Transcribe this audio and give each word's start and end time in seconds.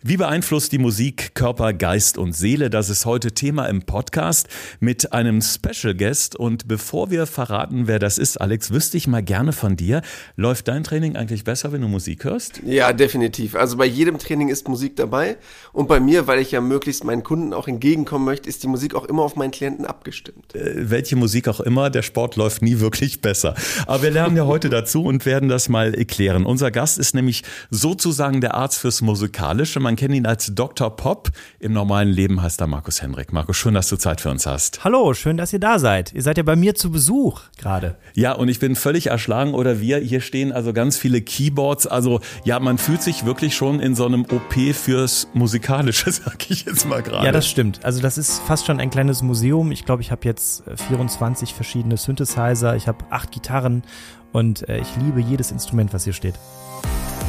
Wie 0.00 0.16
beeinflusst 0.16 0.70
die 0.70 0.78
Musik 0.78 1.34
Körper, 1.34 1.72
Geist 1.72 2.18
und 2.18 2.32
Seele? 2.32 2.70
Das 2.70 2.88
ist 2.88 3.04
heute 3.04 3.32
Thema 3.32 3.66
im 3.66 3.82
Podcast 3.82 4.46
mit 4.78 5.12
einem 5.12 5.42
Special 5.42 5.92
Guest. 5.92 6.36
Und 6.36 6.68
bevor 6.68 7.10
wir 7.10 7.26
verraten, 7.26 7.88
wer 7.88 7.98
das 7.98 8.16
ist, 8.16 8.40
Alex, 8.40 8.70
wüsste 8.70 8.96
ich 8.96 9.08
mal 9.08 9.24
gerne 9.24 9.52
von 9.52 9.74
dir. 9.74 10.02
Läuft 10.36 10.68
dein 10.68 10.84
Training 10.84 11.16
eigentlich 11.16 11.42
besser, 11.42 11.72
wenn 11.72 11.80
du 11.80 11.88
Musik 11.88 12.22
hörst? 12.22 12.62
Ja, 12.64 12.92
definitiv. 12.92 13.56
Also 13.56 13.76
bei 13.76 13.86
jedem 13.86 14.20
Training 14.20 14.50
ist 14.50 14.68
Musik 14.68 14.94
dabei. 14.94 15.36
Und 15.72 15.88
bei 15.88 15.98
mir, 15.98 16.28
weil 16.28 16.38
ich 16.38 16.52
ja 16.52 16.60
möglichst 16.60 17.02
meinen 17.02 17.24
Kunden 17.24 17.52
auch 17.52 17.66
entgegenkommen 17.66 18.24
möchte, 18.24 18.48
ist 18.48 18.62
die 18.62 18.68
Musik 18.68 18.94
auch 18.94 19.04
immer 19.04 19.22
auf 19.22 19.34
meinen 19.34 19.50
Klienten 19.50 19.84
abgestimmt. 19.84 20.54
Äh, 20.54 20.90
welche 20.90 21.16
Musik 21.16 21.48
auch 21.48 21.58
immer, 21.58 21.90
der 21.90 22.02
Sport 22.02 22.36
läuft 22.36 22.62
nie 22.62 22.78
wirklich 22.78 23.20
besser. 23.20 23.56
Aber 23.88 24.04
wir 24.04 24.12
lernen 24.12 24.36
ja 24.36 24.46
heute 24.46 24.70
dazu 24.70 25.02
und 25.02 25.26
werden 25.26 25.48
das 25.48 25.68
mal 25.68 25.92
erklären. 25.92 26.46
Unser 26.46 26.70
Gast 26.70 26.98
ist 26.98 27.16
nämlich 27.16 27.42
sozusagen 27.70 28.40
der 28.40 28.54
Arzt 28.54 28.78
fürs 28.78 29.02
Musikalische 29.02 29.87
man 29.88 29.96
kennt 29.96 30.14
ihn 30.14 30.26
als 30.26 30.52
Dr. 30.54 30.94
Pop. 30.94 31.30
Im 31.60 31.72
normalen 31.72 32.10
Leben 32.10 32.42
heißt 32.42 32.60
er 32.60 32.66
Markus 32.66 33.00
Henrik. 33.00 33.32
Markus, 33.32 33.56
schön, 33.56 33.72
dass 33.72 33.88
du 33.88 33.96
Zeit 33.96 34.20
für 34.20 34.28
uns 34.28 34.44
hast. 34.44 34.84
Hallo, 34.84 35.14
schön, 35.14 35.38
dass 35.38 35.50
ihr 35.54 35.60
da 35.60 35.78
seid. 35.78 36.12
Ihr 36.12 36.22
seid 36.22 36.36
ja 36.36 36.42
bei 36.42 36.56
mir 36.56 36.74
zu 36.74 36.92
Besuch 36.92 37.40
gerade. 37.56 37.96
Ja, 38.12 38.32
und 38.32 38.50
ich 38.50 38.58
bin 38.58 38.76
völlig 38.76 39.06
erschlagen 39.06 39.54
oder 39.54 39.80
wir. 39.80 39.96
Hier 39.96 40.20
stehen 40.20 40.52
also 40.52 40.74
ganz 40.74 40.98
viele 40.98 41.22
Keyboards. 41.22 41.86
Also 41.86 42.20
ja, 42.44 42.60
man 42.60 42.76
fühlt 42.76 43.00
sich 43.00 43.24
wirklich 43.24 43.56
schon 43.56 43.80
in 43.80 43.94
so 43.94 44.04
einem 44.04 44.26
OP 44.26 44.74
fürs 44.74 45.28
Musikalische, 45.32 46.12
sag 46.12 46.50
ich 46.50 46.66
jetzt 46.66 46.86
mal 46.86 47.02
gerade. 47.02 47.24
Ja, 47.24 47.32
das 47.32 47.48
stimmt. 47.48 47.82
Also 47.82 48.02
das 48.02 48.18
ist 48.18 48.40
fast 48.40 48.66
schon 48.66 48.80
ein 48.80 48.90
kleines 48.90 49.22
Museum. 49.22 49.72
Ich 49.72 49.86
glaube, 49.86 50.02
ich 50.02 50.10
habe 50.10 50.20
jetzt 50.26 50.64
24 50.88 51.54
verschiedene 51.54 51.96
Synthesizer. 51.96 52.76
Ich 52.76 52.88
habe 52.88 53.06
acht 53.08 53.32
Gitarren 53.32 53.84
und 54.32 54.68
äh, 54.68 54.80
ich 54.80 54.88
liebe 55.02 55.18
jedes 55.18 55.50
Instrument, 55.50 55.94
was 55.94 56.04
hier 56.04 56.12
steht. 56.12 56.34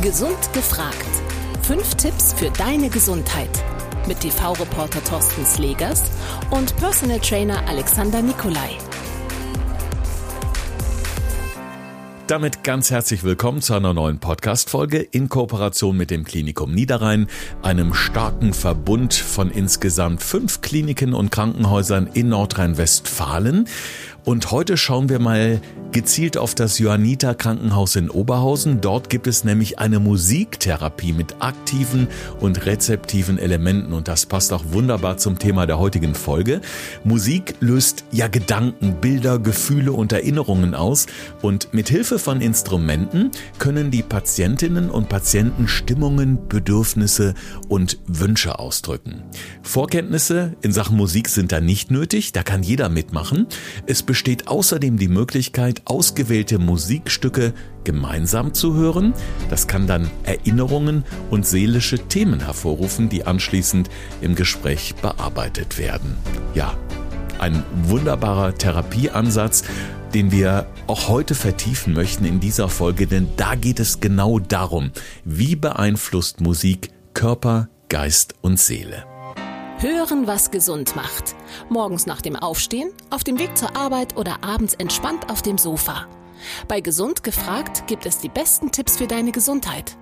Gesund 0.01 0.51
gefragt 0.51 1.07
Fünf 1.69 1.93
Tipps 1.93 2.33
für 2.33 2.49
deine 2.49 2.89
Gesundheit 2.89 3.63
mit 4.07 4.21
TV-Reporter 4.21 5.03
Thorsten 5.03 5.45
Slegers 5.45 6.01
und 6.49 6.75
Personal 6.77 7.19
Trainer 7.19 7.61
Alexander 7.67 8.23
Nikolai. 8.23 8.71
Damit 12.25 12.63
ganz 12.63 12.89
herzlich 12.89 13.23
willkommen 13.23 13.61
zu 13.61 13.75
einer 13.75 13.93
neuen 13.93 14.17
Podcast-Folge 14.17 14.97
in 14.97 15.29
Kooperation 15.29 15.95
mit 15.95 16.09
dem 16.09 16.23
Klinikum 16.23 16.73
Niederrhein, 16.73 17.27
einem 17.61 17.93
starken 17.93 18.53
Verbund 18.53 19.13
von 19.13 19.51
insgesamt 19.51 20.23
fünf 20.23 20.61
Kliniken 20.61 21.13
und 21.13 21.31
Krankenhäusern 21.31 22.09
in 22.13 22.29
Nordrhein-Westfalen. 22.29 23.67
Und 24.25 24.51
heute 24.51 24.77
schauen 24.77 25.09
wir 25.09 25.19
mal 25.19 25.61
gezielt 25.91 26.37
auf 26.37 26.53
das 26.53 26.77
Johanniter 26.77 27.33
Krankenhaus 27.33 27.95
in 27.95 28.09
Oberhausen. 28.09 28.79
Dort 28.79 29.09
gibt 29.09 29.25
es 29.27 29.43
nämlich 29.43 29.79
eine 29.79 29.99
Musiktherapie 29.99 31.13
mit 31.13 31.37
aktiven 31.39 32.07
und 32.39 32.65
rezeptiven 32.65 33.39
Elementen 33.39 33.93
und 33.93 34.07
das 34.07 34.25
passt 34.25 34.53
auch 34.53 34.63
wunderbar 34.71 35.17
zum 35.17 35.39
Thema 35.39 35.65
der 35.65 35.79
heutigen 35.79 36.13
Folge. 36.13 36.61
Musik 37.03 37.55
löst 37.59 38.03
ja 38.11 38.27
Gedanken, 38.27 38.97
Bilder, 39.01 39.39
Gefühle 39.39 39.91
und 39.91 40.11
Erinnerungen 40.11 40.75
aus 40.75 41.07
und 41.41 41.73
mit 41.73 41.89
Hilfe 41.89 42.19
von 42.19 42.41
Instrumenten 42.41 43.31
können 43.57 43.89
die 43.89 44.03
Patientinnen 44.03 44.89
und 44.91 45.09
Patienten 45.09 45.67
Stimmungen, 45.67 46.47
Bedürfnisse 46.47 47.33
und 47.67 47.97
Wünsche 48.05 48.59
ausdrücken. 48.59 49.23
Vorkenntnisse 49.63 50.55
in 50.61 50.71
Sachen 50.71 50.97
Musik 50.97 51.29
sind 51.29 51.51
da 51.51 51.61
nicht 51.61 51.89
nötig, 51.89 52.31
da 52.31 52.43
kann 52.43 52.61
jeder 52.61 52.89
mitmachen. 52.89 53.47
Es 53.87 54.03
besteht 54.19 54.49
außerdem 54.49 54.97
die 54.97 55.07
Möglichkeit, 55.07 55.83
ausgewählte 55.85 56.59
Musikstücke 56.59 57.53
gemeinsam 57.85 58.53
zu 58.53 58.75
hören. 58.75 59.13
Das 59.49 59.65
kann 59.65 59.87
dann 59.87 60.11
Erinnerungen 60.23 61.05
und 61.29 61.47
seelische 61.47 61.97
Themen 61.97 62.41
hervorrufen, 62.41 63.07
die 63.07 63.25
anschließend 63.25 63.89
im 64.19 64.35
Gespräch 64.35 64.93
bearbeitet 64.95 65.77
werden. 65.77 66.17
Ja, 66.53 66.77
ein 67.39 67.63
wunderbarer 67.83 68.55
Therapieansatz, 68.55 69.63
den 70.13 70.33
wir 70.33 70.67
auch 70.87 71.07
heute 71.07 71.33
vertiefen 71.33 71.93
möchten 71.93 72.25
in 72.25 72.41
dieser 72.41 72.67
Folge, 72.67 73.07
denn 73.07 73.29
da 73.37 73.55
geht 73.55 73.79
es 73.79 74.01
genau 74.01 74.39
darum, 74.39 74.91
wie 75.23 75.55
beeinflusst 75.55 76.41
Musik 76.41 76.91
Körper, 77.13 77.69
Geist 77.87 78.35
und 78.41 78.59
Seele. 78.59 79.08
Hören, 79.81 80.27
was 80.27 80.51
gesund 80.51 80.97
macht. 80.97 81.37
Morgens 81.69 82.05
nach 82.05 82.21
dem 82.21 82.35
Aufstehen, 82.35 82.91
auf 83.09 83.23
dem 83.23 83.39
Weg 83.39 83.57
zur 83.57 83.77
Arbeit 83.77 84.17
oder 84.17 84.43
abends 84.43 84.73
entspannt 84.73 85.29
auf 85.29 85.41
dem 85.41 85.57
Sofa. 85.57 86.05
Bei 86.67 86.81
Gesund 86.81 87.23
gefragt 87.23 87.87
gibt 87.87 88.05
es 88.05 88.17
die 88.17 88.27
besten 88.27 88.73
Tipps 88.73 88.97
für 88.97 89.07
deine 89.07 89.31
Gesundheit. 89.31 89.95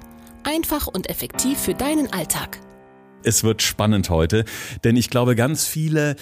Einfach 0.44 0.88
und 0.88 1.12
effektiv 1.12 1.60
für 1.60 1.76
deinen 1.76 2.12
Alltag. 2.12 2.60
Es 3.22 3.44
wird 3.44 3.62
spannend 3.62 4.10
heute, 4.10 4.46
denn 4.84 4.96
ich 4.96 5.12
glaube, 5.12 5.36
ganz 5.36 5.68
viele 5.68 6.16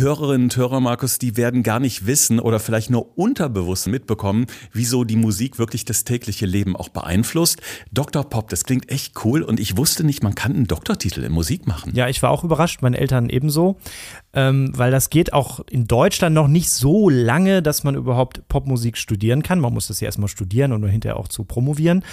Hörerinnen 0.00 0.44
und 0.46 0.56
Hörer, 0.56 0.80
Markus, 0.80 1.18
die 1.18 1.36
werden 1.36 1.62
gar 1.62 1.78
nicht 1.78 2.06
wissen 2.06 2.40
oder 2.40 2.58
vielleicht 2.58 2.90
nur 2.90 3.16
unterbewusst 3.16 3.86
mitbekommen, 3.86 4.46
wieso 4.72 5.04
die 5.04 5.16
Musik 5.16 5.58
wirklich 5.58 5.84
das 5.84 6.04
tägliche 6.04 6.46
Leben 6.46 6.74
auch 6.74 6.88
beeinflusst. 6.88 7.60
Dr. 7.92 8.28
Pop, 8.28 8.48
das 8.48 8.64
klingt 8.64 8.90
echt 8.90 9.24
cool 9.24 9.42
und 9.42 9.60
ich 9.60 9.76
wusste 9.76 10.04
nicht, 10.04 10.22
man 10.22 10.34
kann 10.34 10.52
einen 10.52 10.66
Doktortitel 10.66 11.22
in 11.22 11.32
Musik 11.32 11.66
machen. 11.66 11.94
Ja, 11.94 12.08
ich 12.08 12.22
war 12.22 12.30
auch 12.30 12.42
überrascht, 12.42 12.82
meine 12.82 12.98
Eltern 12.98 13.28
ebenso, 13.28 13.76
ähm, 14.32 14.72
weil 14.74 14.90
das 14.90 15.10
geht 15.10 15.32
auch 15.32 15.60
in 15.70 15.86
Deutschland 15.86 16.34
noch 16.34 16.48
nicht 16.48 16.70
so 16.70 17.08
lange, 17.08 17.62
dass 17.62 17.84
man 17.84 17.94
überhaupt 17.94 18.48
Popmusik 18.48 18.98
studieren 18.98 19.42
kann. 19.42 19.60
Man 19.60 19.72
muss 19.72 19.86
das 19.86 20.00
ja 20.00 20.06
erstmal 20.06 20.28
studieren 20.28 20.72
und 20.72 20.84
hinterher 20.88 21.18
auch 21.18 21.28
zu 21.28 21.44
promovieren. 21.44 22.04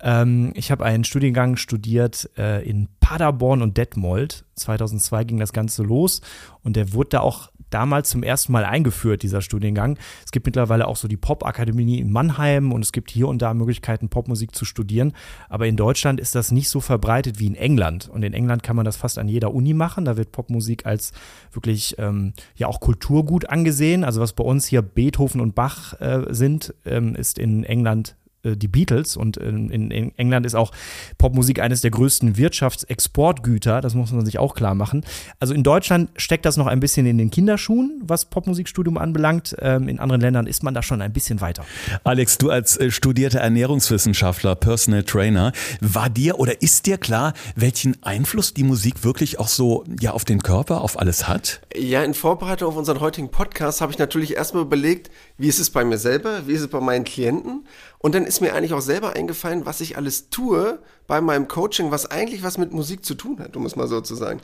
Ähm, 0.00 0.52
ich 0.54 0.70
habe 0.72 0.84
einen 0.84 1.04
Studiengang 1.04 1.56
studiert 1.56 2.30
äh, 2.36 2.68
in 2.68 2.88
Paderborn 3.00 3.62
und 3.62 3.76
Detmold. 3.76 4.44
2002 4.56 5.22
ging 5.22 5.38
das 5.38 5.52
Ganze 5.52 5.84
los 5.84 6.20
und 6.62 6.76
der 6.76 6.92
wurde 6.92 7.10
da 7.10 7.20
auch 7.20 7.50
damals 7.70 8.10
zum 8.10 8.22
ersten 8.22 8.52
Mal 8.52 8.64
eingeführt, 8.64 9.22
dieser 9.22 9.42
Studiengang. 9.42 9.98
Es 10.24 10.32
gibt 10.32 10.46
mittlerweile 10.46 10.86
auch 10.86 10.96
so 10.96 11.08
die 11.08 11.16
Popakademie 11.16 11.98
in 11.98 12.10
Mannheim 12.10 12.72
und 12.72 12.82
es 12.82 12.92
gibt 12.92 13.10
hier 13.10 13.28
und 13.28 13.42
da 13.42 13.54
Möglichkeiten, 13.54 14.08
Popmusik 14.08 14.54
zu 14.54 14.64
studieren. 14.64 15.12
Aber 15.48 15.66
in 15.66 15.76
Deutschland 15.76 16.20
ist 16.20 16.34
das 16.34 16.50
nicht 16.50 16.68
so 16.68 16.80
verbreitet 16.80 17.38
wie 17.38 17.46
in 17.46 17.54
England. 17.54 18.08
Und 18.08 18.22
in 18.22 18.32
England 18.32 18.62
kann 18.62 18.76
man 18.76 18.84
das 18.84 18.96
fast 18.96 19.18
an 19.18 19.28
jeder 19.28 19.54
Uni 19.54 19.74
machen. 19.74 20.04
Da 20.04 20.16
wird 20.16 20.32
Popmusik 20.32 20.86
als 20.86 21.12
wirklich 21.52 21.96
ähm, 21.98 22.32
ja 22.56 22.66
auch 22.66 22.80
Kulturgut 22.80 23.48
angesehen. 23.48 24.04
Also 24.04 24.20
was 24.20 24.32
bei 24.32 24.44
uns 24.44 24.66
hier 24.66 24.82
Beethoven 24.82 25.40
und 25.40 25.54
Bach 25.54 26.00
äh, 26.00 26.24
sind, 26.30 26.74
ähm, 26.84 27.14
ist 27.14 27.38
in 27.38 27.64
England 27.64 28.16
die 28.44 28.68
Beatles 28.68 29.16
und 29.16 29.36
in, 29.36 29.70
in, 29.70 30.16
England 30.16 30.46
ist 30.46 30.54
auch 30.54 30.72
Popmusik 31.18 31.60
eines 31.60 31.80
der 31.80 31.90
größten 31.90 32.36
Wirtschaftsexportgüter, 32.36 33.80
das 33.80 33.94
muss 33.94 34.12
man 34.12 34.24
sich 34.24 34.38
auch 34.38 34.54
klar 34.54 34.74
machen. 34.74 35.04
Also 35.40 35.54
in 35.54 35.62
Deutschland 35.62 36.10
steckt 36.16 36.44
das 36.44 36.56
noch 36.56 36.66
ein 36.66 36.80
bisschen 36.80 37.06
in 37.06 37.18
den 37.18 37.30
Kinderschuhen, 37.30 38.00
was 38.04 38.26
Popmusikstudium 38.26 38.96
anbelangt. 38.98 39.56
Ähm, 39.60 39.88
in 39.88 39.98
anderen 39.98 40.20
Ländern 40.20 40.46
ist 40.46 40.62
man 40.62 40.74
da 40.74 40.82
schon 40.82 41.02
ein 41.02 41.12
bisschen 41.12 41.40
weiter. 41.40 41.64
Alex, 42.04 42.38
du 42.38 42.50
als 42.50 42.76
äh, 42.76 42.90
studierter 42.90 43.40
Ernährungswissenschaftler, 43.40 44.54
Personal 44.54 45.02
Trainer, 45.02 45.52
war 45.80 46.08
dir 46.08 46.38
oder 46.38 46.62
ist 46.62 46.86
dir 46.86 46.98
klar, 46.98 47.34
welchen 47.56 48.02
Einfluss 48.02 48.54
die 48.54 48.64
Musik 48.64 49.04
wirklich 49.04 49.38
auch 49.38 49.48
so 49.48 49.84
ja 50.00 50.12
auf 50.12 50.24
den 50.24 50.42
Körper, 50.42 50.80
auf 50.80 50.98
alles 50.98 51.28
hat? 51.28 51.60
Ja, 51.76 52.02
in 52.02 52.14
Vorbereitung 52.14 52.68
auf 52.68 52.76
unseren 52.76 53.00
heutigen 53.00 53.30
Podcast 53.30 53.80
habe 53.80 53.92
ich 53.92 53.98
natürlich 53.98 54.36
erstmal 54.36 54.62
überlegt, 54.62 55.10
wie 55.36 55.48
ist 55.48 55.58
es 55.58 55.70
bei 55.70 55.84
mir 55.84 55.98
selber, 55.98 56.46
wie 56.46 56.52
ist 56.52 56.62
es 56.62 56.68
bei 56.68 56.80
meinen 56.80 57.04
Klienten 57.04 57.64
und 58.00 58.14
dann 58.14 58.24
ist 58.24 58.40
mir 58.40 58.54
eigentlich 58.54 58.74
auch 58.74 58.80
selber 58.80 59.16
eingefallen, 59.16 59.66
was 59.66 59.80
ich 59.80 59.96
alles 59.96 60.30
tue 60.30 60.78
bei 61.08 61.20
meinem 61.20 61.48
Coaching, 61.48 61.90
was 61.90 62.08
eigentlich 62.08 62.44
was 62.44 62.56
mit 62.56 62.72
Musik 62.72 63.04
zu 63.04 63.14
tun 63.14 63.40
hat, 63.40 63.56
um 63.56 63.66
es 63.66 63.74
mal 63.74 63.88
so 63.88 64.00
zu 64.00 64.14
sagen. 64.14 64.40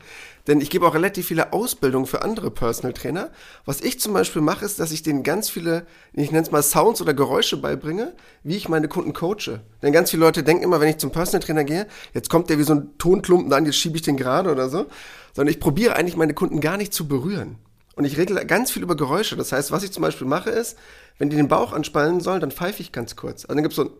Denn 0.49 0.61
ich 0.61 0.71
gebe 0.71 0.87
auch 0.87 0.95
relativ 0.95 1.29
viele 1.29 1.53
Ausbildungen 1.53 2.07
für 2.07 2.23
andere 2.23 2.51
Personal 2.51 2.93
Trainer. 2.93 3.31
Was 3.65 3.81
ich 3.81 4.01
zum 4.01 4.13
Beispiel 4.13 4.43
mache, 4.43 4.65
ist, 4.65 4.81
dass 4.81 4.91
ich 4.91 5.05
denen 5.05 5.23
ganz 5.23 5.51
viele, 5.51 5.87
ich 6.15 6.33
nenne 6.33 6.43
es 6.43 6.51
mal 6.51 6.63
Sounds 6.63 7.01
oder 7.01 7.15
Geräusche 7.15 7.57
beibringe, 7.57 8.15
wie 8.43 8.57
ich 8.57 8.69
meine 8.69 8.89
Kunden 8.89 9.13
coache. 9.13 9.61
Denn 9.83 9.93
ganz 9.93 10.11
viele 10.11 10.25
Leute 10.25 10.43
denken 10.43 10.65
immer, 10.65 10.81
wenn 10.81 10.89
ich 10.89 10.99
zum 10.99 11.13
Personal 11.13 11.41
Trainer 11.41 11.65
gehe, 11.65 11.87
jetzt 12.13 12.31
kommt 12.31 12.51
der 12.51 12.59
wie 12.59 12.65
so 12.65 12.75
ein 12.75 12.99
Tonklumpen 12.99 13.53
an, 13.53 13.67
jetzt 13.67 13.77
schiebe 13.77 13.97
ich 13.97 14.03
den 14.03 14.17
gerade 14.17 14.51
oder 14.51 14.69
so. 14.69 14.87
Sondern 15.33 15.53
ich 15.53 15.61
probiere 15.61 15.95
eigentlich 15.95 16.17
meine 16.17 16.35
Kunden 16.35 16.61
gar 16.61 16.77
nicht 16.77 16.93
zu 16.93 17.07
berühren. 17.07 17.59
Und 17.97 18.05
ich 18.05 18.17
regle 18.17 18.45
ganz 18.47 18.71
viel 18.71 18.83
über 18.83 18.97
Geräusche. 18.97 19.37
Das 19.37 19.53
heißt, 19.53 19.71
was 19.71 19.83
ich 19.83 19.93
zum 19.93 20.03
Beispiel 20.03 20.27
mache 20.27 20.51
ist, 20.51 20.77
wenn 21.19 21.31
die 21.31 21.37
den 21.37 21.49
Bauch 21.49 21.73
anspannen 21.73 22.21
sollen, 22.21 22.41
dann 22.41 22.51
pfeife 22.51 22.83
ich 22.83 22.93
ganz 22.93 23.17
kurz. 23.17 23.45
Also 23.45 23.55
dann 23.55 23.63
gibt 23.63 23.73
es 23.73 23.77
so, 23.77 23.85
ein, 23.85 23.91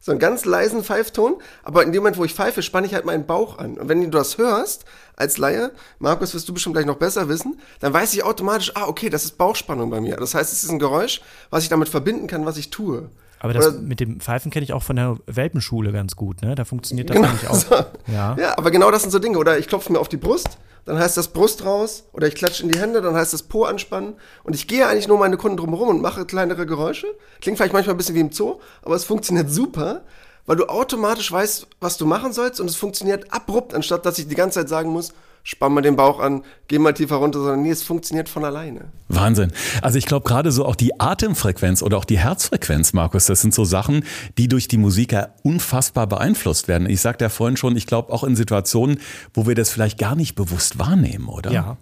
so 0.00 0.12
einen 0.12 0.18
ganz 0.18 0.44
leisen 0.44 0.84
Pfeifton, 0.84 1.36
aber 1.62 1.82
in 1.82 1.92
dem 1.92 2.02
Moment, 2.02 2.18
wo 2.18 2.24
ich 2.24 2.34
pfeife, 2.34 2.62
spanne 2.62 2.86
ich 2.86 2.94
halt 2.94 3.06
meinen 3.06 3.26
Bauch 3.26 3.58
an. 3.58 3.78
Und 3.78 3.88
wenn 3.88 4.02
du 4.02 4.10
das 4.10 4.36
hörst, 4.36 4.84
als 5.16 5.38
Laie, 5.38 5.72
Markus, 5.98 6.34
wirst 6.34 6.48
du 6.48 6.52
bestimmt 6.52 6.74
gleich 6.74 6.86
noch 6.86 6.98
besser 6.98 7.28
wissen, 7.28 7.58
dann 7.80 7.92
weiß 7.92 8.12
ich 8.12 8.22
automatisch, 8.22 8.72
ah, 8.74 8.86
okay, 8.86 9.08
das 9.08 9.24
ist 9.24 9.38
Bauchspannung 9.38 9.88
bei 9.90 10.00
mir. 10.00 10.16
Das 10.16 10.34
heißt, 10.34 10.52
es 10.52 10.62
ist 10.62 10.70
ein 10.70 10.78
Geräusch, 10.78 11.22
was 11.48 11.62
ich 11.62 11.70
damit 11.70 11.88
verbinden 11.88 12.26
kann, 12.26 12.44
was 12.44 12.58
ich 12.58 12.70
tue. 12.70 13.08
Aber 13.38 13.52
das 13.52 13.68
Oder, 13.68 13.78
mit 13.78 14.00
dem 14.00 14.20
Pfeifen 14.20 14.50
kenne 14.50 14.64
ich 14.64 14.72
auch 14.72 14.82
von 14.82 14.96
der 14.96 15.18
Welpenschule 15.26 15.92
ganz 15.92 16.16
gut, 16.16 16.42
ne? 16.42 16.54
Da 16.54 16.64
funktioniert 16.64 17.10
das 17.10 17.16
genau, 17.16 17.28
nämlich 17.28 17.48
auch. 17.48 17.54
So. 17.54 17.74
Ja. 18.12 18.36
ja, 18.38 18.58
aber 18.58 18.70
genau 18.70 18.90
das 18.90 19.02
sind 19.02 19.10
so 19.10 19.18
Dinge. 19.18 19.38
Oder 19.38 19.58
ich 19.58 19.68
klopfe 19.68 19.92
mir 19.92 20.00
auf 20.00 20.08
die 20.08 20.16
Brust, 20.16 20.58
dann 20.86 20.98
heißt 20.98 21.16
das 21.16 21.28
Brust 21.28 21.64
raus. 21.64 22.04
Oder 22.12 22.28
ich 22.28 22.34
klatsche 22.34 22.62
in 22.62 22.70
die 22.70 22.78
Hände, 22.78 23.02
dann 23.02 23.14
heißt 23.14 23.32
das 23.32 23.42
Po 23.42 23.64
anspannen. 23.64 24.14
Und 24.44 24.54
ich 24.54 24.66
gehe 24.66 24.86
eigentlich 24.86 25.08
nur 25.08 25.18
meine 25.18 25.36
Kunden 25.36 25.58
drumherum 25.58 25.88
und 25.88 26.00
mache 26.00 26.24
kleinere 26.24 26.64
Geräusche. 26.64 27.08
Klingt 27.40 27.58
vielleicht 27.58 27.74
manchmal 27.74 27.94
ein 27.94 27.98
bisschen 27.98 28.14
wie 28.14 28.20
im 28.20 28.32
Zoo, 28.32 28.60
aber 28.82 28.94
es 28.94 29.04
funktioniert 29.04 29.50
super, 29.50 30.02
weil 30.46 30.56
du 30.56 30.66
automatisch 30.66 31.30
weißt, 31.30 31.66
was 31.80 31.96
du 31.98 32.06
machen 32.06 32.32
sollst 32.32 32.60
und 32.60 32.70
es 32.70 32.76
funktioniert 32.76 33.32
abrupt, 33.32 33.74
anstatt 33.74 34.06
dass 34.06 34.18
ich 34.18 34.28
die 34.28 34.36
ganze 34.36 34.60
Zeit 34.60 34.68
sagen 34.68 34.90
muss, 34.90 35.12
spann 35.46 35.74
mal 35.74 35.80
den 35.80 35.94
Bauch 35.94 36.18
an, 36.18 36.42
geh 36.66 36.80
mal 36.80 36.92
tiefer 36.92 37.16
runter, 37.16 37.38
sondern 37.38 37.62
nee, 37.62 37.70
es 37.70 37.84
funktioniert 37.84 38.28
von 38.28 38.44
alleine. 38.44 38.86
Wahnsinn. 39.06 39.52
Also 39.80 39.96
ich 39.96 40.04
glaube 40.04 40.26
gerade 40.26 40.50
so 40.50 40.66
auch 40.66 40.74
die 40.74 40.98
Atemfrequenz 40.98 41.84
oder 41.84 41.98
auch 41.98 42.04
die 42.04 42.18
Herzfrequenz, 42.18 42.92
Markus, 42.92 43.26
das 43.26 43.42
sind 43.42 43.54
so 43.54 43.64
Sachen, 43.64 44.04
die 44.38 44.48
durch 44.48 44.66
die 44.66 44.76
Musik 44.76 45.12
ja 45.12 45.28
unfassbar 45.44 46.08
beeinflusst 46.08 46.66
werden. 46.66 46.90
Ich 46.90 47.00
sagte 47.00 47.26
ja 47.26 47.28
vorhin 47.28 47.56
schon, 47.56 47.76
ich 47.76 47.86
glaube 47.86 48.12
auch 48.12 48.24
in 48.24 48.34
Situationen, 48.34 48.98
wo 49.34 49.46
wir 49.46 49.54
das 49.54 49.70
vielleicht 49.70 49.98
gar 49.98 50.16
nicht 50.16 50.34
bewusst 50.34 50.80
wahrnehmen, 50.80 51.28
oder? 51.28 51.52
Ja. 51.52 51.76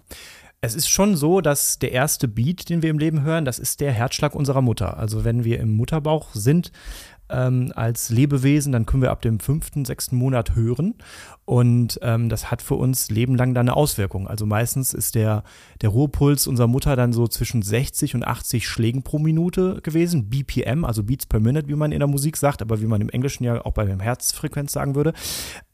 Es 0.61 0.75
ist 0.75 0.89
schon 0.89 1.17
so, 1.17 1.41
dass 1.41 1.79
der 1.79 1.93
erste 1.93 2.29
Beat, 2.29 2.69
den 2.69 2.83
wir 2.83 2.91
im 2.91 2.99
Leben 2.99 3.23
hören, 3.23 3.47
das 3.47 3.59
ist 3.59 3.81
der 3.81 3.93
Herzschlag 3.93 4.35
unserer 4.35 4.61
Mutter. 4.61 4.99
Also 4.99 5.25
wenn 5.25 5.45
wir 5.45 5.59
im 5.61 5.75
Mutterbauch 5.75 6.35
sind, 6.35 6.71
ähm, 7.31 7.73
als 7.75 8.11
Lebewesen, 8.11 8.73
dann 8.73 8.87
können 8.87 9.03
wir 9.03 9.11
ab 9.11 9.23
dem 9.23 9.41
fünften, 9.41 9.85
sechsten 9.85 10.17
Monat 10.17 10.55
hören. 10.55 10.95
Und 11.47 11.99
ähm, 12.03 12.29
das 12.29 12.51
hat 12.51 12.63
für 12.63 12.75
uns 12.75 13.11
lebenlang 13.11 13.55
dann 13.55 13.69
eine 13.69 13.77
Auswirkung. 13.77 14.29
Also 14.29 14.47
meistens 14.47 14.95
ist 14.95 15.15
der, 15.15 15.43
der 15.83 15.91
Ruhepuls 15.91 16.47
unserer 16.47 16.67
Mutter 16.67 16.97
dann 16.97 17.13
so 17.13 17.27
zwischen 17.29 17.63
60 17.63 18.15
und 18.15 18.27
80 18.27 18.67
Schlägen 18.67 19.03
pro 19.03 19.19
Minute 19.19 19.81
gewesen. 19.83 20.31
BPM, 20.31 20.85
also 20.85 21.03
Beats 21.03 21.27
per 21.27 21.41
Minute, 21.41 21.69
wie 21.69 21.75
man 21.75 21.93
in 21.93 21.99
der 21.99 22.09
Musik 22.09 22.37
sagt, 22.37 22.63
aber 22.63 22.81
wie 22.81 22.87
man 22.87 23.01
im 23.01 23.09
Englischen 23.09 23.45
ja 23.45 23.65
auch 23.65 23.73
bei 23.73 23.85
der 23.85 23.99
Herzfrequenz 23.99 24.73
sagen 24.73 24.95
würde. 24.95 25.13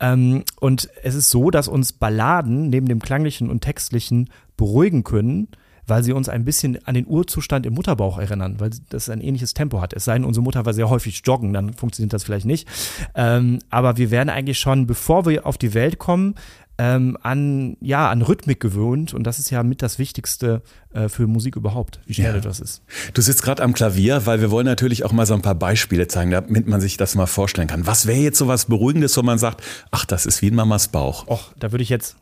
Ähm, 0.01 0.45
und 0.61 0.89
es 1.03 1.15
ist 1.15 1.31
so, 1.31 1.51
dass 1.51 1.69
uns 1.69 1.93
Balladen 1.93 2.71
neben 2.71 2.87
dem 2.87 3.01
klanglichen 3.01 3.51
und 3.51 3.61
textlichen 3.61 4.31
beruhigen 4.57 5.05
können 5.05 5.49
weil 5.91 6.03
sie 6.03 6.13
uns 6.13 6.29
ein 6.29 6.45
bisschen 6.45 6.79
an 6.87 6.95
den 6.95 7.07
Urzustand 7.07 7.67
im 7.67 7.75
Mutterbauch 7.75 8.19
erinnern, 8.19 8.57
weil 8.59 8.71
das 8.89 9.11
ein 9.11 9.21
ähnliches 9.21 9.53
Tempo 9.53 9.83
hat. 9.83 9.93
Es 9.93 10.05
sei 10.05 10.15
denn, 10.15 10.25
unsere 10.25 10.43
Mutter 10.43 10.65
war 10.65 10.73
sehr 10.73 10.89
häufig 10.89 11.21
joggen, 11.25 11.53
dann 11.53 11.75
funktioniert 11.75 12.13
das 12.13 12.25
vielleicht 12.25 12.47
nicht. 12.47 12.69
Ähm, 13.15 13.59
aber 13.69 13.97
wir 13.99 14.11
werden 14.11 14.31
eigentlich 14.31 14.59
schon, 14.59 14.87
bevor 14.87 15.27
wir 15.27 15.45
auf 15.47 15.59
die 15.59 15.75
Welt 15.75 15.99
kommen, 15.99 16.37
ähm, 16.79 17.19
an, 17.23 17.77
ja, 17.83 18.09
an 18.09 18.23
Rhythmik 18.23 18.59
gewöhnt 18.59 19.13
und 19.13 19.25
das 19.25 19.39
ist 19.39 19.51
ja 19.51 19.63
mit 19.63 19.83
das 19.83 19.99
Wichtigste 19.99 20.63
äh, 20.95 21.11
für 21.11 21.27
Musik 21.27 21.57
überhaupt, 21.57 22.01
wie 22.07 22.15
schnell 22.15 22.37
ja. 22.37 22.41
das 22.41 22.59
ist. 22.59 22.83
Du 23.13 23.21
sitzt 23.21 23.43
gerade 23.43 23.63
am 23.63 23.75
Klavier, 23.75 24.25
weil 24.25 24.41
wir 24.41 24.51
wollen 24.51 24.65
natürlich 24.65 25.05
auch 25.05 25.13
mal 25.13 25.27
so 25.27 25.35
ein 25.35 25.43
paar 25.43 25.57
Beispiele 25.57 26.09
zeigen, 26.09 26.31
damit 26.31 26.69
man 26.69 26.81
sich 26.81 26.97
das 26.97 27.17
mal 27.17 27.27
vorstellen 27.27 27.69
kann. 27.69 27.87
Was 27.87 28.07
wäre 28.07 28.21
jetzt 28.21 28.39
so 28.39 28.49
was 28.49 28.65
Beruhigendes, 28.65 29.15
wo 29.17 29.23
man 29.23 29.39
sagt, 29.39 29.63
ach, 29.91 30.07
das 30.07 30.25
ist 30.25 30.41
wie 30.41 30.47
in 30.47 30.55
Mamas 30.55 30.89
Bauch? 30.89 31.29
Och, 31.29 31.53
da 31.59 31.71
würde 31.71 31.83
ich 31.83 31.91
jetzt 31.91 32.17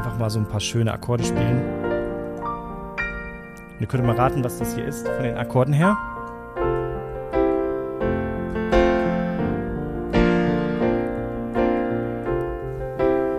einfach 0.00 0.18
mal 0.18 0.30
so 0.30 0.38
ein 0.38 0.46
paar 0.46 0.60
schöne 0.60 0.92
Akkorde 0.92 1.24
spielen. 1.24 1.60
Ihr 3.80 3.86
könnt 3.86 4.04
mal 4.04 4.16
raten, 4.16 4.42
was 4.42 4.58
das 4.58 4.74
hier 4.74 4.86
ist 4.86 5.06
von 5.06 5.22
den 5.22 5.36
Akkorden 5.36 5.74
her. 5.74 5.96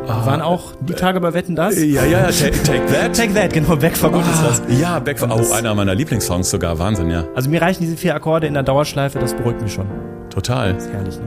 Wir 0.05 0.27
waren 0.27 0.41
auch 0.41 0.73
die 0.81 0.93
Tage 0.93 1.19
bei 1.19 1.33
Wetten 1.33 1.55
das? 1.55 1.75
Ja, 1.79 2.05
ja, 2.05 2.25
take, 2.27 2.61
take 2.61 2.85
That. 2.93 3.15
Take 3.15 3.33
That, 3.33 3.53
genau, 3.53 3.75
Back 3.75 3.97
for 3.97 4.11
Good 4.11 4.23
ah, 4.23 4.31
ist 4.31 4.61
das. 4.69 4.79
Ja, 4.79 4.99
Back 4.99 5.17
for 5.17 5.29
Oh, 5.31 5.53
einer 5.53 5.73
meiner 5.73 5.95
Lieblingssongs 5.95 6.51
sogar, 6.51 6.77
Wahnsinn, 6.77 7.09
ja. 7.09 7.23
Also 7.33 7.49
mir 7.49 7.59
reichen 7.59 7.81
diese 7.81 7.97
vier 7.97 8.13
Akkorde 8.13 8.45
in 8.45 8.53
der 8.53 8.61
Dauerschleife, 8.61 9.17
das 9.17 9.33
beruhigt 9.33 9.63
mich 9.63 9.73
schon. 9.73 9.87
Total. 10.29 10.73
Das 10.75 10.85
ist 10.85 10.93
herrlich, 10.93 11.17
ne? 11.17 11.25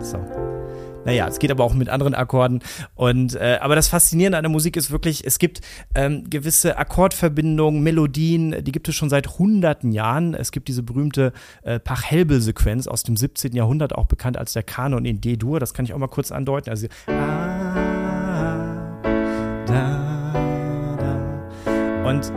So. 0.00 0.41
Naja, 1.04 1.26
es 1.26 1.38
geht 1.38 1.50
aber 1.50 1.64
auch 1.64 1.74
mit 1.74 1.88
anderen 1.88 2.14
Akkorden. 2.14 2.60
Und 2.94 3.34
äh, 3.34 3.58
aber 3.60 3.74
das 3.74 3.88
Faszinierende 3.88 4.38
an 4.38 4.44
der 4.44 4.50
Musik 4.50 4.76
ist 4.76 4.90
wirklich, 4.90 5.26
es 5.26 5.38
gibt 5.38 5.60
ähm, 5.94 6.28
gewisse 6.30 6.78
Akkordverbindungen, 6.78 7.82
Melodien, 7.82 8.64
die 8.64 8.72
gibt 8.72 8.88
es 8.88 8.94
schon 8.94 9.10
seit 9.10 9.38
hunderten 9.38 9.92
Jahren. 9.92 10.34
Es 10.34 10.52
gibt 10.52 10.68
diese 10.68 10.82
berühmte 10.82 11.32
äh, 11.62 11.78
Pachelbel-Sequenz 11.78 12.86
aus 12.86 13.02
dem 13.02 13.16
17. 13.16 13.52
Jahrhundert, 13.52 13.94
auch 13.94 14.06
bekannt 14.06 14.36
als 14.36 14.52
der 14.52 14.62
Kanon 14.62 15.04
in 15.04 15.20
D-Dur. 15.20 15.60
Das 15.60 15.74
kann 15.74 15.84
ich 15.84 15.92
auch 15.92 15.98
mal 15.98 16.08
kurz 16.08 16.30
andeuten. 16.30 16.70
Also 16.70 16.86
ah, 17.08 17.74
da, 19.66 20.96
da. 20.98 22.08
Und 22.08 22.32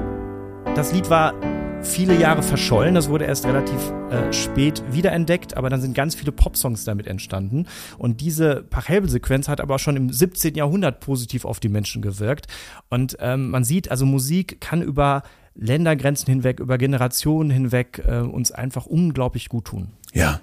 das 0.76 0.92
Lied 0.92 1.10
war 1.10 1.34
viele 1.86 2.20
Jahre 2.20 2.44
verschollen. 2.44 2.96
Das 2.96 3.10
wurde 3.10 3.26
erst 3.26 3.46
relativ 3.46 3.80
äh, 4.10 4.34
spät 4.34 4.84
wiederentdeckt, 4.92 5.56
aber 5.56 5.70
dann 5.70 5.80
sind 5.82 5.94
ganz 5.94 6.16
viele 6.16 6.32
Popsongs 6.32 6.84
damit 6.84 7.08
entstanden. 7.08 7.68
Und 7.98 8.22
diese 8.22 8.64
Pachelbel-Sequenz 8.64 9.48
hat 9.48 9.62
aber 9.62 9.80
schon 9.80 9.96
im 9.96 10.12
17. 10.12 10.56
Jahrhundert 10.56 11.00
positiv 11.00 11.46
auf 11.46 11.60
die 11.60 11.70
Menschen 11.70 12.02
gewirkt. 12.02 12.48
Und 12.90 13.18
ähm, 13.20 13.50
man 13.50 13.64
sieht, 13.64 13.92
also 13.92 14.06
Musik 14.06 14.60
kann 14.60 14.82
über 14.82 15.24
Ländergrenzen 15.56 16.28
hinweg, 16.28 16.60
über 16.60 16.78
Generationen 16.78 17.50
hinweg 17.50 18.02
äh, 18.06 18.20
uns 18.20 18.52
einfach 18.52 18.86
unglaublich 18.86 19.48
gut 19.48 19.66
tun. 19.66 19.94
Ja. 20.14 20.42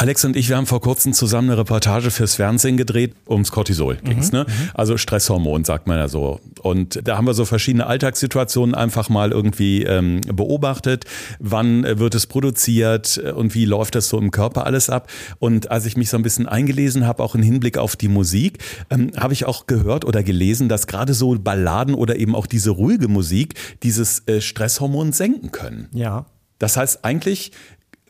Alex 0.00 0.24
und 0.24 0.34
ich, 0.34 0.48
wir 0.48 0.56
haben 0.56 0.64
vor 0.64 0.80
kurzem 0.80 1.12
zusammen 1.12 1.50
eine 1.50 1.58
Reportage 1.58 2.10
fürs 2.10 2.36
Fernsehen 2.36 2.78
gedreht, 2.78 3.14
ums 3.28 3.52
Cortisol 3.52 3.96
ging's, 3.96 4.32
mhm, 4.32 4.38
ne? 4.38 4.46
Mhm. 4.48 4.70
Also 4.72 4.96
Stresshormon, 4.96 5.64
sagt 5.64 5.86
man 5.86 5.98
ja 5.98 6.08
so. 6.08 6.40
Und 6.62 7.06
da 7.06 7.18
haben 7.18 7.26
wir 7.26 7.34
so 7.34 7.44
verschiedene 7.44 7.86
Alltagssituationen 7.86 8.74
einfach 8.74 9.10
mal 9.10 9.30
irgendwie 9.30 9.82
ähm, 9.82 10.22
beobachtet. 10.22 11.04
Wann 11.38 11.82
wird 11.82 12.14
es 12.14 12.26
produziert 12.26 13.18
und 13.18 13.54
wie 13.54 13.66
läuft 13.66 13.94
das 13.94 14.08
so 14.08 14.18
im 14.18 14.30
Körper 14.30 14.64
alles 14.64 14.88
ab? 14.88 15.10
Und 15.38 15.70
als 15.70 15.84
ich 15.84 15.98
mich 15.98 16.08
so 16.08 16.16
ein 16.16 16.22
bisschen 16.22 16.48
eingelesen 16.48 17.06
habe, 17.06 17.22
auch 17.22 17.34
im 17.34 17.42
Hinblick 17.42 17.76
auf 17.76 17.94
die 17.94 18.08
Musik, 18.08 18.56
ähm, 18.88 19.10
habe 19.18 19.34
ich 19.34 19.44
auch 19.44 19.66
gehört 19.66 20.06
oder 20.06 20.22
gelesen, 20.22 20.70
dass 20.70 20.86
gerade 20.86 21.12
so 21.12 21.38
Balladen 21.38 21.94
oder 21.94 22.16
eben 22.16 22.34
auch 22.34 22.46
diese 22.46 22.70
ruhige 22.70 23.08
Musik 23.08 23.52
dieses 23.82 24.26
äh, 24.26 24.40
Stresshormon 24.40 25.12
senken 25.12 25.52
können. 25.52 25.88
Ja. 25.92 26.24
Das 26.58 26.78
heißt, 26.78 27.04
eigentlich 27.04 27.52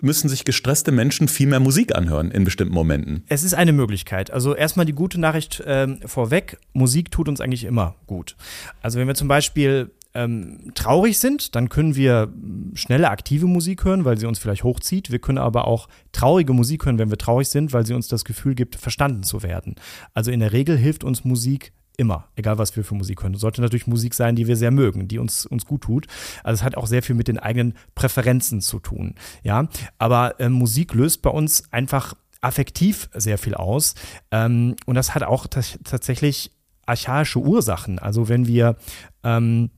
müssen 0.02 0.28
sich 0.28 0.44
gestresste 0.44 0.92
Menschen 0.92 1.28
viel 1.28 1.46
mehr 1.46 1.60
Musik 1.60 1.94
anhören 1.94 2.30
in 2.30 2.44
bestimmten 2.44 2.74
Momenten. 2.74 3.24
Es 3.28 3.42
ist 3.42 3.54
eine 3.54 3.72
Möglichkeit. 3.72 4.30
Also 4.30 4.54
erstmal 4.54 4.86
die 4.86 4.92
gute 4.92 5.20
Nachricht 5.20 5.62
ähm, 5.66 6.00
vorweg, 6.04 6.58
Musik 6.72 7.10
tut 7.10 7.28
uns 7.28 7.40
eigentlich 7.40 7.64
immer 7.64 7.94
gut. 8.06 8.36
Also 8.82 8.98
wenn 8.98 9.08
wir 9.08 9.14
zum 9.14 9.28
Beispiel 9.28 9.90
ähm, 10.14 10.72
traurig 10.74 11.18
sind, 11.18 11.54
dann 11.54 11.68
können 11.68 11.94
wir 11.94 12.32
schnelle, 12.74 13.10
aktive 13.10 13.46
Musik 13.46 13.84
hören, 13.84 14.04
weil 14.04 14.18
sie 14.18 14.26
uns 14.26 14.38
vielleicht 14.38 14.64
hochzieht. 14.64 15.10
Wir 15.10 15.20
können 15.20 15.38
aber 15.38 15.66
auch 15.66 15.88
traurige 16.12 16.52
Musik 16.52 16.84
hören, 16.84 16.98
wenn 16.98 17.10
wir 17.10 17.18
traurig 17.18 17.48
sind, 17.48 17.72
weil 17.72 17.86
sie 17.86 17.94
uns 17.94 18.08
das 18.08 18.24
Gefühl 18.24 18.54
gibt, 18.54 18.76
verstanden 18.76 19.22
zu 19.22 19.42
werden. 19.42 19.76
Also 20.14 20.30
in 20.30 20.40
der 20.40 20.52
Regel 20.52 20.76
hilft 20.76 21.04
uns 21.04 21.24
Musik 21.24 21.72
Immer, 22.00 22.28
egal 22.34 22.56
was 22.56 22.74
wir 22.76 22.82
für 22.82 22.94
Musik 22.94 23.22
hören. 23.22 23.34
Es 23.34 23.42
sollte 23.42 23.60
natürlich 23.60 23.86
Musik 23.86 24.14
sein, 24.14 24.34
die 24.34 24.46
wir 24.46 24.56
sehr 24.56 24.70
mögen, 24.70 25.06
die 25.06 25.18
uns, 25.18 25.44
uns 25.44 25.66
gut 25.66 25.82
tut. 25.82 26.06
Also 26.42 26.60
es 26.60 26.64
hat 26.64 26.74
auch 26.78 26.86
sehr 26.86 27.02
viel 27.02 27.14
mit 27.14 27.28
den 27.28 27.38
eigenen 27.38 27.74
Präferenzen 27.94 28.62
zu 28.62 28.78
tun. 28.78 29.16
Ja, 29.42 29.68
aber 29.98 30.40
äh, 30.40 30.48
Musik 30.48 30.94
löst 30.94 31.20
bei 31.20 31.28
uns 31.28 31.70
einfach 31.74 32.14
affektiv 32.40 33.10
sehr 33.12 33.36
viel 33.36 33.54
aus. 33.54 33.96
Ähm, 34.30 34.76
und 34.86 34.94
das 34.94 35.14
hat 35.14 35.24
auch 35.24 35.46
tatsächlich 35.46 36.52
archaische 36.86 37.38
Ursachen. 37.38 37.98
Also 37.98 38.30
wenn 38.30 38.46
wir 38.46 38.76
ähm, 39.22 39.68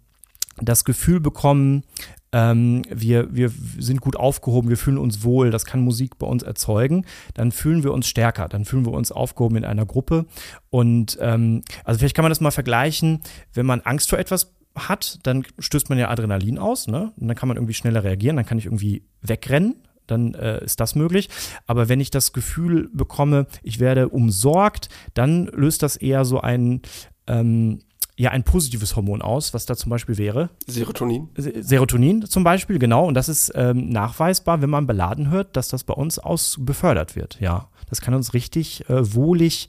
das 0.58 0.84
Gefühl 0.84 1.18
bekommen, 1.18 1.82
ähm, 2.32 2.82
wir, 2.90 3.34
wir 3.34 3.52
sind 3.78 4.00
gut 4.00 4.16
aufgehoben, 4.16 4.68
wir 4.68 4.76
fühlen 4.76 4.98
uns 4.98 5.22
wohl, 5.22 5.50
das 5.50 5.64
kann 5.64 5.80
Musik 5.80 6.18
bei 6.18 6.26
uns 6.26 6.42
erzeugen, 6.42 7.04
dann 7.34 7.52
fühlen 7.52 7.84
wir 7.84 7.92
uns 7.92 8.06
stärker, 8.06 8.48
dann 8.48 8.64
fühlen 8.64 8.86
wir 8.86 8.92
uns 8.92 9.12
aufgehoben 9.12 9.56
in 9.56 9.64
einer 9.64 9.86
Gruppe. 9.86 10.26
Und 10.70 11.18
ähm, 11.20 11.62
also 11.84 11.98
vielleicht 11.98 12.16
kann 12.16 12.24
man 12.24 12.30
das 12.30 12.40
mal 12.40 12.50
vergleichen, 12.50 13.20
wenn 13.52 13.66
man 13.66 13.80
Angst 13.82 14.10
vor 14.10 14.18
etwas 14.18 14.54
hat, 14.74 15.18
dann 15.24 15.44
stößt 15.58 15.90
man 15.90 15.98
ja 15.98 16.08
Adrenalin 16.08 16.58
aus, 16.58 16.86
ne? 16.86 17.12
Und 17.20 17.28
dann 17.28 17.36
kann 17.36 17.48
man 17.48 17.58
irgendwie 17.58 17.74
schneller 17.74 18.04
reagieren, 18.04 18.36
dann 18.36 18.46
kann 18.46 18.56
ich 18.56 18.64
irgendwie 18.64 19.04
wegrennen, 19.20 19.76
dann 20.06 20.34
äh, 20.34 20.64
ist 20.64 20.80
das 20.80 20.94
möglich. 20.94 21.28
Aber 21.66 21.90
wenn 21.90 22.00
ich 22.00 22.10
das 22.10 22.32
Gefühl 22.32 22.88
bekomme, 22.92 23.46
ich 23.62 23.80
werde 23.80 24.08
umsorgt, 24.08 24.88
dann 25.12 25.46
löst 25.46 25.82
das 25.82 25.96
eher 25.96 26.24
so 26.24 26.40
ein 26.40 26.80
ähm, 27.26 27.80
ja 28.22 28.30
ein 28.30 28.44
positives 28.44 28.96
Hormon 28.96 29.20
aus, 29.20 29.52
was 29.52 29.66
da 29.66 29.76
zum 29.76 29.90
Beispiel 29.90 30.16
wäre. 30.16 30.50
Serotonin. 30.66 31.28
Serotonin 31.36 32.24
zum 32.26 32.44
Beispiel, 32.44 32.78
genau. 32.78 33.06
Und 33.06 33.14
das 33.14 33.28
ist 33.28 33.52
ähm, 33.54 33.88
nachweisbar, 33.90 34.62
wenn 34.62 34.70
man 34.70 34.86
beladen 34.86 35.30
hört, 35.30 35.56
dass 35.56 35.68
das 35.68 35.84
bei 35.84 35.94
uns 35.94 36.18
aus 36.18 36.56
befördert 36.60 37.16
wird, 37.16 37.38
ja. 37.40 37.68
Das 37.88 38.00
kann 38.00 38.14
uns 38.14 38.34
richtig 38.34 38.88
äh, 38.88 39.14
wohlig 39.14 39.68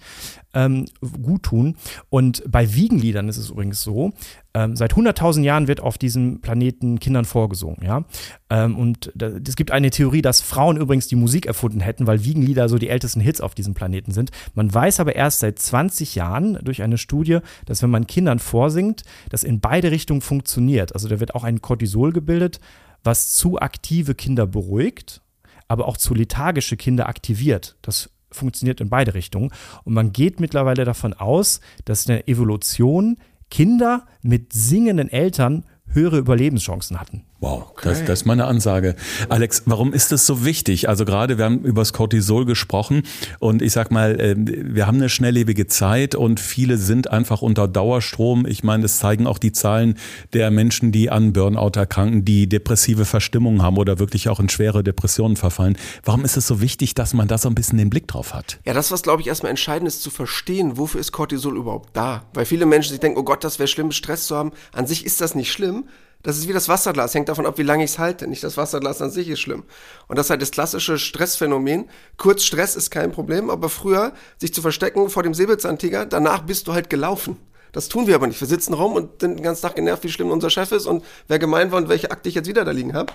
ähm, 0.53 0.85
gut 1.21 1.43
tun. 1.43 1.75
Und 2.09 2.43
bei 2.49 2.73
Wiegenliedern 2.73 3.27
ist 3.27 3.37
es 3.37 3.49
übrigens 3.49 3.81
so, 3.81 4.13
ähm, 4.53 4.75
seit 4.75 4.93
100.000 4.93 5.41
Jahren 5.41 5.67
wird 5.67 5.81
auf 5.81 5.97
diesem 5.97 6.41
Planeten 6.41 6.99
Kindern 6.99 7.25
vorgesungen, 7.25 7.79
ja. 7.83 8.05
Ähm, 8.49 8.77
und 8.77 9.11
es 9.17 9.55
gibt 9.55 9.71
eine 9.71 9.89
Theorie, 9.89 10.21
dass 10.21 10.41
Frauen 10.41 10.77
übrigens 10.77 11.07
die 11.07 11.15
Musik 11.15 11.47
erfunden 11.47 11.79
hätten, 11.79 12.05
weil 12.05 12.23
Wiegenlieder 12.23 12.69
so 12.69 12.77
die 12.77 12.89
ältesten 12.89 13.19
Hits 13.19 13.41
auf 13.41 13.55
diesem 13.55 13.73
Planeten 13.73 14.11
sind. 14.11 14.31
Man 14.53 14.71
weiß 14.71 14.99
aber 14.99 15.15
erst 15.15 15.39
seit 15.39 15.57
20 15.57 16.15
Jahren 16.15 16.59
durch 16.63 16.83
eine 16.83 16.97
Studie, 16.97 17.39
dass 17.65 17.81
wenn 17.81 17.89
man 17.89 18.05
Kindern 18.05 18.39
vorsingt, 18.39 19.03
das 19.29 19.43
in 19.43 19.59
beide 19.59 19.91
Richtungen 19.91 20.21
funktioniert. 20.21 20.93
Also 20.93 21.07
da 21.07 21.19
wird 21.19 21.33
auch 21.33 21.43
ein 21.43 21.61
Cortisol 21.61 22.11
gebildet, 22.11 22.59
was 23.03 23.33
zu 23.35 23.59
aktive 23.59 24.15
Kinder 24.15 24.45
beruhigt 24.45 25.21
aber 25.67 25.87
auch 25.87 25.97
zu 25.97 26.13
lethargische 26.13 26.77
Kinder 26.77 27.07
aktiviert. 27.07 27.77
Das 27.81 28.09
funktioniert 28.31 28.81
in 28.81 28.89
beide 28.89 29.13
Richtungen. 29.13 29.51
Und 29.83 29.93
man 29.93 30.11
geht 30.11 30.39
mittlerweile 30.39 30.85
davon 30.85 31.13
aus, 31.13 31.61
dass 31.85 32.05
in 32.05 32.13
der 32.13 32.27
Evolution 32.27 33.17
Kinder 33.49 34.07
mit 34.21 34.53
singenden 34.53 35.09
Eltern 35.09 35.65
höhere 35.85 36.17
Überlebenschancen 36.17 36.99
hatten. 36.99 37.25
Wow, 37.43 37.71
okay. 37.71 37.89
das, 37.89 38.05
das 38.05 38.19
ist 38.21 38.25
meine 38.25 38.45
Ansage. 38.45 38.95
Alex, 39.27 39.63
warum 39.65 39.91
ist 39.91 40.13
das 40.13 40.25
so 40.25 40.45
wichtig? 40.45 40.87
Also 40.87 41.03
gerade, 41.03 41.37
wir 41.37 41.43
haben 41.43 41.59
über 41.65 41.81
das 41.81 41.91
Cortisol 41.91 42.45
gesprochen 42.45 43.03
und 43.39 43.61
ich 43.61 43.73
sag 43.73 43.91
mal, 43.91 44.15
ähm, 44.21 44.45
wir 44.47 44.87
haben 44.87 44.95
eine 44.95 45.09
schnelllebige 45.09 45.67
Zeit 45.67 46.15
und 46.15 46.39
viele 46.39 46.77
sind 46.77 47.11
einfach 47.11 47.41
unter 47.41 47.67
Dauerstrom. 47.67 48.45
Ich 48.45 48.63
meine, 48.63 48.83
das 48.83 48.97
zeigen 48.99 49.27
auch 49.27 49.39
die 49.39 49.51
Zahlen 49.51 49.95
der 50.31 50.51
Menschen, 50.51 50.93
die 50.93 51.09
an 51.09 51.33
Burnout 51.33 51.77
erkranken, 51.77 52.23
die 52.23 52.47
depressive 52.47 53.03
Verstimmungen 53.03 53.61
haben 53.61 53.75
oder 53.75 53.99
wirklich 53.99 54.29
auch 54.29 54.39
in 54.39 54.47
schwere 54.47 54.81
Depressionen 54.81 55.35
verfallen. 55.35 55.77
Warum 56.05 56.23
ist 56.23 56.37
es 56.37 56.47
so 56.47 56.61
wichtig, 56.61 56.95
dass 56.95 57.13
man 57.13 57.27
da 57.27 57.37
so 57.37 57.49
ein 57.49 57.55
bisschen 57.55 57.77
den 57.77 57.89
Blick 57.89 58.07
drauf 58.07 58.33
hat? 58.33 58.61
Ja, 58.63 58.73
das, 58.73 58.89
was 58.89 59.03
glaube 59.03 59.21
ich 59.21 59.27
erstmal 59.27 59.49
entscheidend 59.49 59.89
ist, 59.89 60.01
zu 60.01 60.11
verstehen, 60.11 60.77
wofür 60.77 61.01
ist 61.01 61.11
Cortisol 61.11 61.57
überhaupt 61.57 61.89
da? 61.91 62.23
Weil 62.33 62.45
viele 62.45 62.65
Menschen 62.65 62.91
sich 62.91 63.01
denken, 63.01 63.19
oh 63.19 63.23
Gott, 63.23 63.43
das 63.43 63.59
wäre 63.59 63.67
schlimm, 63.67 63.91
Stress 63.91 64.27
zu 64.27 64.37
haben. 64.37 64.53
An 64.71 64.87
sich 64.87 65.05
ist 65.05 65.19
das 65.19 65.35
nicht 65.35 65.51
schlimm. 65.51 65.83
Das 66.23 66.37
ist 66.37 66.47
wie 66.47 66.53
das 66.53 66.69
Wasserglas, 66.69 67.13
hängt 67.13 67.27
davon 67.27 67.45
ab, 67.45 67.57
wie 67.57 67.63
lange 67.63 67.83
ich 67.83 67.91
es 67.91 67.99
halte. 67.99 68.27
Nicht 68.27 68.43
das 68.43 68.55
Wasserglas 68.55 69.01
an 69.01 69.11
sich 69.11 69.27
ist 69.27 69.41
schlimm. 69.41 69.63
Und 70.07 70.17
das 70.17 70.27
ist 70.27 70.29
halt 70.29 70.41
das 70.41 70.51
klassische 70.51 70.97
Stressphänomen. 70.97 71.89
Kurz 72.17 72.43
Stress 72.43 72.77
ist 72.77 72.91
kein 72.91 73.11
Problem, 73.11 73.49
aber 73.49 73.67
früher 73.67 74.13
sich 74.37 74.53
zu 74.53 74.61
verstecken 74.61 75.09
vor 75.09 75.23
dem 75.23 75.33
Säbelzahntiger, 75.33 76.05
danach 76.05 76.43
bist 76.43 76.67
du 76.67 76.73
halt 76.73 76.89
gelaufen. 76.89 77.37
Das 77.73 77.89
tun 77.89 78.07
wir 78.07 78.15
aber 78.15 78.27
nicht. 78.27 78.39
Wir 78.39 78.47
sitzen 78.47 78.73
rum 78.73 78.93
und 78.93 79.19
sind 79.19 79.37
den 79.37 79.43
ganzen 79.43 79.63
Tag 79.63 79.75
genervt, 79.75 80.03
wie 80.03 80.11
schlimm 80.11 80.31
unser 80.31 80.49
Chef 80.49 80.71
ist 80.71 80.85
und 80.85 81.03
wer 81.27 81.39
gemeint 81.39 81.71
war 81.71 81.79
und 81.79 81.89
welche 81.89 82.11
Akte 82.11 82.29
ich 82.29 82.35
jetzt 82.35 82.47
wieder 82.47 82.63
da 82.63 82.71
liegen 82.71 82.93
habe. 82.93 83.11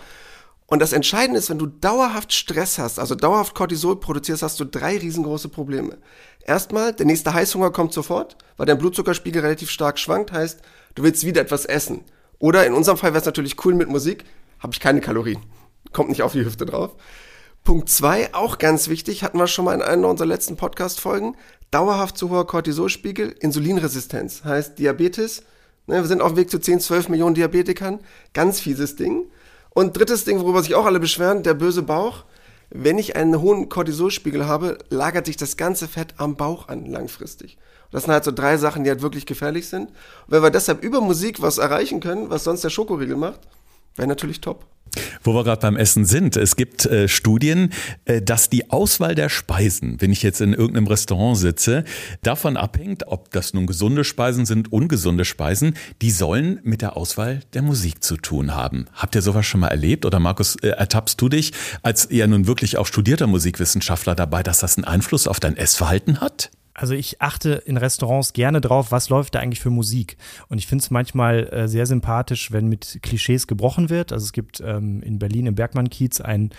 Und 0.66 0.80
das 0.80 0.92
Entscheidende 0.92 1.38
ist, 1.38 1.48
wenn 1.48 1.58
du 1.58 1.66
dauerhaft 1.66 2.34
Stress 2.34 2.78
hast, 2.78 2.98
also 2.98 3.14
dauerhaft 3.14 3.54
Cortisol 3.54 3.98
produzierst, 3.98 4.42
hast 4.42 4.60
du 4.60 4.66
drei 4.66 4.98
riesengroße 4.98 5.48
Probleme. 5.48 5.96
Erstmal, 6.44 6.92
der 6.92 7.06
nächste 7.06 7.32
Heißhunger 7.32 7.70
kommt 7.70 7.94
sofort, 7.94 8.36
weil 8.58 8.66
dein 8.66 8.76
Blutzuckerspiegel 8.76 9.40
relativ 9.40 9.70
stark 9.70 9.98
schwankt, 9.98 10.30
heißt, 10.30 10.60
du 10.94 11.04
willst 11.04 11.24
wieder 11.24 11.40
etwas 11.40 11.64
essen. 11.64 12.04
Oder 12.38 12.66
in 12.66 12.74
unserem 12.74 12.98
Fall 12.98 13.12
wäre 13.12 13.20
es 13.20 13.26
natürlich 13.26 13.64
cool 13.64 13.74
mit 13.74 13.88
Musik, 13.88 14.24
habe 14.60 14.72
ich 14.72 14.80
keine 14.80 15.00
Kalorien. 15.00 15.40
Kommt 15.92 16.08
nicht 16.08 16.22
auf 16.22 16.32
die 16.32 16.44
Hüfte 16.44 16.66
drauf. 16.66 16.96
Punkt 17.64 17.88
zwei, 17.88 18.32
auch 18.34 18.58
ganz 18.58 18.88
wichtig, 18.88 19.22
hatten 19.22 19.38
wir 19.38 19.46
schon 19.46 19.64
mal 19.64 19.74
in 19.74 19.82
einer 19.82 20.08
unserer 20.08 20.28
letzten 20.28 20.56
Podcast-Folgen. 20.56 21.36
Dauerhaft 21.70 22.16
zu 22.16 22.30
hoher 22.30 22.46
Cortisolspiegel, 22.46 23.34
Insulinresistenz, 23.40 24.44
heißt 24.44 24.78
Diabetes. 24.78 25.42
Ne, 25.86 25.96
wir 25.96 26.06
sind 26.06 26.22
auf 26.22 26.32
dem 26.32 26.38
Weg 26.38 26.50
zu 26.50 26.58
10, 26.58 26.80
12 26.80 27.08
Millionen 27.10 27.34
Diabetikern. 27.34 28.00
Ganz 28.32 28.60
fieses 28.60 28.96
Ding. 28.96 29.26
Und 29.70 29.96
drittes 29.96 30.24
Ding, 30.24 30.40
worüber 30.40 30.62
sich 30.62 30.74
auch 30.74 30.86
alle 30.86 31.00
beschweren, 31.00 31.42
der 31.42 31.54
böse 31.54 31.82
Bauch. 31.82 32.24
Wenn 32.70 32.98
ich 32.98 33.16
einen 33.16 33.40
hohen 33.40 33.68
Cortisolspiegel 33.68 34.46
habe, 34.46 34.78
lagert 34.90 35.26
sich 35.26 35.36
das 35.36 35.56
ganze 35.56 35.88
Fett 35.88 36.14
am 36.18 36.36
Bauch 36.36 36.68
an 36.68 36.86
langfristig. 36.86 37.58
Das 37.90 38.04
sind 38.04 38.12
halt 38.12 38.24
so 38.24 38.32
drei 38.32 38.56
Sachen, 38.58 38.84
die 38.84 38.90
halt 38.90 39.02
wirklich 39.02 39.26
gefährlich 39.26 39.68
sind. 39.68 39.88
Und 39.88 39.94
wenn 40.28 40.42
wir 40.42 40.50
deshalb 40.50 40.82
über 40.82 41.00
Musik 41.00 41.40
was 41.40 41.58
erreichen 41.58 42.00
können, 42.00 42.30
was 42.30 42.44
sonst 42.44 42.62
der 42.62 42.70
Schokoriegel 42.70 43.16
macht, 43.16 43.40
wäre 43.96 44.08
natürlich 44.08 44.40
top. 44.40 44.66
Wo 45.22 45.34
wir 45.34 45.44
gerade 45.44 45.60
beim 45.60 45.76
Essen 45.76 46.04
sind, 46.04 46.36
es 46.36 46.56
gibt 46.56 46.86
äh, 46.86 47.08
Studien, 47.08 47.72
äh, 48.04 48.22
dass 48.22 48.48
die 48.48 48.70
Auswahl 48.70 49.14
der 49.14 49.28
Speisen, 49.28 50.00
wenn 50.00 50.12
ich 50.12 50.22
jetzt 50.22 50.40
in 50.40 50.52
irgendeinem 50.54 50.86
Restaurant 50.86 51.36
sitze, 51.36 51.84
davon 52.22 52.56
abhängt, 52.56 53.06
ob 53.06 53.30
das 53.30 53.52
nun 53.54 53.66
gesunde 53.66 54.04
Speisen 54.04 54.46
sind, 54.46 54.72
ungesunde 54.72 55.24
Speisen, 55.24 55.74
die 56.00 56.10
sollen 56.10 56.60
mit 56.62 56.82
der 56.82 56.96
Auswahl 56.96 57.40
der 57.52 57.62
Musik 57.62 58.02
zu 58.02 58.16
tun 58.16 58.54
haben. 58.54 58.86
Habt 58.94 59.14
ihr 59.14 59.22
sowas 59.22 59.46
schon 59.46 59.60
mal 59.60 59.68
erlebt? 59.68 60.06
Oder 60.06 60.20
Markus, 60.20 60.56
äh, 60.56 60.68
ertappst 60.68 61.20
du 61.20 61.28
dich 61.28 61.52
als 61.82 62.08
ja 62.10 62.26
nun 62.26 62.46
wirklich 62.46 62.78
auch 62.78 62.86
studierter 62.86 63.26
Musikwissenschaftler 63.26 64.14
dabei, 64.14 64.42
dass 64.42 64.60
das 64.60 64.76
einen 64.76 64.84
Einfluss 64.84 65.26
auf 65.26 65.40
dein 65.40 65.56
Essverhalten 65.56 66.20
hat? 66.20 66.50
Also 66.78 66.94
ich 66.94 67.20
achte 67.20 67.54
in 67.66 67.76
Restaurants 67.76 68.32
gerne 68.32 68.60
drauf, 68.60 68.92
was 68.92 69.08
läuft 69.08 69.34
da 69.34 69.40
eigentlich 69.40 69.58
für 69.58 69.70
Musik. 69.70 70.16
Und 70.48 70.58
ich 70.58 70.68
finde 70.68 70.82
es 70.82 70.90
manchmal 70.92 71.48
äh, 71.48 71.66
sehr 71.66 71.86
sympathisch, 71.86 72.52
wenn 72.52 72.68
mit 72.68 73.00
Klischees 73.02 73.48
gebrochen 73.48 73.90
wird. 73.90 74.12
Also 74.12 74.24
es 74.24 74.32
gibt 74.32 74.60
ähm, 74.64 75.02
in 75.02 75.18
Berlin 75.18 75.46
im 75.46 75.56
Bergmann-Kiez 75.56 76.20
ein 76.20 76.50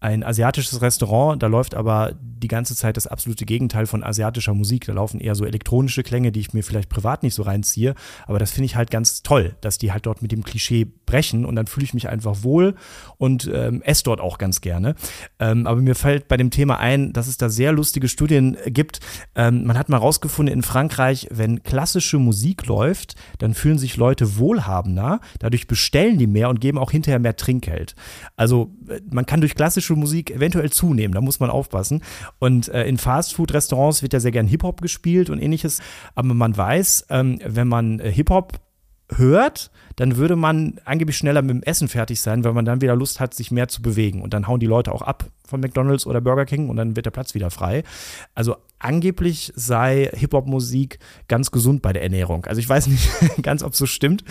ein 0.00 0.22
asiatisches 0.22 0.82
Restaurant, 0.82 1.42
da 1.42 1.46
läuft 1.46 1.74
aber 1.74 2.12
die 2.20 2.48
ganze 2.48 2.76
Zeit 2.76 2.96
das 2.96 3.06
absolute 3.06 3.46
Gegenteil 3.46 3.86
von 3.86 4.04
asiatischer 4.04 4.52
Musik. 4.52 4.84
Da 4.84 4.92
laufen 4.92 5.20
eher 5.20 5.34
so 5.34 5.44
elektronische 5.44 6.02
Klänge, 6.02 6.32
die 6.32 6.40
ich 6.40 6.52
mir 6.52 6.62
vielleicht 6.62 6.90
privat 6.90 7.22
nicht 7.22 7.34
so 7.34 7.42
reinziehe. 7.42 7.94
Aber 8.26 8.38
das 8.38 8.50
finde 8.50 8.66
ich 8.66 8.76
halt 8.76 8.90
ganz 8.90 9.22
toll, 9.22 9.56
dass 9.62 9.78
die 9.78 9.92
halt 9.92 10.04
dort 10.06 10.20
mit 10.20 10.32
dem 10.32 10.44
Klischee 10.44 10.84
brechen 10.84 11.46
und 11.46 11.56
dann 11.56 11.66
fühle 11.66 11.84
ich 11.84 11.94
mich 11.94 12.08
einfach 12.08 12.42
wohl 12.42 12.74
und 13.16 13.50
ähm, 13.52 13.80
esse 13.82 14.04
dort 14.04 14.20
auch 14.20 14.36
ganz 14.38 14.60
gerne. 14.60 14.96
Ähm, 15.38 15.66
aber 15.66 15.80
mir 15.80 15.94
fällt 15.94 16.28
bei 16.28 16.36
dem 16.36 16.50
Thema 16.50 16.78
ein, 16.78 17.12
dass 17.12 17.26
es 17.26 17.38
da 17.38 17.48
sehr 17.48 17.72
lustige 17.72 18.08
Studien 18.08 18.56
gibt. 18.66 19.00
Ähm, 19.34 19.64
man 19.64 19.78
hat 19.78 19.88
mal 19.88 19.96
rausgefunden 19.96 20.52
in 20.52 20.62
Frankreich, 20.62 21.28
wenn 21.30 21.62
klassische 21.62 22.18
Musik 22.18 22.66
läuft, 22.66 23.14
dann 23.38 23.54
fühlen 23.54 23.78
sich 23.78 23.96
Leute 23.96 24.36
wohlhabender. 24.36 25.20
Dadurch 25.38 25.66
bestellen 25.66 26.18
die 26.18 26.26
mehr 26.26 26.50
und 26.50 26.60
geben 26.60 26.78
auch 26.78 26.90
hinterher 26.90 27.18
mehr 27.18 27.36
Trinkgeld. 27.36 27.94
Also 28.36 28.74
äh, 28.88 29.00
man 29.10 29.24
kann 29.24 29.40
durch 29.40 29.54
klassische 29.54 29.85
klassische 29.86 29.96
Musik 29.96 30.30
eventuell 30.30 30.70
zunehmen. 30.70 31.14
Da 31.14 31.20
muss 31.20 31.40
man 31.40 31.50
aufpassen. 31.50 32.02
Und 32.38 32.68
äh, 32.68 32.86
in 32.86 32.98
Fastfood-Restaurants 32.98 34.02
wird 34.02 34.12
ja 34.12 34.20
sehr 34.20 34.32
gern 34.32 34.46
Hip-Hop 34.46 34.80
gespielt 34.82 35.30
und 35.30 35.40
ähnliches. 35.40 35.80
Aber 36.14 36.34
man 36.34 36.56
weiß, 36.56 37.06
ähm, 37.10 37.38
wenn 37.44 37.68
man 37.68 38.00
äh, 38.00 38.10
Hip-Hop 38.10 38.60
hört, 39.14 39.70
dann 39.94 40.16
würde 40.16 40.34
man 40.34 40.80
angeblich 40.84 41.16
schneller 41.16 41.40
mit 41.40 41.50
dem 41.50 41.62
Essen 41.62 41.88
fertig 41.88 42.20
sein, 42.20 42.42
weil 42.42 42.52
man 42.52 42.64
dann 42.64 42.80
wieder 42.80 42.96
Lust 42.96 43.20
hat, 43.20 43.34
sich 43.34 43.52
mehr 43.52 43.68
zu 43.68 43.80
bewegen. 43.80 44.20
Und 44.20 44.34
dann 44.34 44.48
hauen 44.48 44.58
die 44.58 44.66
Leute 44.66 44.92
auch 44.92 45.02
ab 45.02 45.26
von 45.46 45.60
McDonalds 45.60 46.06
oder 46.06 46.20
Burger 46.20 46.44
King 46.44 46.68
und 46.68 46.76
dann 46.76 46.96
wird 46.96 47.06
der 47.06 47.12
Platz 47.12 47.34
wieder 47.34 47.50
frei. 47.50 47.84
Also 48.34 48.56
angeblich 48.78 49.52
sei 49.56 50.10
Hip-Hop-Musik 50.14 50.98
ganz 51.28 51.50
gesund 51.50 51.82
bei 51.82 51.92
der 51.92 52.02
Ernährung. 52.02 52.44
Also 52.44 52.60
ich 52.60 52.68
weiß 52.68 52.88
nicht 52.88 53.08
ganz, 53.42 53.62
ob 53.62 53.72
es 53.72 53.78
so 53.78 53.86
stimmt, 53.86 54.24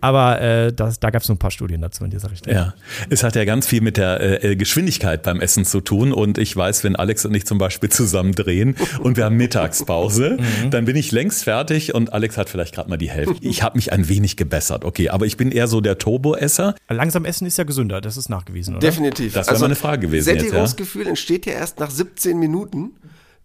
aber 0.00 0.40
äh, 0.40 0.72
das, 0.72 1.00
da 1.00 1.10
gab 1.10 1.22
es 1.22 1.28
so 1.28 1.32
ein 1.32 1.38
paar 1.38 1.50
Studien 1.50 1.80
dazu 1.80 2.04
in 2.04 2.10
dieser 2.10 2.30
Richtung. 2.30 2.52
Ja, 2.52 2.74
es 3.08 3.22
hat 3.22 3.34
ja 3.34 3.44
ganz 3.44 3.66
viel 3.66 3.80
mit 3.80 3.96
der 3.96 4.44
äh, 4.44 4.56
Geschwindigkeit 4.56 5.22
beim 5.22 5.40
Essen 5.40 5.64
zu 5.64 5.80
tun 5.80 6.12
und 6.12 6.38
ich 6.38 6.54
weiß, 6.54 6.84
wenn 6.84 6.96
Alex 6.96 7.24
und 7.24 7.34
ich 7.34 7.46
zum 7.46 7.58
Beispiel 7.58 7.88
zusammen 7.88 8.32
drehen 8.32 8.76
und 9.00 9.16
wir 9.16 9.24
haben 9.24 9.36
Mittagspause, 9.36 10.38
mhm. 10.64 10.70
dann 10.70 10.84
bin 10.84 10.96
ich 10.96 11.12
längst 11.12 11.44
fertig 11.44 11.94
und 11.94 12.12
Alex 12.12 12.36
hat 12.36 12.50
vielleicht 12.50 12.74
gerade 12.74 12.90
mal 12.90 12.98
die 12.98 13.10
Hälfte. 13.10 13.36
Ich 13.40 13.62
habe 13.62 13.76
mich 13.76 13.92
ein 13.92 14.08
wenig 14.08 14.36
gebessert, 14.36 14.84
okay, 14.84 15.08
aber 15.08 15.26
ich 15.26 15.36
bin 15.36 15.50
eher 15.50 15.66
so 15.66 15.80
der 15.80 15.98
Turbo-Esser. 15.98 16.74
Langsam 16.88 17.24
essen 17.24 17.46
ist 17.46 17.56
ja 17.58 17.64
gesünder, 17.64 18.00
das 18.00 18.16
ist 18.16 18.28
nachgewiesen, 18.28 18.76
oder? 18.76 18.86
Definitiv. 18.86 19.32
Das 19.32 19.46
wäre 19.46 19.54
also, 19.54 19.64
meine 19.64 19.76
Frage 19.76 20.06
gewesen. 20.06 20.24
Sättigungsgefühl 20.24 21.04
ja? 21.04 21.08
entsteht 21.08 21.46
ja 21.46 21.54
erst 21.54 21.80
nach 21.80 21.90
17 21.90 22.38
Minuten. 22.38 22.92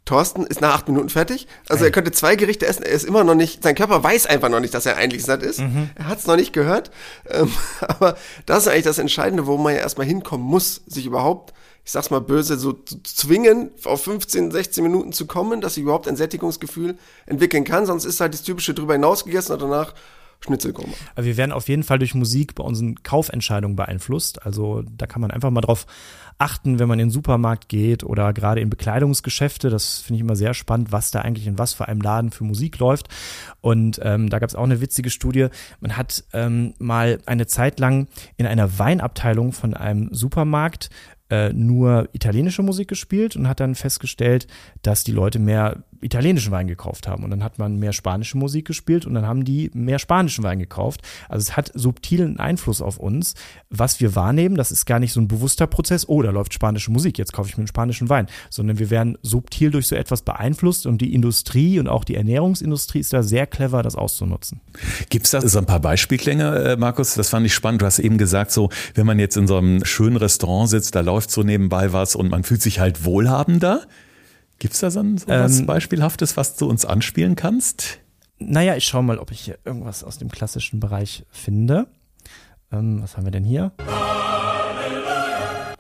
Thorsten 0.06 0.46
ist 0.46 0.60
nach 0.60 0.76
acht 0.76 0.88
Minuten 0.88 1.10
fertig. 1.10 1.48
Also 1.70 1.84
Ei. 1.84 1.88
er 1.88 1.92
könnte 1.92 2.12
zwei 2.12 2.36
Gerichte 2.36 2.66
essen. 2.68 2.84
Er 2.84 2.92
ist 2.92 3.06
immer 3.06 3.24
noch 3.24 3.36
nicht, 3.36 3.64
sein 3.64 3.76
Körper 3.76 4.04
weiß 4.04 4.26
einfach 4.26 4.50
noch 4.50 4.60
nicht, 4.60 4.74
dass 4.74 4.86
er 4.86 4.98
eigentlich 4.98 5.24
satt 5.24 5.44
ist. 5.44 5.60
Mhm. 5.60 5.90
Er 5.96 6.08
hat 6.08 6.20
es 6.20 6.28
noch 6.28 6.36
nicht 6.36 6.52
gehört. 6.52 6.92
Ähm, 7.30 7.52
aber 7.82 8.16
das 8.46 8.64
ist 8.64 8.68
eigentlich 8.68 8.84
das 8.84 8.98
Entscheidende, 8.98 9.48
wo 9.48 9.58
man 9.58 9.74
ja 9.74 9.80
erstmal 9.80 10.06
hinkommen 10.06 10.46
muss, 10.46 10.82
sich 10.88 11.06
überhaupt, 11.06 11.54
ich 11.86 11.92
sag's 11.92 12.10
mal 12.10 12.20
böse, 12.20 12.58
so 12.58 12.74
zu 12.74 13.02
zwingen, 13.04 13.72
auf 13.86 14.04
15, 14.04 14.52
16 14.52 14.84
Minuten 14.84 15.14
zu 15.14 15.26
kommen, 15.26 15.62
dass 15.62 15.78
ich 15.78 15.84
überhaupt 15.84 16.08
ein 16.08 16.18
Sättigungsgefühl 16.18 16.98
entwickeln 17.26 17.64
kann. 17.64 17.86
Sonst 17.86 18.04
ist 18.04 18.20
halt 18.20 18.34
das 18.34 18.44
typische 18.44 18.74
drüber 18.74 18.94
hinaus 18.94 19.24
gegessen 19.24 19.54
und 19.54 19.62
danach 19.62 19.94
Schnitzelkurma. 20.44 20.94
Also 21.16 21.28
wir 21.28 21.38
werden 21.38 21.54
auf 21.54 21.70
jeden 21.70 21.84
Fall 21.84 22.00
durch 22.00 22.14
Musik 22.14 22.56
bei 22.56 22.64
unseren 22.64 23.02
Kaufentscheidungen 23.04 23.76
beeinflusst. 23.76 24.46
Also 24.46 24.84
da 24.98 25.08
kann 25.08 25.22
man 25.22 25.32
einfach 25.32 25.52
mal 25.52 25.62
drauf 25.62 25.86
achten, 26.38 26.80
wenn 26.80 26.88
man 26.88 27.00
in 27.00 27.08
den 27.08 27.12
Supermarkt 27.12 27.70
geht 27.70 28.04
oder 28.04 28.34
gerade 28.34 28.62
in 28.62 28.70
Bekleidungsgeschäfte. 28.70 29.70
Das 29.70 30.00
finde 30.00 30.18
ich 30.18 30.22
immer 30.22 30.36
sehr 30.36 30.54
spannend, 30.54 30.92
was 30.92 31.12
da 31.12 31.22
eigentlich 31.22 31.48
in 31.48 31.58
was 31.58 31.74
für 31.74 31.88
einem 31.88 32.02
Laden 32.02 32.32
für 32.32 32.44
Musik 32.44 32.80
läuft. 32.80 33.08
Und 33.62 34.00
ähm, 34.04 34.30
da 34.30 34.40
gab 34.40 34.50
es 34.50 34.56
auch 34.56 34.64
eine 34.64 34.82
witzige 34.82 35.10
Studie. 35.10 35.48
Man 35.80 35.98
hat 35.98 36.24
ähm, 36.34 36.74
mal 36.80 37.20
eine 37.26 37.48
Zeit 37.48 37.80
lang 37.80 38.08
in 38.38 38.46
einer 38.46 38.80
Weinabteilung 38.80 39.54
von 39.54 39.74
einem 39.74 40.10
Supermarkt 40.14 40.90
äh, 41.30 41.54
nur 41.54 42.10
italienische 42.14 42.64
Musik 42.64 42.88
gespielt 42.88 43.36
und 43.36 43.48
hat 43.48 43.60
dann 43.60 43.76
festgestellt, 43.76 44.48
dass 44.82 45.04
die 45.04 45.12
Leute 45.12 45.40
mehr 45.40 45.84
italienischen 46.04 46.52
Wein 46.52 46.68
gekauft 46.68 47.08
haben. 47.08 47.24
Und 47.24 47.32
dann 47.32 47.44
hat 47.44 47.60
man 47.60 47.78
mehr 47.78 47.94
spanische 47.94 48.38
Musik 48.38 48.66
gespielt 48.66 49.06
und 49.06 49.14
dann 49.14 49.26
haben 49.26 49.46
die 49.46 49.72
mehr 49.74 50.00
spanischen 50.00 50.44
Wein 50.44 50.60
gekauft. 50.60 51.02
Also 51.30 51.44
es 51.44 51.58
hat 51.58 51.72
subtilen 51.74 52.40
Einfluss 52.40 52.82
auf 52.82 52.98
uns, 52.98 53.36
was 53.70 54.00
wir 54.00 54.16
wahrnehmen. 54.16 54.56
Das 54.56 54.72
ist 54.72 54.86
gar 54.86 55.00
nicht 55.00 55.14
so 55.14 55.22
ein 55.22 55.28
bewusster 55.28 55.68
Prozess, 55.68 56.08
oh, 56.08 56.22
da 56.22 56.32
läuft 56.32 56.54
spanische 56.54 56.92
Musik, 56.92 57.18
jetzt 57.18 57.34
kaufe 57.34 57.50
ich 57.50 57.58
mir 57.58 57.62
einen 57.62 57.68
spanischen 57.68 58.10
Wein, 58.10 58.28
sondern 58.50 58.80
wir 58.80 58.90
werden 58.90 59.18
subtil 59.22 59.72
durch 59.72 59.88
so 59.88 59.96
etwas 59.96 60.22
beeinflusst 60.22 60.86
und 60.86 61.00
die 61.00 61.14
Industrie 61.14 61.80
und 61.80 61.88
auch 61.88 62.04
die 62.04 62.16
Ernährungsindustrie 62.16 63.00
ist 63.00 63.14
da 63.14 63.24
sehr 63.24 63.48
clever, 63.48 63.84
das 63.84 63.96
auszunutzen. 63.96 64.62
Gibt 65.10 65.26
es 65.26 65.32
da 65.32 65.42
so 65.42 65.60
ein 65.60 65.66
paar 65.66 65.80
Beispielklänge, 65.80 66.74
äh, 66.74 66.78
Markus? 66.78 67.16
Das 67.16 67.30
fand 67.30 67.46
ich 67.46 67.54
spannend. 67.54 67.82
Du 67.82 67.86
hast 67.86 68.00
eben 68.00 68.18
gesagt, 68.18 68.52
so, 68.52 68.70
wenn 68.96 69.06
man 69.06 69.20
jetzt 69.20 69.38
in 69.38 69.48
so 69.48 69.58
einem 69.58 69.84
schönen 69.86 70.18
Restaurant 70.18 70.70
sitzt, 70.70 70.96
da 70.96 71.02
läuft 71.02 71.32
so 71.32 71.44
nebenbei 71.44 71.94
was 71.94 72.16
und 72.16 72.30
man 72.30 72.44
fühlt 72.44 72.62
sich 72.62 72.80
halt 72.80 73.06
wohlhabender. 73.06 73.88
Gibt 74.64 74.76
es 74.76 74.80
da 74.80 74.90
so, 74.90 75.02
ein, 75.02 75.18
so 75.18 75.28
was 75.28 75.60
ähm, 75.60 75.66
Beispielhaftes, 75.66 76.38
was 76.38 76.56
du 76.56 76.70
uns 76.70 76.86
anspielen 76.86 77.36
kannst? 77.36 78.00
Naja, 78.40 78.78
ich 78.78 78.86
schaue 78.86 79.04
mal, 79.04 79.20
ob 79.20 79.30
ich 79.30 79.42
hier 79.42 79.58
irgendwas 79.66 80.06
aus 80.06 80.20
dem 80.20 80.30
klassischen 80.30 80.80
Bereich 80.80 81.26
finde. 81.32 81.88
Ähm, 82.72 83.02
was 83.02 83.18
haben 83.18 83.26
wir 83.26 83.32
denn 83.32 83.44
hier? 83.44 83.74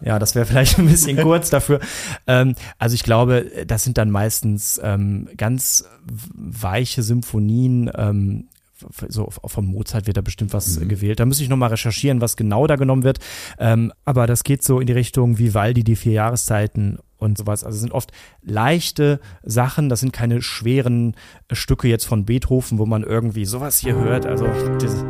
Ja, 0.01 0.19
das 0.19 0.35
wäre 0.35 0.45
vielleicht 0.45 0.79
ein 0.79 0.87
bisschen 0.87 1.15
kurz 1.21 1.49
dafür. 1.49 1.79
Ähm, 2.27 2.55
also 2.77 2.95
ich 2.95 3.03
glaube, 3.03 3.49
das 3.65 3.85
sind 3.85 3.97
dann 3.97 4.11
meistens 4.11 4.81
ähm, 4.83 5.29
ganz 5.37 5.85
weiche 6.33 7.03
Symphonien, 7.03 7.89
ähm, 7.95 8.49
so 9.07 9.29
von 9.29 9.65
Mozart 9.65 10.07
wird 10.07 10.17
da 10.17 10.21
bestimmt 10.21 10.51
was 10.51 10.77
mhm. 10.77 10.89
gewählt. 10.89 11.21
Da 11.21 11.25
müsste 11.25 11.41
ich 11.41 11.49
nochmal 11.49 11.69
recherchieren, 11.69 12.19
was 12.19 12.35
genau 12.35 12.67
da 12.67 12.75
genommen 12.75 13.03
wird. 13.03 13.19
Ähm, 13.57 13.93
aber 14.03 14.27
das 14.27 14.43
geht 14.43 14.61
so 14.61 14.81
in 14.81 14.87
die 14.87 14.93
Richtung 14.93 15.37
Vivaldi, 15.37 15.85
die 15.85 15.95
vier 15.95 16.11
Jahreszeiten 16.11 16.99
und 17.23 17.37
sowas. 17.37 17.63
Also 17.63 17.75
es 17.75 17.81
sind 17.81 17.93
oft 17.93 18.11
leichte 18.41 19.19
Sachen, 19.43 19.89
das 19.89 19.99
sind 19.99 20.13
keine 20.13 20.41
schweren 20.41 21.15
Stücke 21.51 21.87
jetzt 21.87 22.05
von 22.05 22.25
Beethoven, 22.25 22.77
wo 22.77 22.85
man 22.85 23.03
irgendwie 23.03 23.45
sowas 23.45 23.77
hier 23.77 23.95
hört. 23.95 24.25
Also 24.25 24.45
das, 24.79 25.03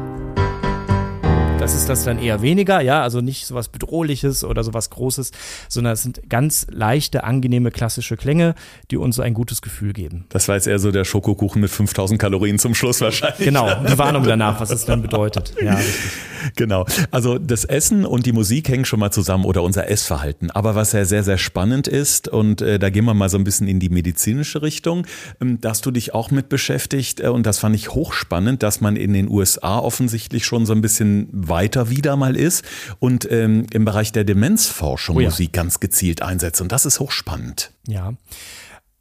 das 1.64 1.76
ist 1.76 1.88
das 1.88 2.04
dann 2.04 2.20
eher 2.20 2.42
weniger, 2.42 2.82
ja, 2.82 3.04
also 3.04 3.22
nicht 3.22 3.46
sowas 3.46 3.70
Bedrohliches 3.70 4.44
oder 4.44 4.66
sowas 4.66 4.90
Großes, 4.90 5.32
sondern 5.70 5.94
es 5.94 6.04
sind 6.04 6.30
ganz 6.30 6.68
leichte, 6.70 7.24
angenehme, 7.24 7.72
klassische 7.72 8.18
Klänge, 8.18 8.54
die 8.92 8.98
uns 8.98 9.18
ein 9.18 9.34
gutes 9.34 9.62
Gefühl 9.62 9.94
geben. 9.94 10.26
Das 10.28 10.50
war 10.50 10.56
jetzt 10.56 10.68
eher 10.68 10.78
so 10.78 10.92
der 10.92 11.06
Schokokuchen 11.06 11.62
mit 11.62 11.72
5000 11.72 12.20
Kalorien 12.20 12.60
zum 12.60 12.76
Schluss 12.76 13.00
wahrscheinlich. 13.00 13.46
Genau, 13.46 13.74
die 13.82 13.98
Warnung 13.98 14.26
danach, 14.26 14.60
was 14.60 14.72
es 14.72 14.84
dann 14.84 15.02
bedeutet. 15.02 15.54
Ja, 15.62 15.76
richtig. 15.78 16.12
Genau. 16.56 16.86
Also 17.12 17.38
das 17.38 17.66
Essen 17.66 18.06
und 18.06 18.26
die 18.26 18.32
Musik 18.32 18.70
hängen 18.70 18.86
schon 18.86 19.00
mal 19.00 19.12
zusammen 19.12 19.46
oder 19.46 19.64
unser 19.64 19.90
Essverhalten. 19.90 20.52
Aber 20.52 20.76
was 20.76 20.92
ja 20.92 21.06
sehr, 21.06 21.24
sehr 21.24 21.38
spannend 21.38 21.88
ist, 21.88 22.28
und 22.28 22.62
äh, 22.62 22.80
da 22.80 22.90
gehen 22.90 23.06
wir 23.06 23.14
mal 23.14 23.30
so 23.30 23.38
ein 23.38 23.44
bisschen 23.44 23.68
in 23.68 23.80
die 23.80 23.90
medizinische 23.90 24.62
Richtung, 24.62 25.08
ähm, 25.42 25.62
dass 25.62 25.82
du 25.82 25.92
dich 25.92 26.14
auch 26.14 26.32
mit 26.32 26.50
beschäftigt, 26.50 27.22
äh, 27.22 27.28
und 27.28 27.46
das 27.46 27.60
fand 27.60 27.76
ich 27.76 27.90
hochspannend, 27.92 28.64
dass 28.64 28.82
man 28.82 28.96
in 28.96 29.14
den 29.14 29.30
USA 29.30 29.80
offensichtlich 29.80 30.46
schon 30.46 30.66
so 30.66 30.74
ein 30.74 30.82
bisschen 30.82 31.30
weiter 31.54 31.90
wieder 31.92 32.16
mal 32.16 32.36
ist 32.36 32.66
und 32.98 33.30
ähm, 33.32 33.68
im 33.72 33.86
Bereich 33.86 34.12
der 34.12 34.24
Demenzforschung 34.24 35.18
oh 35.18 35.20
ja. 35.20 35.30
Musik 35.30 35.54
ganz 35.54 35.80
gezielt 35.80 36.24
einsetzt. 36.24 36.60
Und 36.62 36.72
das 36.72 36.88
ist 36.88 37.00
hochspannend. 37.00 37.72
Ja. 37.88 38.14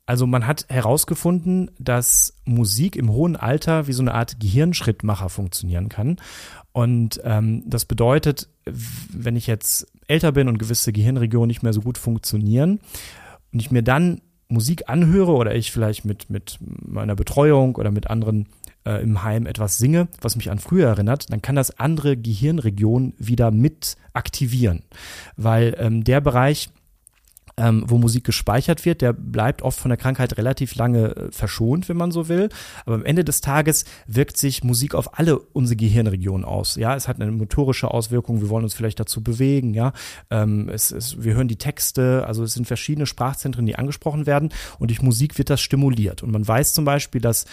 Also 0.04 0.26
man 0.26 0.46
hat 0.46 0.66
herausgefunden, 0.68 1.70
dass 1.78 2.34
Musik 2.44 2.96
im 2.96 3.10
hohen 3.10 3.34
Alter 3.34 3.86
wie 3.86 3.94
so 3.94 4.02
eine 4.02 4.12
Art 4.12 4.38
Gehirnschrittmacher 4.38 5.30
funktionieren 5.30 5.88
kann. 5.88 6.18
Und 6.72 7.20
ähm, 7.24 7.62
das 7.66 7.86
bedeutet, 7.86 8.48
wenn 8.64 9.36
ich 9.36 9.46
jetzt 9.46 9.86
älter 10.08 10.32
bin 10.32 10.48
und 10.48 10.58
gewisse 10.58 10.92
Gehirnregionen 10.92 11.48
nicht 11.48 11.62
mehr 11.62 11.72
so 11.72 11.80
gut 11.80 11.96
funktionieren 11.96 12.80
und 13.52 13.60
ich 13.60 13.70
mir 13.70 13.82
dann 13.82 14.20
Musik 14.48 14.88
anhöre 14.88 15.32
oder 15.32 15.54
ich 15.54 15.72
vielleicht 15.72 16.04
mit, 16.04 16.28
mit 16.28 16.58
meiner 16.60 17.14
Betreuung 17.14 17.76
oder 17.76 17.90
mit 17.90 18.10
anderen 18.10 18.48
äh, 18.84 19.02
im 19.02 19.22
Heim 19.22 19.46
etwas 19.46 19.78
singe, 19.78 20.08
was 20.20 20.36
mich 20.36 20.50
an 20.50 20.58
früher 20.58 20.88
erinnert, 20.88 21.32
dann 21.32 21.42
kann 21.42 21.56
das 21.56 21.78
andere 21.78 22.16
Gehirnregionen 22.16 23.14
wieder 23.18 23.50
mit 23.50 23.96
aktivieren, 24.12 24.82
weil 25.36 25.74
ähm, 25.78 26.04
der 26.04 26.20
Bereich 26.20 26.70
ähm, 27.56 27.84
wo 27.86 27.98
Musik 27.98 28.24
gespeichert 28.24 28.84
wird, 28.84 29.02
der 29.02 29.12
bleibt 29.12 29.62
oft 29.62 29.78
von 29.78 29.90
der 29.90 29.98
Krankheit 29.98 30.36
relativ 30.38 30.74
lange 30.74 31.16
äh, 31.16 31.30
verschont, 31.30 31.88
wenn 31.88 31.96
man 31.96 32.10
so 32.10 32.28
will. 32.28 32.48
Aber 32.86 32.94
am 32.94 33.04
Ende 33.04 33.24
des 33.24 33.40
Tages 33.40 33.84
wirkt 34.06 34.36
sich 34.36 34.64
Musik 34.64 34.94
auf 34.94 35.18
alle 35.18 35.38
unsere 35.38 35.76
Gehirnregionen 35.76 36.44
aus. 36.44 36.76
Ja, 36.76 36.96
es 36.96 37.08
hat 37.08 37.20
eine 37.20 37.30
motorische 37.30 37.90
Auswirkung. 37.90 38.40
Wir 38.40 38.48
wollen 38.48 38.64
uns 38.64 38.74
vielleicht 38.74 39.00
dazu 39.00 39.22
bewegen. 39.22 39.74
Ja, 39.74 39.92
ähm, 40.30 40.68
es, 40.68 40.92
es, 40.92 41.22
wir 41.22 41.34
hören 41.34 41.48
die 41.48 41.56
Texte. 41.56 42.24
Also 42.26 42.42
es 42.42 42.54
sind 42.54 42.66
verschiedene 42.66 43.06
Sprachzentren, 43.06 43.66
die 43.66 43.76
angesprochen 43.76 44.26
werden. 44.26 44.50
Und 44.78 44.90
durch 44.90 45.02
Musik 45.02 45.36
wird 45.38 45.50
das 45.50 45.60
stimuliert. 45.60 46.22
Und 46.22 46.32
man 46.32 46.46
weiß 46.46 46.72
zum 46.74 46.84
Beispiel, 46.84 47.20
dass 47.20 47.44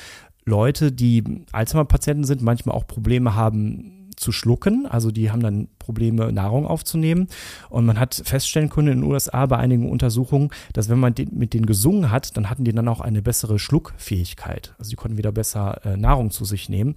Leute, 0.49 0.91
die 0.91 1.45
Alzheimer-Patienten 1.51 2.25
sind, 2.25 2.41
manchmal 2.41 2.75
auch 2.75 2.87
Probleme 2.87 3.35
haben, 3.35 3.99
zu 4.19 4.31
schlucken. 4.31 4.85
Also 4.85 5.11
die 5.11 5.31
haben 5.31 5.41
dann 5.41 5.69
Probleme, 5.79 6.31
Nahrung 6.31 6.67
aufzunehmen. 6.67 7.27
Und 7.69 7.85
man 7.85 7.99
hat 7.99 8.21
feststellen 8.25 8.69
können 8.69 8.89
in 8.89 9.01
den 9.01 9.09
USA 9.09 9.45
bei 9.45 9.57
einigen 9.57 9.89
Untersuchungen, 9.89 10.49
dass 10.73 10.89
wenn 10.89 10.99
man 10.99 11.15
mit 11.31 11.53
denen 11.53 11.65
gesungen 11.65 12.11
hat, 12.11 12.35
dann 12.37 12.49
hatten 12.49 12.65
die 12.65 12.73
dann 12.73 12.87
auch 12.87 12.99
eine 12.99 13.21
bessere 13.21 13.57
Schluckfähigkeit. 13.57 14.75
Also 14.77 14.91
die 14.91 14.95
konnten 14.95 15.17
wieder 15.17 15.31
besser 15.31 15.85
äh, 15.85 15.97
Nahrung 15.97 16.31
zu 16.31 16.45
sich 16.45 16.69
nehmen. 16.69 16.95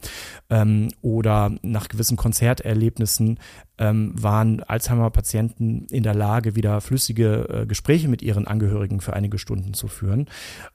Ähm, 0.50 0.88
oder 1.00 1.52
nach 1.62 1.88
gewissen 1.88 2.16
Konzerterlebnissen 2.16 3.38
ähm, 3.78 4.12
waren 4.20 4.62
Alzheimer-Patienten 4.62 5.86
in 5.90 6.02
der 6.02 6.14
Lage, 6.14 6.56
wieder 6.56 6.80
flüssige 6.80 7.48
äh, 7.48 7.66
Gespräche 7.66 8.08
mit 8.08 8.22
ihren 8.22 8.46
Angehörigen 8.46 9.00
für 9.00 9.14
einige 9.14 9.38
Stunden 9.38 9.74
zu 9.74 9.88
führen. 9.88 10.26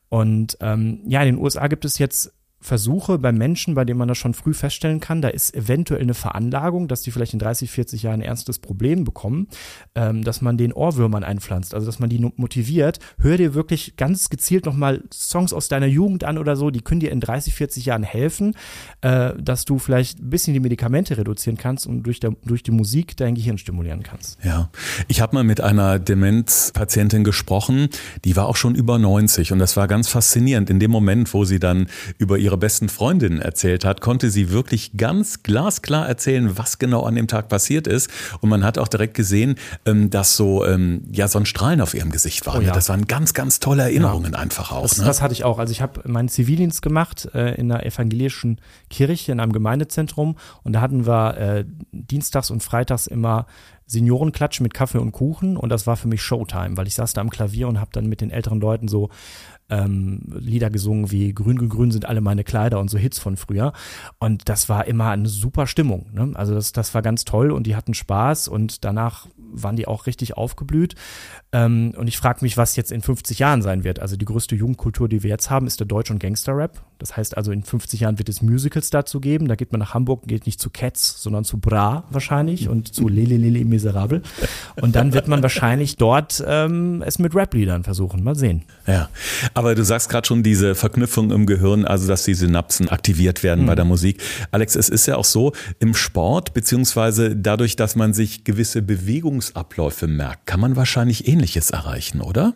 Und 0.09 0.57
ähm, 0.61 1.01
ja, 1.05 1.21
in 1.21 1.35
den 1.35 1.43
USA 1.43 1.67
gibt 1.67 1.83
es 1.83 1.99
jetzt 1.99 2.33
Versuche 2.59 3.19
bei 3.19 3.31
Menschen, 3.31 3.75
bei 3.75 3.85
denen 3.85 3.99
man 3.99 4.07
das 4.07 4.17
schon 4.17 4.33
früh 4.33 4.53
feststellen 4.53 4.99
kann, 4.99 5.21
da 5.21 5.29
ist 5.29 5.53
eventuell 5.53 6.01
eine 6.01 6.15
Veranlagung, 6.15 6.87
dass 6.87 7.03
die 7.03 7.11
vielleicht 7.11 7.33
in 7.33 7.39
30, 7.39 7.69
40 7.69 8.03
Jahren 8.03 8.21
ein 8.21 8.27
ernstes 8.27 8.59
Problem 8.59 9.03
bekommen, 9.03 9.47
ähm, 9.95 10.23
dass 10.23 10.41
man 10.41 10.57
den 10.57 10.73
Ohrwürmern 10.73 11.23
einpflanzt, 11.23 11.73
also 11.73 11.85
dass 11.85 11.99
man 11.99 12.09
die 12.09 12.19
motiviert, 12.35 12.99
hör 13.19 13.37
dir 13.37 13.53
wirklich 13.53 13.95
ganz 13.95 14.29
gezielt 14.29 14.65
nochmal 14.65 15.03
Songs 15.13 15.53
aus 15.53 15.67
deiner 15.67 15.85
Jugend 15.85 16.23
an 16.23 16.37
oder 16.37 16.55
so, 16.55 16.71
die 16.71 16.81
können 16.81 16.99
dir 16.99 17.11
in 17.11 17.19
30, 17.19 17.53
40 17.53 17.85
Jahren 17.85 18.03
helfen, 18.03 18.55
äh, 19.01 19.33
dass 19.39 19.65
du 19.65 19.77
vielleicht 19.77 20.19
ein 20.19 20.29
bisschen 20.29 20.53
die 20.53 20.59
Medikamente 20.59 21.17
reduzieren 21.17 21.57
kannst 21.57 21.85
und 21.85 22.03
durch, 22.03 22.19
der, 22.19 22.31
durch 22.43 22.63
die 22.63 22.71
Musik 22.71 23.15
dein 23.17 23.35
Gehirn 23.35 23.59
stimulieren 23.59 24.01
kannst. 24.01 24.39
Ja, 24.43 24.71
ich 25.07 25.21
habe 25.21 25.35
mal 25.35 25.43
mit 25.43 25.61
einer 25.61 25.99
Demenzpatientin 25.99 27.23
gesprochen, 27.23 27.89
die 28.25 28.35
war 28.35 28.47
auch 28.47 28.55
schon 28.55 28.73
über 28.73 28.97
90 28.97 29.51
und 29.51 29.59
das 29.59 29.77
war 29.77 29.87
ganz 29.87 30.07
faszinierend 30.07 30.71
in 30.71 30.79
dem 30.79 30.89
Moment, 30.89 31.33
wo 31.35 31.45
sie 31.45 31.59
dann 31.59 31.87
über 32.17 32.37
ihre 32.37 32.46
ihrer 32.47 32.57
besten 32.57 32.87
Freundin 32.87 33.41
erzählt 33.41 33.83
hat, 33.83 33.99
konnte 33.99 34.29
sie 34.29 34.51
wirklich 34.51 34.95
ganz 34.95 35.43
glasklar 35.43 36.07
erzählen, 36.07 36.57
was 36.57 36.79
genau 36.79 37.03
an 37.03 37.15
dem 37.15 37.27
Tag 37.27 37.49
passiert 37.49 37.87
ist. 37.87 38.09
Und 38.39 38.49
man 38.49 38.63
hat 38.63 38.77
auch 38.77 38.87
direkt 38.87 39.15
gesehen, 39.15 39.55
ähm, 39.85 40.09
dass 40.09 40.37
so, 40.37 40.65
ähm, 40.65 41.03
ja, 41.11 41.27
so 41.27 41.39
ein 41.39 41.45
Strahlen 41.45 41.81
auf 41.81 41.93
ihrem 41.93 42.09
Gesicht 42.09 42.45
war. 42.45 42.57
Oh 42.57 42.61
ja. 42.61 42.71
Das 42.71 42.87
waren 42.87 43.05
ganz, 43.05 43.33
ganz 43.33 43.59
tolle 43.59 43.83
Erinnerungen 43.83 44.31
ja. 44.31 44.39
einfach 44.39 44.71
auch. 44.71 44.83
Das, 44.83 44.97
ne? 44.97 45.03
das, 45.05 45.21
hatte 45.21 45.33
ich 45.33 45.43
auch. 45.43 45.59
Also 45.59 45.71
ich 45.71 45.81
habe 45.81 46.01
meinen 46.05 46.29
Zivildienst 46.29 46.81
gemacht 46.81 47.27
äh, 47.33 47.55
in 47.55 47.69
einer 47.69 47.85
evangelischen 47.85 48.61
Kirche, 48.89 49.33
in 49.33 49.41
einem 49.41 49.51
Gemeindezentrum. 49.51 50.37
Und 50.63 50.71
da 50.71 50.79
hatten 50.79 51.05
wir 51.05 51.37
äh, 51.37 51.65
dienstags 51.91 52.49
und 52.49 52.63
freitags 52.63 53.07
immer 53.07 53.45
Seniorenklatsch 53.87 54.59
mit 54.59 54.73
Kaffee 54.73 54.99
und 54.99 55.13
Kuchen 55.13 55.57
und 55.57 55.69
das 55.69 55.87
war 55.87 55.97
für 55.97 56.07
mich 56.07 56.21
Showtime, 56.21 56.77
weil 56.77 56.87
ich 56.87 56.95
saß 56.95 57.13
da 57.13 57.21
am 57.21 57.29
Klavier 57.29 57.67
und 57.67 57.79
habe 57.79 57.91
dann 57.93 58.07
mit 58.07 58.21
den 58.21 58.31
älteren 58.31 58.59
Leuten 58.59 58.87
so 58.87 59.09
ähm, 59.69 60.21
Lieder 60.27 60.69
gesungen 60.69 61.11
wie 61.11 61.33
Grün, 61.33 61.57
grün, 61.57 61.69
grün 61.69 61.91
sind 61.91 62.05
alle 62.05 62.21
meine 62.21 62.43
Kleider 62.43 62.79
und 62.79 62.89
so 62.89 62.97
Hits 62.97 63.19
von 63.19 63.37
früher. 63.37 63.73
Und 64.19 64.49
das 64.49 64.69
war 64.69 64.85
immer 64.85 65.09
eine 65.09 65.27
super 65.27 65.67
Stimmung. 65.67 66.07
Ne? 66.13 66.31
Also 66.35 66.53
das, 66.53 66.71
das 66.71 66.93
war 66.93 67.01
ganz 67.01 67.25
toll 67.25 67.51
und 67.51 67.67
die 67.67 67.75
hatten 67.75 67.93
Spaß 67.93 68.47
und 68.47 68.85
danach 68.85 69.27
waren 69.37 69.75
die 69.75 69.87
auch 69.87 70.05
richtig 70.05 70.37
aufgeblüht. 70.37 70.95
Ähm, 71.51 71.93
und 71.97 72.07
ich 72.07 72.17
frage 72.17 72.39
mich, 72.41 72.57
was 72.57 72.75
jetzt 72.75 72.91
in 72.91 73.01
50 73.01 73.39
Jahren 73.39 73.61
sein 73.61 73.83
wird. 73.83 73.99
Also 73.99 74.15
die 74.15 74.25
größte 74.25 74.55
Jugendkultur, 74.55 75.09
die 75.09 75.23
wir 75.23 75.29
jetzt 75.29 75.49
haben, 75.49 75.67
ist 75.67 75.79
der 75.79 75.87
Deutsch- 75.87 76.11
und 76.11 76.19
Gangster-Rap. 76.19 76.85
Das 76.99 77.15
heißt 77.15 77.37
also, 77.37 77.51
in 77.51 77.63
50 77.63 78.01
Jahren 78.01 78.17
wird 78.17 78.29
es 78.29 78.41
Musicals 78.41 78.89
dazu 78.89 79.19
geben. 79.19 79.47
Da 79.47 79.55
geht 79.55 79.71
man 79.71 79.79
nach 79.79 79.93
Hamburg, 79.93 80.27
geht 80.27 80.45
nicht 80.45 80.59
zu 80.59 80.69
Cats, 80.69 81.21
sondern 81.21 81.43
zu 81.43 81.59
Bra 81.59 82.05
wahrscheinlich 82.09 82.69
und 82.69 82.93
zu 82.93 83.07
Lele 83.07 83.37
Lele 83.37 83.63
Miserable. 83.65 84.21
Und 84.81 84.95
dann 84.95 85.13
wird 85.13 85.27
man 85.27 85.41
wahrscheinlich 85.41 85.97
dort 85.97 86.43
ähm, 86.45 87.03
es 87.05 87.19
mit 87.19 87.35
Rap-Liedern 87.35 87.83
versuchen. 87.83 88.23
Mal 88.23 88.35
sehen. 88.35 88.63
Ja, 88.87 89.09
aber 89.53 89.75
du 89.75 89.83
sagst 89.83 90.09
gerade 90.09 90.27
schon 90.27 90.43
diese 90.43 90.75
Verknüpfung 90.75 91.31
im 91.31 91.45
Gehirn, 91.45 91.85
also 91.85 92.07
dass 92.07 92.23
die 92.23 92.33
Synapsen 92.33 92.89
aktiviert 92.89 93.43
werden 93.43 93.63
mhm. 93.63 93.67
bei 93.67 93.75
der 93.75 93.85
Musik. 93.85 94.21
Alex, 94.51 94.75
es 94.75 94.89
ist 94.89 95.05
ja 95.05 95.15
auch 95.17 95.25
so 95.25 95.53
im 95.79 95.93
Sport, 95.93 96.53
beziehungsweise 96.53 97.35
dadurch, 97.35 97.75
dass 97.75 97.95
man 97.95 98.13
sich 98.13 98.43
gewisse 98.43 98.81
Bewegungsabläufe 98.81 100.07
merkt, 100.07 100.45
kann 100.45 100.59
man 100.59 100.75
wahrscheinlich 100.75 101.27
Ähnliches 101.27 101.71
erreichen, 101.71 102.21
oder? 102.21 102.53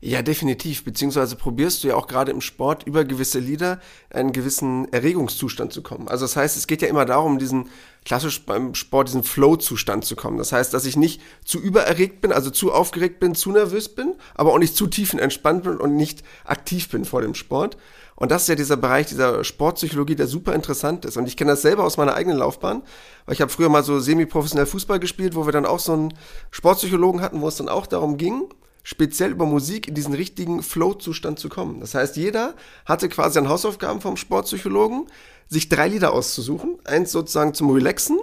Ja, 0.00 0.22
definitiv. 0.22 0.84
Beziehungsweise 0.84 1.34
probierst 1.34 1.82
du 1.82 1.88
ja 1.88 1.96
auch 1.96 2.06
gerade 2.06 2.30
im 2.30 2.40
Sport 2.40 2.84
über 2.84 3.04
gewisse 3.04 3.40
Lieder 3.40 3.80
einen 4.10 4.32
gewissen 4.32 4.92
Erregungszustand 4.92 5.72
zu 5.72 5.82
kommen. 5.82 6.06
Also 6.06 6.24
das 6.24 6.36
heißt, 6.36 6.56
es 6.56 6.68
geht 6.68 6.82
ja 6.82 6.88
immer 6.88 7.04
darum, 7.04 7.38
diesen 7.40 7.68
klassisch 8.04 8.46
beim 8.46 8.74
Sport, 8.74 9.08
diesen 9.08 9.24
Flow-Zustand 9.24 10.04
zu 10.04 10.14
kommen. 10.14 10.38
Das 10.38 10.52
heißt, 10.52 10.72
dass 10.72 10.84
ich 10.84 10.96
nicht 10.96 11.20
zu 11.44 11.58
übererregt 11.58 12.20
bin, 12.20 12.32
also 12.32 12.50
zu 12.50 12.72
aufgeregt 12.72 13.18
bin, 13.18 13.34
zu 13.34 13.50
nervös 13.50 13.88
bin, 13.88 14.14
aber 14.34 14.52
auch 14.52 14.58
nicht 14.58 14.76
zu 14.76 14.86
tiefenentspannt 14.86 15.64
bin 15.64 15.76
und 15.78 15.96
nicht 15.96 16.22
aktiv 16.44 16.88
bin 16.88 17.04
vor 17.04 17.20
dem 17.20 17.34
Sport. 17.34 17.76
Und 18.14 18.30
das 18.30 18.42
ist 18.42 18.48
ja 18.48 18.54
dieser 18.54 18.76
Bereich 18.76 19.06
dieser 19.06 19.42
Sportpsychologie, 19.42 20.16
der 20.16 20.28
super 20.28 20.54
interessant 20.54 21.04
ist. 21.06 21.16
Und 21.16 21.26
ich 21.26 21.36
kenne 21.36 21.50
das 21.50 21.62
selber 21.62 21.84
aus 21.84 21.96
meiner 21.96 22.14
eigenen 22.14 22.38
Laufbahn, 22.38 22.82
weil 23.26 23.34
ich 23.34 23.40
habe 23.40 23.50
früher 23.50 23.68
mal 23.68 23.82
so 23.82 23.98
semi-professionell 23.98 24.66
Fußball 24.66 25.00
gespielt, 25.00 25.34
wo 25.34 25.44
wir 25.44 25.52
dann 25.52 25.66
auch 25.66 25.80
so 25.80 25.92
einen 25.92 26.14
Sportpsychologen 26.52 27.20
hatten, 27.20 27.40
wo 27.40 27.48
es 27.48 27.56
dann 27.56 27.68
auch 27.68 27.86
darum 27.86 28.16
ging, 28.16 28.44
speziell 28.88 29.32
über 29.32 29.44
Musik 29.44 29.86
in 29.86 29.94
diesen 29.94 30.14
richtigen 30.14 30.62
Flow-Zustand 30.62 31.38
zu 31.38 31.50
kommen. 31.50 31.80
Das 31.80 31.94
heißt, 31.94 32.16
jeder 32.16 32.54
hatte 32.86 33.10
quasi 33.10 33.38
an 33.38 33.50
Hausaufgaben 33.50 34.00
vom 34.00 34.16
Sportpsychologen, 34.16 35.08
sich 35.46 35.68
drei 35.68 35.88
Lieder 35.88 36.14
auszusuchen. 36.14 36.78
Eins 36.84 37.12
sozusagen 37.12 37.52
zum 37.52 37.68
Relaxen, 37.68 38.18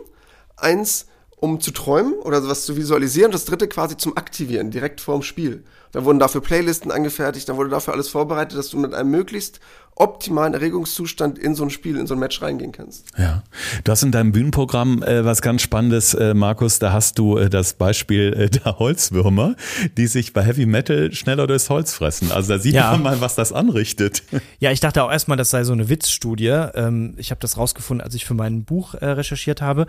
eins 0.58 1.06
um 1.36 1.62
zu 1.62 1.70
träumen 1.70 2.16
oder 2.16 2.48
was 2.48 2.66
zu 2.66 2.78
visualisieren 2.78 3.28
und 3.28 3.36
das 3.36 3.46
dritte 3.46 3.68
quasi 3.68 3.96
zum 3.96 4.18
Aktivieren, 4.18 4.72
direkt 4.72 5.02
vorm 5.02 5.22
Spiel. 5.22 5.64
Da 5.92 6.04
wurden 6.04 6.18
dafür 6.18 6.42
Playlisten 6.42 6.90
angefertigt, 6.90 7.48
da 7.48 7.58
wurde 7.58 7.70
dafür 7.70 7.94
alles 7.94 8.10
vorbereitet, 8.10 8.58
dass 8.58 8.70
du 8.70 8.80
mit 8.80 8.96
einem 8.96 9.12
möglichst 9.12 9.60
optimalen 9.96 10.54
Erregungszustand 10.54 11.40
in 11.40 11.56
so 11.56 11.64
ein 11.64 11.70
Spiel, 11.70 11.98
in 11.98 12.06
so 12.06 12.16
ein 12.16 12.20
Match 12.20 12.42
reingehen 12.42 12.74
kannst. 12.74 13.08
Ja, 13.18 13.44
du 13.84 13.92
hast 13.92 14.04
in 14.04 14.12
deinem 14.12 14.34
Bühnenprogramm 14.34 15.02
äh, 15.02 15.24
was 15.24 15.42
ganz 15.42 15.62
Spannendes, 15.62 16.14
äh, 16.14 16.34
Markus. 16.34 16.80
Da 16.80 16.92
hast 16.92 17.18
du 17.18 17.38
äh, 17.38 17.50
das 17.50 17.76
Beispiel 17.76 18.34
äh, 18.34 18.50
der 18.50 18.78
Holzwürmer, 18.78 19.56
die 19.98 20.08
sich 20.08 20.34
bei 20.34 20.44
Heavy 20.44 20.66
Metal 20.66 21.14
schneller 21.14 21.48
durchs 21.48 21.70
Holz 21.70 21.94
fressen. 21.94 22.32
Also 22.32 22.54
da 22.54 22.60
sieht 22.60 22.76
ja. 22.76 22.92
man 22.92 23.04
mal, 23.04 23.22
was 23.22 23.36
das 23.36 23.52
anrichtet. 23.52 24.24
Ja, 24.60 24.72
ich 24.72 24.80
dachte 24.80 25.04
auch 25.04 25.12
erstmal, 25.12 25.38
das 25.38 25.50
sei 25.50 25.64
so 25.64 25.74
eine 25.74 25.90
Witzstudie. 25.90 26.48
Ähm, 26.76 27.14
ich 27.18 27.32
habe 27.32 27.40
das 27.42 27.58
rausgefunden, 27.58 28.04
als 28.04 28.16
ich 28.16 28.26
für 28.26 28.34
mein 28.34 28.64
Buch 28.64 28.94
äh, 28.94 29.06
recherchiert 29.06 29.62
habe. 29.62 29.86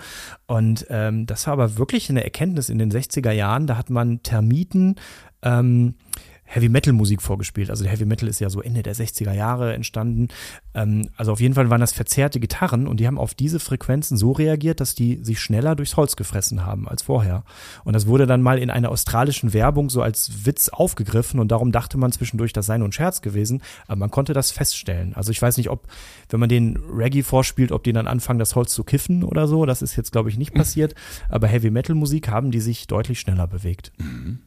Und 0.47 0.87
ähm, 0.91 1.27
das 1.27 1.47
war 1.47 1.53
aber 1.53 1.79
wirklich 1.79 2.11
eine 2.11 2.25
Erkenntnis 2.25 2.69
in 2.69 2.79
den 2.79 2.91
60er 2.91 3.33
Jahren. 3.33 3.67
Da 3.67 3.77
hat 3.77 3.91
man 3.91 4.23
Termiten 4.23 4.97
ähm, 5.43 5.95
Heavy 6.47 6.69
Metal 6.69 6.93
Musik 6.93 7.21
vorgespielt. 7.21 7.71
Also 7.71 7.85
Heavy 7.85 8.05
Metal 8.05 8.29
ist 8.29 8.41
ja 8.41 8.49
so 8.49 8.63
Ende 8.63 8.83
der 8.83 8.95
60er 8.95 9.33
Jahre 9.33 9.75
entstanden. 9.75 10.29
Ähm, 10.75 11.09
also 11.17 11.33
auf 11.33 11.41
jeden 11.41 11.55
Fall 11.55 11.69
waren 11.71 11.81
das 11.81 11.93
verzerrte 11.93 12.41
Gitarren 12.41 12.87
und 12.87 12.99
die 12.99 13.07
haben 13.07 13.19
auf 13.19 13.35
diese 13.35 13.61
Frequenzen 13.61 14.17
so 14.17 14.33
reagiert, 14.33 14.81
dass 14.81 14.95
die 14.95 15.23
sich 15.23 15.41
schneller 15.41 15.75
durchs 15.75 15.97
Holz 15.97 16.17
gefressen 16.17 16.65
haben 16.65 16.89
als 16.89 17.03
vorher. 17.03 17.45
Und 17.85 17.93
das 17.93 18.07
wurde 18.07 18.27
dann 18.27 18.43
mal 18.43 18.59
in 18.59 18.71
einer 18.71 18.91
australischen 18.91 19.53
Werbung 19.53 19.91
so 19.91 20.03
als 20.03 20.47
Witz 20.47 20.69
aufgegriffen 20.69 21.41
und 21.41 21.53
darum 21.53 21.73
dachte 21.73 21.99
man 21.99 22.13
zwischendurch, 22.13 22.53
das 22.53 22.67
sei 22.67 22.79
nur 22.79 22.89
ein 22.89 22.93
Scherz 22.93 23.21
gewesen, 23.21 23.63
aber 23.87 23.99
man 23.99 24.11
konnte 24.11 24.33
das 24.33 24.53
feststellen. 24.53 25.15
Also 25.15 25.33
ich 25.33 25.43
weiß 25.43 25.57
nicht, 25.57 25.71
ob, 25.71 25.87
wenn 26.31 26.41
man 26.41 26.49
den 26.49 26.77
Reggae 26.77 27.23
vorspielt, 27.23 27.73
ob 27.73 27.85
die 27.85 27.93
dann 27.93 28.07
anfangen, 28.07 28.39
das 28.39 28.55
Holz 28.55 28.73
zu 28.73 28.85
kiffen 28.85 29.25
oder 29.25 29.47
so. 29.49 29.67
Das 29.67 29.83
ist 29.83 29.97
jetzt, 29.97 30.13
glaube 30.13 30.31
ich, 30.31 30.39
nicht 30.39 30.55
passiert. 30.55 30.95
Aber 31.29 31.49
Heavy 31.49 31.71
Metal 31.71 31.95
Musik 31.95 32.29
haben 32.29 32.51
die 32.51 32.61
sich 32.61 32.87
deutlich 32.87 33.21
schneller 33.21 33.47
bewegt. 33.47 33.93
Mhm. 33.99 34.41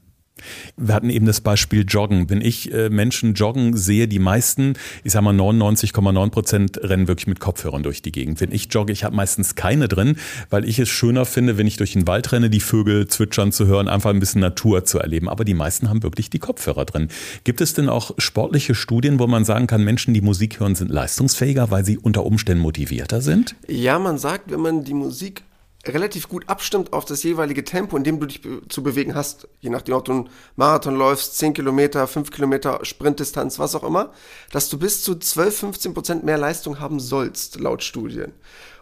Wir 0.78 0.93
hatten 0.93 1.10
eben 1.10 1.25
das 1.25 1.41
Beispiel 1.41 1.86
Joggen. 1.88 2.30
Wenn 2.30 2.41
ich 2.41 2.73
äh, 2.73 2.89
Menschen 2.89 3.34
joggen 3.34 3.75
sehe, 3.78 4.08
die 4.08 4.19
meisten, 4.19 4.73
ich 5.04 5.13
sag 5.13 5.21
mal 5.21 5.34
99,9 5.34 6.30
Prozent 6.30 6.80
rennen 6.82 7.08
wirklich 7.08 7.28
mit 7.28 7.39
Kopfhörern 7.39 7.84
durch 7.84 8.02
die 8.02 8.12
Gegend. 8.12 8.41
Wenn 8.41 8.52
ich 8.52 8.67
jogge, 8.71 8.93
ich 8.93 9.04
habe 9.04 9.15
meistens 9.15 9.56
keine 9.56 9.88
drin, 9.88 10.17
weil 10.49 10.65
ich 10.65 10.80
es 10.80 10.89
schöner 10.89 11.25
finde, 11.25 11.58
wenn 11.58 11.67
ich 11.67 11.78
durch 11.78 11.93
den 11.93 12.08
Wald 12.08 12.32
renne, 12.32 12.49
die 12.49 12.60
Vögel 12.60 13.08
zwitschern 13.08 13.52
zu 13.52 13.67
hören, 13.67 13.88
einfach 13.88 14.10
ein 14.10 14.19
bisschen 14.19 14.41
Natur 14.41 14.86
zu 14.86 14.99
erleben. 14.99 15.30
Aber 15.30 15.45
die 15.45 15.54
meisten 15.54 15.89
haben 15.89 16.04
wirklich 16.04 16.30
die 16.30 16.39
Kopfhörer 16.39 16.86
drin. 16.86 17.10
Gibt 17.43 17.62
es 17.62 17.73
denn 17.73 17.89
auch 17.89 18.12
sportliche 18.17 18.75
Studien, 18.75 19.19
wo 19.19 19.28
man 19.28 19.45
sagen 19.45 19.67
kann, 19.67 19.84
Menschen, 19.84 20.13
die 20.13 20.21
Musik 20.21 20.60
hören, 20.60 20.75
sind 20.75 20.89
leistungsfähiger, 20.89 21.71
weil 21.71 21.86
sie 21.86 21.97
unter 21.97 22.25
Umständen 22.25 22.62
motivierter 22.62 23.21
sind? 23.21 23.56
Ja, 23.67 23.99
man 23.99 24.17
sagt, 24.17 24.52
wenn 24.52 24.62
man 24.62 24.84
die 24.84 24.93
Musik 24.93 25.43
relativ 25.88 26.28
gut 26.28 26.48
abstimmt 26.48 26.92
auf 26.94 27.06
das 27.06 27.24
jeweilige 27.24 27.63
Tempo, 27.63 27.96
in 27.96 28.04
dem 28.04 28.20
du 28.20 28.26
dich 28.26 28.42
zu 28.68 28.84
bewegen 28.84 29.15
hast. 29.15 29.48
Je 29.62 29.70
nachdem, 29.70 29.96
ob 29.96 30.06
du 30.06 30.12
einen 30.12 30.30
Marathon 30.56 30.96
läufst, 30.96 31.38
10 31.38 31.54
Kilometer, 31.54 32.06
5 32.06 32.32
Kilometer, 32.32 32.80
Sprintdistanz, 32.84 33.60
was 33.60 33.76
auch 33.76 33.84
immer, 33.84 34.12
dass 34.52 34.70
du 34.70 34.78
bis 34.78 35.04
zu 35.04 35.15
12, 35.15 35.58
15 35.58 35.94
Prozent 35.94 36.24
mehr 36.24 36.38
Leistung 36.38 36.80
haben 36.80 37.00
sollst, 37.00 37.60
laut 37.60 37.84
Studien. 37.84 38.34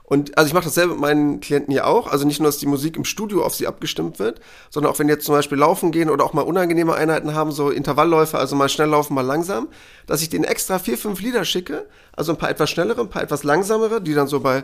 Und 0.10 0.38
also 0.38 0.48
ich 0.48 0.54
mache 0.54 0.64
das 0.64 0.76
selber 0.76 0.94
mit 0.94 1.02
meinen 1.02 1.42
Klienten 1.42 1.74
hier 1.74 1.86
auch. 1.86 2.08
Also 2.08 2.26
nicht 2.26 2.40
nur, 2.40 2.48
dass 2.48 2.60
die 2.60 2.66
Musik 2.66 2.96
im 2.96 3.04
Studio 3.04 3.44
auf 3.44 3.54
sie 3.54 3.68
abgestimmt 3.68 4.20
wird, 4.20 4.40
sondern 4.70 4.94
auch 4.94 5.00
wenn 5.00 5.10
jetzt 5.10 5.26
zum 5.26 5.36
Beispiel 5.36 5.58
laufen 5.58 5.92
gehen 5.92 6.10
oder 6.10 6.24
auch 6.24 6.32
mal 6.32 6.44
unangenehme 6.44 6.96
Einheiten 6.96 7.36
haben, 7.36 7.52
so 7.52 7.70
Intervallläufe, 7.70 8.38
also 8.38 8.56
mal 8.56 8.70
schnell 8.70 8.88
laufen, 8.88 9.14
mal 9.16 9.22
langsam, 9.22 9.68
dass 10.06 10.22
ich 10.22 10.30
denen 10.30 10.46
extra 10.46 10.80
vier, 10.80 10.98
fünf 10.98 11.20
Lieder 11.20 11.44
schicke, 11.44 11.86
also 12.14 12.32
ein 12.32 12.38
paar 12.38 12.50
etwas 12.50 12.70
schnellere, 12.70 13.02
ein 13.02 13.10
paar 13.10 13.22
etwas 13.22 13.44
langsamere, 13.44 14.02
die 14.02 14.14
dann 14.14 14.28
so 14.28 14.40
bei 14.40 14.64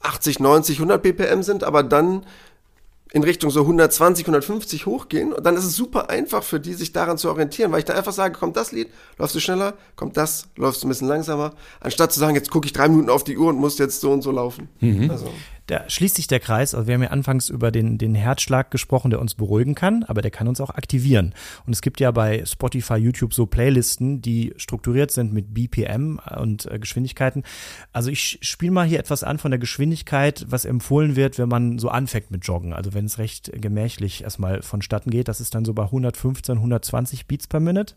80, 0.00 0.40
90, 0.40 0.78
100 0.78 1.02
BPM 1.02 1.42
sind, 1.42 1.64
aber 1.64 1.82
dann 1.82 2.24
in 3.12 3.24
Richtung 3.24 3.50
so 3.50 3.62
120, 3.62 4.24
150 4.24 4.86
hochgehen 4.86 5.32
und 5.32 5.44
dann 5.44 5.56
ist 5.56 5.64
es 5.64 5.74
super 5.74 6.10
einfach 6.10 6.44
für 6.44 6.60
die, 6.60 6.74
sich 6.74 6.92
daran 6.92 7.18
zu 7.18 7.28
orientieren, 7.28 7.72
weil 7.72 7.80
ich 7.80 7.84
da 7.84 7.94
einfach 7.94 8.12
sage, 8.12 8.38
kommt 8.38 8.56
das 8.56 8.70
Lied, 8.70 8.88
läufst 9.18 9.34
du 9.34 9.40
schneller, 9.40 9.74
kommt 9.96 10.16
das, 10.16 10.46
läufst 10.56 10.82
du 10.82 10.86
ein 10.86 10.90
bisschen 10.90 11.08
langsamer, 11.08 11.54
anstatt 11.80 12.12
zu 12.12 12.20
sagen, 12.20 12.36
jetzt 12.36 12.50
gucke 12.50 12.66
ich 12.66 12.72
drei 12.72 12.88
Minuten 12.88 13.10
auf 13.10 13.24
die 13.24 13.36
Uhr 13.36 13.48
und 13.48 13.56
muss 13.56 13.78
jetzt 13.78 14.00
so 14.00 14.12
und 14.12 14.22
so 14.22 14.30
laufen. 14.30 14.68
Mhm. 14.78 15.10
Also 15.10 15.32
da 15.66 15.88
schließt 15.88 16.16
sich 16.16 16.26
der 16.26 16.40
Kreis. 16.40 16.74
Also 16.74 16.86
wir 16.86 16.94
haben 16.94 17.02
ja 17.02 17.10
anfangs 17.10 17.48
über 17.48 17.70
den, 17.70 17.98
den 17.98 18.14
Herzschlag 18.14 18.70
gesprochen, 18.70 19.10
der 19.10 19.20
uns 19.20 19.34
beruhigen 19.34 19.74
kann, 19.74 20.04
aber 20.04 20.22
der 20.22 20.30
kann 20.30 20.48
uns 20.48 20.60
auch 20.60 20.70
aktivieren. 20.70 21.34
Und 21.66 21.72
es 21.72 21.82
gibt 21.82 22.00
ja 22.00 22.10
bei 22.10 22.44
Spotify, 22.44 22.94
YouTube 22.94 23.34
so 23.34 23.46
Playlisten, 23.46 24.22
die 24.22 24.52
strukturiert 24.56 25.10
sind 25.10 25.32
mit 25.32 25.54
BPM 25.54 26.20
und 26.38 26.70
äh, 26.70 26.78
Geschwindigkeiten. 26.78 27.44
Also 27.92 28.10
ich 28.10 28.38
spiele 28.42 28.72
mal 28.72 28.86
hier 28.86 28.98
etwas 28.98 29.24
an 29.24 29.38
von 29.38 29.50
der 29.50 29.58
Geschwindigkeit, 29.58 30.46
was 30.48 30.64
empfohlen 30.64 31.16
wird, 31.16 31.38
wenn 31.38 31.48
man 31.48 31.78
so 31.78 31.88
anfängt 31.88 32.30
mit 32.30 32.44
Joggen. 32.46 32.72
Also 32.72 32.94
wenn 32.94 33.04
es 33.04 33.18
recht 33.18 33.50
gemächlich 33.54 34.24
erstmal 34.24 34.62
vonstatten 34.62 35.10
geht, 35.10 35.28
das 35.28 35.40
ist 35.40 35.54
dann 35.54 35.64
so 35.64 35.74
bei 35.74 35.84
115, 35.84 36.56
120 36.56 37.26
Beats 37.26 37.46
per 37.46 37.60
Minute. 37.60 37.94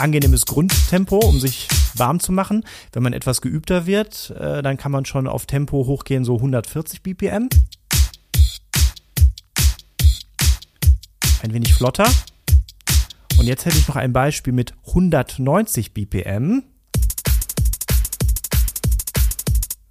Angenehmes 0.00 0.46
Grundtempo, 0.46 1.18
um 1.18 1.38
sich 1.38 1.68
warm 1.94 2.20
zu 2.20 2.32
machen. 2.32 2.64
Wenn 2.92 3.02
man 3.02 3.12
etwas 3.12 3.40
geübter 3.40 3.86
wird, 3.86 4.30
äh, 4.30 4.62
dann 4.62 4.76
kann 4.76 4.92
man 4.92 5.04
schon 5.04 5.26
auf 5.26 5.46
Tempo 5.46 5.86
hochgehen, 5.86 6.24
so 6.24 6.36
140 6.36 7.02
BPM. 7.02 7.48
Ein 11.42 11.54
wenig 11.54 11.74
flotter. 11.74 12.08
Und 13.38 13.46
jetzt 13.46 13.64
hätte 13.64 13.78
ich 13.78 13.88
noch 13.88 13.96
ein 13.96 14.12
Beispiel 14.12 14.52
mit 14.52 14.74
190 14.88 15.92
BPM. 15.92 16.62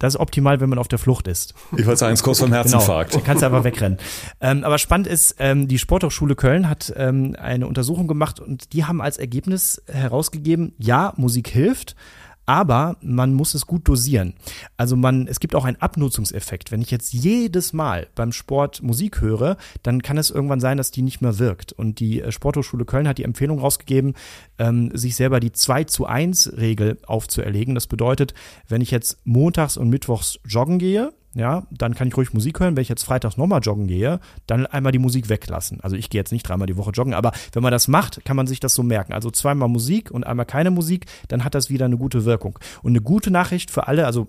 Das 0.00 0.14
ist 0.14 0.20
optimal, 0.20 0.60
wenn 0.60 0.70
man 0.70 0.78
auf 0.78 0.88
der 0.88 0.98
Flucht 0.98 1.28
ist. 1.28 1.54
Ich 1.76 1.86
wollte 1.86 1.98
sagen, 1.98 2.14
es 2.14 2.22
kurz 2.22 2.40
vom 2.40 2.52
Herzinfarkt. 2.52 3.12
Genau, 3.12 3.22
kannst 3.24 3.44
einfach 3.44 3.64
wegrennen. 3.64 3.98
Ähm, 4.40 4.64
aber 4.64 4.78
spannend 4.78 5.06
ist, 5.06 5.36
ähm, 5.38 5.68
die 5.68 5.78
Sporthochschule 5.78 6.34
Köln 6.34 6.68
hat 6.68 6.92
ähm, 6.96 7.36
eine 7.38 7.66
Untersuchung 7.66 8.08
gemacht 8.08 8.40
und 8.40 8.72
die 8.72 8.86
haben 8.86 9.02
als 9.02 9.18
Ergebnis 9.18 9.82
herausgegeben, 9.86 10.72
ja, 10.78 11.12
Musik 11.16 11.48
hilft, 11.48 11.96
aber 12.46 12.96
man 13.00 13.34
muss 13.34 13.54
es 13.54 13.66
gut 13.66 13.86
dosieren. 13.88 14.34
Also 14.76 14.96
man, 14.96 15.26
es 15.26 15.40
gibt 15.40 15.54
auch 15.54 15.64
einen 15.64 15.80
Abnutzungseffekt. 15.80 16.72
Wenn 16.72 16.82
ich 16.82 16.90
jetzt 16.90 17.12
jedes 17.12 17.72
Mal 17.72 18.08
beim 18.14 18.32
Sport 18.32 18.82
Musik 18.82 19.20
höre, 19.20 19.56
dann 19.82 20.02
kann 20.02 20.18
es 20.18 20.30
irgendwann 20.30 20.60
sein, 20.60 20.76
dass 20.76 20.90
die 20.90 21.02
nicht 21.02 21.20
mehr 21.20 21.38
wirkt. 21.38 21.72
Und 21.72 22.00
die 22.00 22.20
äh, 22.20 22.32
Sporthochschule 22.32 22.84
Köln 22.84 23.06
hat 23.06 23.18
die 23.18 23.24
Empfehlung 23.24 23.60
rausgegeben, 23.60 24.14
ähm, 24.58 24.90
sich 24.94 25.16
selber 25.16 25.40
die 25.40 25.52
2 25.52 25.84
zu 25.84 26.06
1 26.06 26.54
Regel 26.56 26.98
aufzuerlegen. 27.06 27.74
Das 27.74 27.86
bedeutet, 27.86 28.34
wenn 28.68 28.80
ich 28.80 28.90
jetzt 28.90 29.18
montags 29.24 29.76
und 29.76 29.88
mittwochs 29.88 30.40
joggen 30.44 30.78
gehe, 30.78 31.12
ja, 31.34 31.64
dann 31.70 31.94
kann 31.94 32.08
ich 32.08 32.16
ruhig 32.16 32.32
Musik 32.32 32.58
hören. 32.60 32.76
Wenn 32.76 32.82
ich 32.82 32.88
jetzt 32.88 33.04
freitags 33.04 33.36
nochmal 33.36 33.60
joggen 33.60 33.86
gehe, 33.86 34.20
dann 34.46 34.66
einmal 34.66 34.92
die 34.92 34.98
Musik 34.98 35.28
weglassen. 35.28 35.80
Also 35.80 35.96
ich 35.96 36.10
gehe 36.10 36.20
jetzt 36.20 36.32
nicht 36.32 36.48
dreimal 36.48 36.66
die 36.66 36.76
Woche 36.76 36.90
joggen, 36.90 37.14
aber 37.14 37.32
wenn 37.52 37.62
man 37.62 37.72
das 37.72 37.88
macht, 37.88 38.24
kann 38.24 38.36
man 38.36 38.46
sich 38.46 38.58
das 38.58 38.74
so 38.74 38.82
merken. 38.82 39.12
Also 39.12 39.30
zweimal 39.30 39.68
Musik 39.68 40.10
und 40.10 40.24
einmal 40.24 40.46
keine 40.46 40.70
Musik, 40.70 41.06
dann 41.28 41.44
hat 41.44 41.54
das 41.54 41.70
wieder 41.70 41.84
eine 41.84 41.96
gute 41.96 42.24
Wirkung. 42.24 42.58
Und 42.82 42.92
eine 42.92 43.00
gute 43.00 43.30
Nachricht 43.30 43.70
für 43.70 43.86
alle, 43.86 44.06
also 44.06 44.28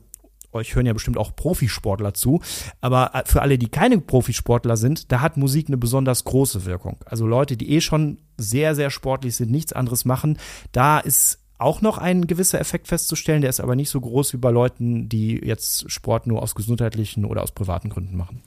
euch 0.53 0.75
hören 0.75 0.85
ja 0.85 0.93
bestimmt 0.93 1.17
auch 1.17 1.35
Profisportler 1.35 2.13
zu, 2.13 2.41
aber 2.81 3.23
für 3.25 3.41
alle, 3.41 3.57
die 3.57 3.69
keine 3.69 3.99
Profisportler 3.99 4.77
sind, 4.77 5.11
da 5.11 5.21
hat 5.21 5.37
Musik 5.37 5.67
eine 5.67 5.77
besonders 5.77 6.23
große 6.25 6.65
Wirkung. 6.65 6.97
Also 7.05 7.25
Leute, 7.25 7.57
die 7.57 7.71
eh 7.71 7.81
schon 7.81 8.17
sehr, 8.37 8.75
sehr 8.75 8.89
sportlich 8.89 9.35
sind, 9.35 9.49
nichts 9.49 9.73
anderes 9.73 10.05
machen, 10.05 10.37
da 10.71 10.99
ist 10.99 11.40
auch 11.61 11.81
noch 11.81 11.97
ein 11.97 12.27
gewisser 12.27 12.59
Effekt 12.59 12.87
festzustellen, 12.87 13.41
der 13.41 13.49
ist 13.49 13.59
aber 13.59 13.75
nicht 13.75 13.89
so 13.89 14.01
groß 14.01 14.33
wie 14.33 14.37
bei 14.37 14.51
Leuten, 14.51 15.09
die 15.09 15.35
jetzt 15.43 15.89
Sport 15.91 16.27
nur 16.27 16.41
aus 16.41 16.55
gesundheitlichen 16.55 17.25
oder 17.25 17.43
aus 17.43 17.51
privaten 17.51 17.89
Gründen 17.89 18.17
machen. 18.17 18.41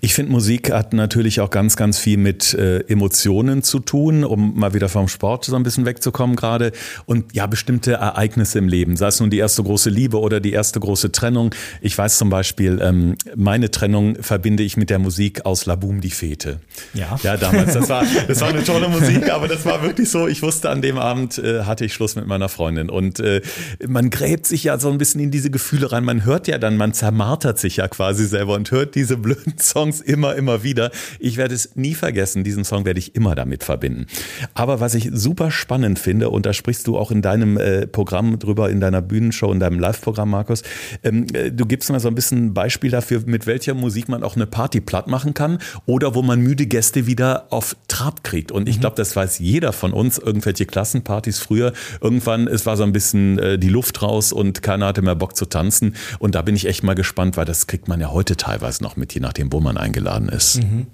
Ich 0.00 0.14
finde, 0.14 0.32
Musik 0.32 0.70
hat 0.72 0.92
natürlich 0.92 1.40
auch 1.40 1.50
ganz, 1.50 1.76
ganz 1.76 1.98
viel 1.98 2.16
mit 2.16 2.54
äh, 2.54 2.80
Emotionen 2.80 3.62
zu 3.62 3.78
tun, 3.78 4.24
um 4.24 4.58
mal 4.58 4.74
wieder 4.74 4.88
vom 4.88 5.08
Sport 5.08 5.44
so 5.44 5.56
ein 5.56 5.62
bisschen 5.62 5.86
wegzukommen 5.86 6.36
gerade. 6.36 6.72
Und 7.06 7.34
ja, 7.34 7.46
bestimmte 7.46 7.92
Ereignisse 7.92 8.58
im 8.58 8.68
Leben, 8.68 8.96
sei 8.96 9.08
es 9.08 9.20
nun 9.20 9.30
die 9.30 9.38
erste 9.38 9.62
große 9.62 9.90
Liebe 9.90 10.18
oder 10.18 10.40
die 10.40 10.52
erste 10.52 10.80
große 10.80 11.12
Trennung. 11.12 11.54
Ich 11.80 11.96
weiß 11.96 12.18
zum 12.18 12.30
Beispiel, 12.30 12.80
ähm, 12.82 13.16
meine 13.36 13.70
Trennung 13.70 14.16
verbinde 14.22 14.62
ich 14.62 14.76
mit 14.76 14.90
der 14.90 14.98
Musik 14.98 15.44
aus 15.46 15.66
La 15.66 15.74
Boom 15.74 16.00
die 16.00 16.10
Fete. 16.10 16.60
Ja. 16.94 17.18
Ja, 17.22 17.36
damals. 17.36 17.74
Das 17.74 17.88
war, 17.88 18.04
das 18.28 18.40
war 18.40 18.48
eine 18.48 18.64
tolle 18.64 18.88
Musik, 18.88 19.30
aber 19.30 19.48
das 19.48 19.64
war 19.64 19.82
wirklich 19.82 20.08
so. 20.08 20.28
Ich 20.28 20.42
wusste, 20.42 20.70
an 20.70 20.82
dem 20.82 20.98
Abend 20.98 21.38
äh, 21.38 21.64
hatte 21.64 21.84
ich 21.84 21.94
Schluss 21.94 22.16
mit 22.16 22.26
meiner 22.26 22.48
Freundin. 22.48 22.90
Und 22.90 23.20
äh, 23.20 23.40
man 23.86 24.10
gräbt 24.10 24.46
sich 24.46 24.64
ja 24.64 24.78
so 24.78 24.90
ein 24.90 24.98
bisschen 24.98 25.20
in 25.20 25.30
diese 25.30 25.50
Gefühle 25.50 25.92
rein. 25.92 26.04
Man 26.04 26.24
hört 26.24 26.48
ja 26.48 26.58
dann, 26.58 26.76
man 26.76 26.92
zermartert 26.92 27.58
sich 27.58 27.76
ja 27.76 27.88
quasi 27.88 28.26
selber 28.26 28.54
und 28.54 28.70
hört 28.70 28.94
diese 28.94 29.09
blöden 29.16 29.58
Songs 29.58 30.00
immer, 30.00 30.34
immer 30.36 30.62
wieder. 30.62 30.90
Ich 31.18 31.36
werde 31.36 31.54
es 31.54 31.76
nie 31.76 31.94
vergessen. 31.94 32.44
Diesen 32.44 32.64
Song 32.64 32.84
werde 32.84 32.98
ich 32.98 33.14
immer 33.14 33.34
damit 33.34 33.64
verbinden. 33.64 34.06
Aber 34.54 34.80
was 34.80 34.94
ich 34.94 35.10
super 35.12 35.50
spannend 35.50 35.98
finde, 35.98 36.30
und 36.30 36.46
da 36.46 36.52
sprichst 36.52 36.86
du 36.86 36.98
auch 36.98 37.10
in 37.10 37.22
deinem 37.22 37.56
äh, 37.56 37.86
Programm 37.86 38.38
drüber, 38.38 38.70
in 38.70 38.80
deiner 38.80 39.02
Bühnenshow, 39.02 39.52
in 39.52 39.60
deinem 39.60 39.78
Live-Programm, 39.78 40.30
Markus, 40.30 40.62
ähm, 41.02 41.26
äh, 41.32 41.50
du 41.50 41.66
gibst 41.66 41.90
mal 41.90 42.00
so 42.00 42.08
ein 42.08 42.14
bisschen 42.14 42.46
ein 42.46 42.54
Beispiel 42.54 42.90
dafür, 42.90 43.22
mit 43.26 43.46
welcher 43.46 43.74
Musik 43.74 44.08
man 44.08 44.22
auch 44.22 44.36
eine 44.36 44.46
Party 44.46 44.80
platt 44.80 45.06
machen 45.06 45.34
kann 45.34 45.58
oder 45.86 46.14
wo 46.14 46.22
man 46.22 46.40
müde 46.40 46.66
Gäste 46.66 47.06
wieder 47.06 47.46
auf 47.50 47.76
Trab 47.88 48.24
kriegt. 48.24 48.52
Und 48.52 48.68
ich 48.68 48.76
mhm. 48.76 48.80
glaube, 48.80 48.96
das 48.96 49.14
weiß 49.16 49.38
jeder 49.38 49.72
von 49.72 49.92
uns, 49.92 50.18
irgendwelche 50.18 50.66
Klassenpartys 50.66 51.38
früher. 51.38 51.72
Irgendwann, 52.00 52.46
es 52.46 52.66
war 52.66 52.76
so 52.76 52.82
ein 52.82 52.92
bisschen 52.92 53.38
äh, 53.38 53.58
die 53.58 53.68
Luft 53.68 54.02
raus 54.02 54.32
und 54.32 54.62
keiner 54.62 54.86
hatte 54.86 55.02
mehr 55.02 55.14
Bock 55.14 55.36
zu 55.36 55.46
tanzen. 55.46 55.94
Und 56.18 56.34
da 56.34 56.42
bin 56.42 56.56
ich 56.56 56.66
echt 56.66 56.82
mal 56.82 56.94
gespannt, 56.94 57.36
weil 57.36 57.44
das 57.44 57.66
kriegt 57.66 57.88
man 57.88 58.00
ja 58.00 58.10
heute 58.10 58.36
teilweise 58.36 58.82
noch 58.82 58.96
mit, 58.96 58.99
je 59.14 59.20
nachdem, 59.20 59.52
wo 59.52 59.60
man 59.60 59.76
eingeladen 59.76 60.28
ist. 60.28 60.62
Mhm. 60.62 60.86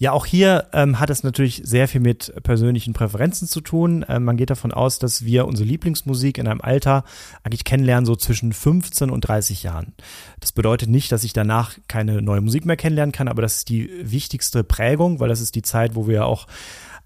Ja, 0.00 0.12
auch 0.12 0.26
hier 0.26 0.68
ähm, 0.72 1.00
hat 1.00 1.10
es 1.10 1.24
natürlich 1.24 1.60
sehr 1.64 1.88
viel 1.88 2.00
mit 2.00 2.32
persönlichen 2.44 2.92
Präferenzen 2.92 3.48
zu 3.48 3.60
tun. 3.60 4.06
Ähm, 4.08 4.22
man 4.22 4.36
geht 4.36 4.50
davon 4.50 4.72
aus, 4.72 5.00
dass 5.00 5.24
wir 5.24 5.44
unsere 5.44 5.68
Lieblingsmusik 5.68 6.38
in 6.38 6.46
einem 6.46 6.60
Alter 6.60 7.02
eigentlich 7.42 7.64
kennenlernen, 7.64 8.06
so 8.06 8.14
zwischen 8.14 8.52
15 8.52 9.10
und 9.10 9.22
30 9.22 9.64
Jahren. 9.64 9.94
Das 10.38 10.52
bedeutet 10.52 10.88
nicht, 10.88 11.10
dass 11.10 11.24
ich 11.24 11.32
danach 11.32 11.76
keine 11.88 12.22
neue 12.22 12.40
Musik 12.40 12.64
mehr 12.64 12.76
kennenlernen 12.76 13.10
kann, 13.10 13.26
aber 13.26 13.42
das 13.42 13.56
ist 13.56 13.70
die 13.70 13.90
wichtigste 14.00 14.62
Prägung, 14.62 15.18
weil 15.18 15.28
das 15.28 15.40
ist 15.40 15.56
die 15.56 15.62
Zeit, 15.62 15.96
wo 15.96 16.06
wir 16.06 16.26
auch 16.26 16.46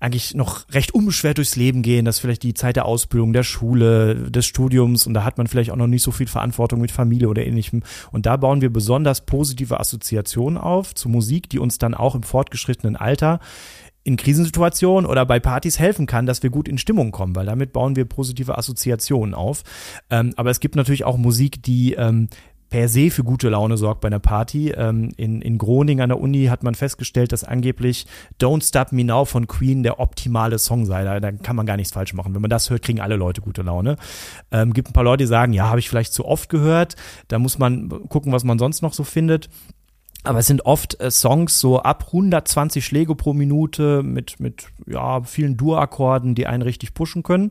eigentlich 0.02 0.34
noch 0.34 0.68
recht 0.70 0.92
unbeschwert 0.92 1.38
durchs 1.38 1.54
Leben 1.54 1.82
gehen. 1.82 2.04
Das 2.04 2.16
ist 2.16 2.20
vielleicht 2.20 2.42
die 2.42 2.54
Zeit 2.54 2.74
der 2.74 2.86
Ausbildung, 2.86 3.32
der 3.32 3.44
Schule, 3.44 4.30
des 4.30 4.46
Studiums 4.46 5.06
und 5.06 5.14
da 5.14 5.22
hat 5.22 5.38
man 5.38 5.46
vielleicht 5.46 5.70
auch 5.70 5.76
noch 5.76 5.86
nicht 5.86 6.02
so 6.02 6.10
viel 6.10 6.26
Verantwortung 6.26 6.80
mit 6.80 6.90
Familie 6.90 7.28
oder 7.28 7.46
ähnlichem. 7.46 7.82
Und 8.10 8.26
da 8.26 8.36
bauen 8.36 8.60
wir 8.60 8.72
besonders 8.72 9.20
positive 9.20 9.78
Assoziationen 9.78 10.58
auf 10.58 10.94
zu 10.94 11.08
Musik, 11.08 11.48
die 11.48 11.60
uns 11.60 11.78
dann 11.78 11.94
auch 11.94 12.16
im 12.16 12.24
fortgeschrittenen 12.24 12.96
Alter 12.96 13.38
in 14.04 14.16
Krisensituationen 14.16 15.08
oder 15.08 15.24
bei 15.24 15.38
Partys 15.38 15.78
helfen 15.78 16.06
kann, 16.06 16.26
dass 16.26 16.42
wir 16.42 16.50
gut 16.50 16.66
in 16.66 16.78
Stimmung 16.78 17.12
kommen, 17.12 17.36
weil 17.36 17.46
damit 17.46 17.72
bauen 17.72 17.94
wir 17.94 18.04
positive 18.04 18.58
Assoziationen 18.58 19.34
auf. 19.34 19.62
Ähm, 20.10 20.32
aber 20.36 20.50
es 20.50 20.58
gibt 20.58 20.74
natürlich 20.74 21.04
auch 21.04 21.16
Musik, 21.16 21.62
die 21.62 21.94
ähm, 21.94 22.28
per 22.72 22.88
se 22.88 23.10
für 23.10 23.22
gute 23.22 23.50
Laune 23.50 23.76
sorgt 23.76 24.00
bei 24.00 24.06
einer 24.06 24.18
Party. 24.18 24.70
Ähm, 24.70 25.12
in, 25.18 25.42
in 25.42 25.58
Groningen 25.58 26.00
an 26.00 26.08
der 26.08 26.18
Uni 26.18 26.46
hat 26.46 26.62
man 26.62 26.74
festgestellt, 26.74 27.30
dass 27.30 27.44
angeblich 27.44 28.06
Don't 28.40 28.66
Stop 28.66 28.92
Me 28.92 29.04
Now 29.04 29.26
von 29.26 29.46
Queen 29.46 29.82
der 29.82 30.00
optimale 30.00 30.58
Song 30.58 30.86
sei. 30.86 31.04
Da, 31.04 31.20
da 31.20 31.32
kann 31.32 31.54
man 31.54 31.66
gar 31.66 31.76
nichts 31.76 31.92
falsch 31.92 32.14
machen. 32.14 32.34
Wenn 32.34 32.40
man 32.40 32.48
das 32.48 32.70
hört, 32.70 32.80
kriegen 32.80 33.02
alle 33.02 33.16
Leute 33.16 33.42
gute 33.42 33.60
Laune. 33.60 33.96
Ähm, 34.50 34.72
gibt 34.72 34.88
ein 34.88 34.94
paar 34.94 35.04
Leute, 35.04 35.24
die 35.24 35.28
sagen, 35.28 35.52
ja, 35.52 35.68
habe 35.68 35.80
ich 35.80 35.90
vielleicht 35.90 36.14
zu 36.14 36.24
oft 36.24 36.48
gehört. 36.48 36.96
Da 37.28 37.38
muss 37.38 37.58
man 37.58 37.90
gucken, 38.08 38.32
was 38.32 38.42
man 38.42 38.58
sonst 38.58 38.80
noch 38.80 38.94
so 38.94 39.04
findet. 39.04 39.50
Aber 40.24 40.38
es 40.38 40.46
sind 40.46 40.64
oft 40.64 40.98
äh, 40.98 41.10
Songs 41.10 41.60
so 41.60 41.82
ab 41.82 42.04
120 42.06 42.82
Schläge 42.82 43.14
pro 43.14 43.34
Minute 43.34 44.02
mit, 44.02 44.40
mit 44.40 44.68
ja, 44.86 45.22
vielen 45.24 45.58
Dur-Akkorden, 45.58 46.34
die 46.34 46.46
einen 46.46 46.62
richtig 46.62 46.94
pushen 46.94 47.22
können. 47.22 47.50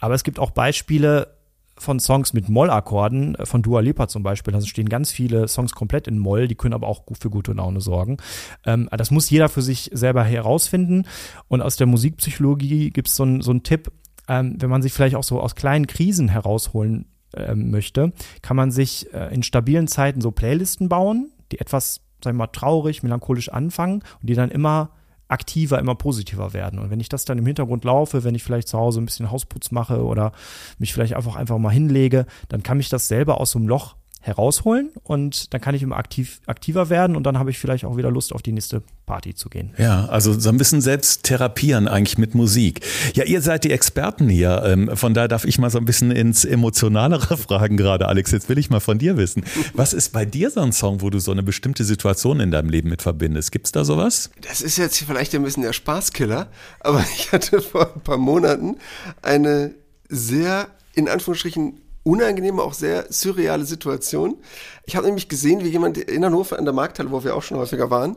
Aber 0.00 0.14
es 0.14 0.24
gibt 0.24 0.40
auch 0.40 0.50
Beispiele, 0.50 1.35
von 1.78 2.00
Songs 2.00 2.32
mit 2.32 2.48
Mollakkorden, 2.48 3.34
äh, 3.34 3.46
von 3.46 3.62
Dua 3.62 3.80
Lipa 3.80 4.08
zum 4.08 4.22
Beispiel, 4.22 4.52
da 4.52 4.60
stehen 4.60 4.88
ganz 4.88 5.10
viele 5.12 5.48
Songs 5.48 5.74
komplett 5.74 6.08
in 6.08 6.18
Moll, 6.18 6.48
die 6.48 6.54
können 6.54 6.74
aber 6.74 6.86
auch 6.86 7.04
für 7.18 7.30
gute 7.30 7.52
Laune 7.52 7.80
sorgen. 7.80 8.16
Ähm, 8.64 8.88
das 8.90 9.10
muss 9.10 9.30
jeder 9.30 9.48
für 9.48 9.62
sich 9.62 9.90
selber 9.92 10.24
herausfinden. 10.24 11.04
Und 11.48 11.62
aus 11.62 11.76
der 11.76 11.86
Musikpsychologie 11.86 12.90
gibt 12.90 13.08
es 13.08 13.16
so 13.16 13.22
einen 13.22 13.40
so 13.42 13.54
Tipp, 13.54 13.90
ähm, 14.28 14.56
wenn 14.58 14.70
man 14.70 14.82
sich 14.82 14.92
vielleicht 14.92 15.16
auch 15.16 15.24
so 15.24 15.40
aus 15.40 15.54
kleinen 15.54 15.86
Krisen 15.86 16.28
herausholen 16.28 17.06
ähm, 17.34 17.70
möchte, 17.70 18.12
kann 18.42 18.56
man 18.56 18.70
sich 18.70 19.12
äh, 19.12 19.32
in 19.32 19.42
stabilen 19.42 19.88
Zeiten 19.88 20.20
so 20.20 20.30
Playlisten 20.30 20.88
bauen, 20.88 21.32
die 21.52 21.60
etwas, 21.60 22.00
sagen 22.22 22.36
wir 22.36 22.44
mal, 22.44 22.46
traurig, 22.48 23.02
melancholisch 23.02 23.50
anfangen 23.50 24.02
und 24.20 24.28
die 24.28 24.34
dann 24.34 24.50
immer 24.50 24.90
aktiver, 25.28 25.78
immer 25.78 25.94
positiver 25.94 26.52
werden. 26.52 26.78
Und 26.78 26.90
wenn 26.90 27.00
ich 27.00 27.08
das 27.08 27.24
dann 27.24 27.38
im 27.38 27.46
Hintergrund 27.46 27.84
laufe, 27.84 28.24
wenn 28.24 28.34
ich 28.34 28.44
vielleicht 28.44 28.68
zu 28.68 28.78
Hause 28.78 29.00
ein 29.00 29.06
bisschen 29.06 29.30
Hausputz 29.30 29.70
mache 29.70 30.04
oder 30.04 30.32
mich 30.78 30.92
vielleicht 30.92 31.14
einfach 31.14 31.36
einfach 31.36 31.58
mal 31.58 31.70
hinlege, 31.70 32.26
dann 32.48 32.62
kann 32.62 32.76
mich 32.76 32.88
das 32.88 33.08
selber 33.08 33.40
aus 33.40 33.50
so 33.50 33.58
einem 33.58 33.68
Loch 33.68 33.96
herausholen 34.26 34.90
und 35.04 35.54
dann 35.54 35.60
kann 35.60 35.74
ich 35.74 35.82
immer 35.82 35.96
aktiv, 35.96 36.40
aktiver 36.46 36.90
werden 36.90 37.16
und 37.16 37.24
dann 37.24 37.38
habe 37.38 37.50
ich 37.50 37.58
vielleicht 37.58 37.84
auch 37.84 37.96
wieder 37.96 38.10
Lust 38.10 38.32
auf 38.32 38.42
die 38.42 38.52
nächste 38.52 38.82
Party 39.06 39.34
zu 39.34 39.48
gehen. 39.48 39.72
Ja, 39.78 40.06
also 40.06 40.38
so 40.38 40.48
ein 40.48 40.58
bisschen 40.58 40.80
selbst 40.80 41.22
therapieren 41.22 41.86
eigentlich 41.86 42.18
mit 42.18 42.34
Musik. 42.34 42.80
Ja, 43.14 43.24
ihr 43.24 43.40
seid 43.40 43.64
die 43.64 43.70
Experten 43.70 44.28
hier, 44.28 44.62
ähm, 44.66 44.90
von 44.94 45.14
daher 45.14 45.28
darf 45.28 45.44
ich 45.44 45.58
mal 45.58 45.70
so 45.70 45.78
ein 45.78 45.84
bisschen 45.84 46.10
ins 46.10 46.44
Emotionalere 46.44 47.36
fragen 47.36 47.76
gerade, 47.76 48.08
Alex. 48.08 48.32
Jetzt 48.32 48.48
will 48.48 48.58
ich 48.58 48.68
mal 48.68 48.80
von 48.80 48.98
dir 48.98 49.16
wissen. 49.16 49.44
Was 49.74 49.92
ist 49.92 50.12
bei 50.12 50.24
dir 50.24 50.50
so 50.50 50.60
ein 50.60 50.72
Song, 50.72 51.02
wo 51.02 51.10
du 51.10 51.20
so 51.20 51.30
eine 51.30 51.44
bestimmte 51.44 51.84
Situation 51.84 52.40
in 52.40 52.50
deinem 52.50 52.68
Leben 52.68 52.88
mit 52.88 53.02
verbindest? 53.02 53.52
Gibt 53.52 53.66
es 53.66 53.72
da 53.72 53.84
sowas? 53.84 54.30
Das 54.40 54.60
ist 54.60 54.76
jetzt 54.76 54.98
vielleicht 54.98 55.34
ein 55.34 55.42
bisschen 55.44 55.62
der 55.62 55.72
Spaßkiller, 55.72 56.48
aber 56.80 57.04
ich 57.16 57.30
hatte 57.30 57.60
vor 57.62 57.94
ein 57.94 58.00
paar 58.00 58.18
Monaten 58.18 58.76
eine 59.22 59.74
sehr, 60.08 60.68
in 60.94 61.08
Anführungsstrichen, 61.08 61.80
unangenehme, 62.06 62.62
auch 62.62 62.72
sehr 62.72 63.06
surreale 63.10 63.64
Situation. 63.64 64.36
Ich 64.84 64.94
habe 64.94 65.06
nämlich 65.06 65.28
gesehen, 65.28 65.64
wie 65.64 65.68
jemand 65.68 65.98
in 65.98 66.24
Hannover 66.24 66.58
in 66.58 66.64
der 66.64 66.72
Markthalle, 66.72 67.10
wo 67.10 67.24
wir 67.24 67.34
auch 67.34 67.42
schon 67.42 67.58
häufiger 67.58 67.90
waren, 67.90 68.16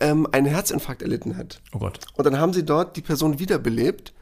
ähm, 0.00 0.28
einen 0.30 0.46
Herzinfarkt 0.46 1.00
erlitten 1.00 1.36
hat. 1.38 1.60
Oh 1.72 1.78
Gott. 1.78 2.00
Und 2.14 2.26
dann 2.26 2.38
haben 2.38 2.52
sie 2.52 2.64
dort 2.64 2.96
die 2.96 3.00
Person 3.00 3.38
wiederbelebt. 3.38 4.12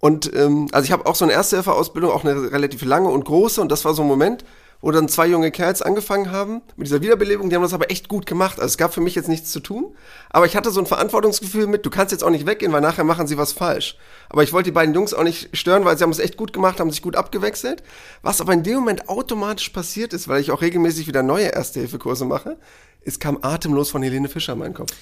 Und 0.00 0.34
ähm, 0.34 0.68
also 0.72 0.86
ich 0.86 0.92
habe 0.92 1.04
auch 1.06 1.14
so 1.14 1.26
eine 1.26 1.34
Erste-Hilfe-Ausbildung, 1.34 2.10
auch 2.10 2.24
eine 2.24 2.52
relativ 2.52 2.84
lange 2.84 3.08
und 3.08 3.24
große. 3.26 3.60
Und 3.60 3.70
das 3.70 3.84
war 3.84 3.92
so 3.92 4.02
ein 4.02 4.08
Moment, 4.08 4.44
wo 4.84 4.90
dann 4.90 5.08
zwei 5.08 5.26
junge 5.26 5.50
Kerls 5.50 5.80
angefangen 5.80 6.30
haben 6.30 6.60
mit 6.76 6.86
dieser 6.86 7.00
Wiederbelebung. 7.00 7.48
Die 7.48 7.56
haben 7.56 7.62
das 7.62 7.72
aber 7.72 7.90
echt 7.90 8.06
gut 8.06 8.26
gemacht. 8.26 8.60
Also 8.60 8.66
es 8.66 8.76
gab 8.76 8.92
für 8.92 9.00
mich 9.00 9.14
jetzt 9.14 9.30
nichts 9.30 9.50
zu 9.50 9.60
tun. 9.60 9.96
Aber 10.28 10.44
ich 10.44 10.56
hatte 10.56 10.70
so 10.70 10.78
ein 10.78 10.84
Verantwortungsgefühl 10.84 11.66
mit, 11.66 11.86
du 11.86 11.90
kannst 11.90 12.12
jetzt 12.12 12.22
auch 12.22 12.28
nicht 12.28 12.44
weggehen, 12.44 12.70
weil 12.70 12.82
nachher 12.82 13.02
machen 13.02 13.26
sie 13.26 13.38
was 13.38 13.52
falsch. 13.52 13.96
Aber 14.28 14.42
ich 14.42 14.52
wollte 14.52 14.68
die 14.68 14.74
beiden 14.74 14.94
Jungs 14.94 15.14
auch 15.14 15.22
nicht 15.22 15.56
stören, 15.56 15.86
weil 15.86 15.96
sie 15.96 16.02
haben 16.02 16.10
es 16.10 16.18
echt 16.18 16.36
gut 16.36 16.52
gemacht, 16.52 16.80
haben 16.80 16.90
sich 16.90 17.00
gut 17.00 17.16
abgewechselt. 17.16 17.82
Was 18.20 18.42
aber 18.42 18.52
in 18.52 18.62
dem 18.62 18.74
Moment 18.74 19.08
automatisch 19.08 19.70
passiert 19.70 20.12
ist, 20.12 20.28
weil 20.28 20.42
ich 20.42 20.50
auch 20.50 20.60
regelmäßig 20.60 21.06
wieder 21.06 21.22
neue 21.22 21.46
Erste-Hilfe-Kurse 21.46 22.26
mache, 22.26 22.58
es 23.06 23.18
kam 23.18 23.38
atemlos 23.40 23.88
von 23.88 24.02
Helene 24.02 24.28
Fischer 24.28 24.52
in 24.52 24.58
meinen 24.58 24.74
Kopf. 24.74 24.92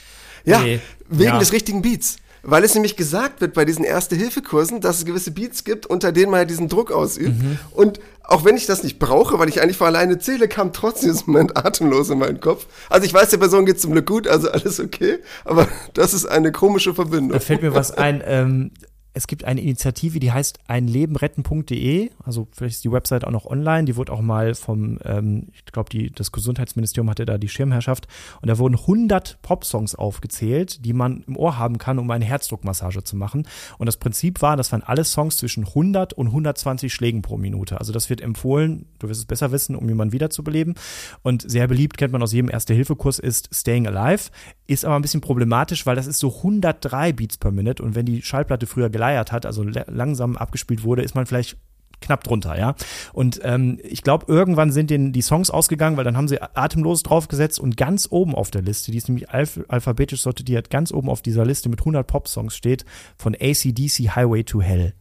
Ja, 0.45 0.61
nee. 0.61 0.79
wegen 1.09 1.33
ja. 1.33 1.39
des 1.41 1.51
richtigen 1.51 1.83
Beats. 1.83 2.19
Weil 2.43 2.65
es 2.65 2.75
nämlich 2.75 2.97
gesagt 2.97 3.41
wird 3.41 3.55
bei 3.55 3.65
diesen 3.65 3.85
Erste-Hilfe-Kursen, 3.85 4.81
dass 4.81 4.99
es 4.99 5.05
gewisse 5.05 5.31
Beats 5.31 5.65
gibt, 5.65 5.87
unter 5.87 6.11
denen 6.11 6.31
man 6.31 6.41
ja 6.41 6.45
diesen 6.45 6.69
Druck 6.69 6.91
ausübt. 6.91 7.41
Mhm. 7.41 7.59
Und 7.71 8.01
auch 8.25 8.45
wenn 8.45 8.57
ich 8.57 8.67
das 8.67 8.83
nicht 8.83 8.99
brauche, 8.99 9.39
weil 9.39 9.49
ich 9.49 9.61
eigentlich 9.63 9.77
vor 9.77 9.87
alleine 9.87 10.19
zähle, 10.19 10.49
kam 10.49 10.73
trotzdem 10.73 11.13
dieser 11.13 11.25
Moment 11.27 11.57
atemlos 11.57 12.11
in 12.11 12.19
meinen 12.19 12.41
Kopf. 12.41 12.67
Also 12.89 13.07
ich 13.07 13.15
weiß, 13.15 13.31
der 13.31 13.39
Person 13.39 13.67
geht 13.67 13.81
zum 13.81 13.93
Glück 13.93 14.07
gut, 14.07 14.27
also 14.27 14.51
alles 14.51 14.81
okay. 14.81 15.19
Aber 15.45 15.69
das 15.95 16.15
ist 16.15 16.27
eine 16.27 16.53
komische 16.53 16.95
Verbindung. 16.95 17.33
Da 17.33 17.41
fällt 17.41 17.63
mir 17.63 17.75
was 17.75 17.93
ein. 17.93 18.23
Ähm, 18.25 18.71
es 19.15 19.27
gibt 19.27 19.45
eine 19.45 19.61
Initiative, 19.61 20.21
die 20.21 20.33
heißt 20.33 20.61
einlebenretten.de. 20.69 22.11
Also 22.25 22.49
vielleicht 22.51 22.77
ist 22.77 22.85
die 22.85 22.93
Website 22.93 23.25
auch 23.25 23.31
noch 23.31 23.45
online. 23.45 23.85
Die 23.85 23.97
wurde 23.97 24.13
auch 24.13 24.23
mal 24.23 24.55
vom, 24.55 24.99
ähm, 25.05 25.49
ich 25.53 25.67
glaube, 25.67 26.11
das 26.11 26.33
Gesundheitsministerium 26.33 27.11
hatte 27.11 27.27
da 27.27 27.37
die 27.37 27.49
Schirmherrschaft. 27.49 28.09
Und 28.41 28.49
da 28.49 28.57
wurden 28.57 28.77
100 28.77 29.39
Popsongs 29.43 29.95
aufgezählt, 29.95 30.85
die 30.85 30.95
man 30.95 31.25
im 31.27 31.37
Ohr 31.37 31.59
haben 31.59 31.77
kann, 31.77 31.99
um 31.99 32.11
eine 32.11 32.25
Herzdruckmassage 32.25 33.05
zu 33.05 33.17
machen. 33.17 33.47
Und 33.79 33.87
das 33.87 33.99
Prinzip 33.99 34.41
war, 34.41 34.57
das 34.57 34.73
waren 34.73 34.83
alle 34.83 35.05
Songs 35.05 35.37
zwischen 35.37 35.67
100 35.67 36.15
und 36.15 36.29
120 36.29 36.93
Schlägen 36.93 37.21
pro 37.21 37.37
Minute. 37.37 37.79
Also 37.79 37.93
das 37.93 38.09
wird 38.09 38.23
empfohlen, 38.23 38.87
du 38.99 39.09
wirst 39.09 39.21
es 39.21 39.27
besser 39.27 39.53
wissen, 39.53 39.77
um 39.77 39.87
jemanden 39.89 40.13
wiederzubeleben. 40.13 40.75
Und 41.23 41.51
sehr 41.51 41.69
beliebt, 41.69 41.99
kennt 41.99 42.13
man 42.13 42.23
aus 42.23 42.33
jedem 42.33 42.49
Erste-Hilfe-Kurs, 42.49 43.19
ist 43.19 43.55
Staying 43.55 43.87
Alive. 43.87 44.31
Ist 44.67 44.87
aber 44.87 44.97
ein 44.97 45.03
bisschen 45.03 45.21
problematisch, 45.21 45.85
weil 45.85 45.97
das 45.97 46.07
ist 46.07 46.19
so 46.19 46.35
103 46.39 47.13
Beats 47.13 47.37
per 47.37 47.51
Minute. 47.51 47.83
Und 47.83 47.95
wenn 47.95 48.07
die 48.07 48.23
Schallplatte 48.23 48.67
früher 48.67 48.89
geleiert 49.03 49.33
hat, 49.33 49.47
also 49.47 49.65
langsam 49.65 50.37
abgespielt 50.37 50.85
wurde, 50.85 51.03
ist 51.03 51.17
man 51.17 51.27
vielleicht 51.27 51.57
knapp 52.01 52.23
drunter, 52.23 52.59
ja. 52.59 52.75
Und 53.13 53.41
ähm, 53.43 53.79
ich 53.83 54.03
glaube, 54.03 54.27
irgendwann 54.29 54.71
sind 54.71 54.91
denen 54.91 55.13
die 55.13 55.23
Songs 55.23 55.51
ausgegangen, 55.51 55.97
weil 55.97 56.05
dann 56.05 56.17
haben 56.17 56.29
sie 56.29 56.41
atemlos 56.41 57.03
draufgesetzt 57.03 57.59
und 57.59 57.77
ganz 57.77 58.09
oben 58.11 58.35
auf 58.35 58.53
der 58.53 58.63
Liste, 58.63 58.93
die 58.93 58.99
ist 58.99 59.09
nämlich 59.09 59.31
alph 59.31 59.61
alphabetisch 59.69 60.23
sortiert, 60.23 60.71
ganz 60.71 60.93
oben 60.93 61.09
auf 61.09 61.21
dieser 61.21 61.45
Liste 61.45 61.69
mit 61.69 61.81
100 61.81 62.07
Pop-Songs 62.07 62.57
steht 62.57 62.85
von 63.17 63.35
ACDC 63.35 64.15
Highway 64.15 64.45
to 64.45 64.63
Hell. 64.63 64.95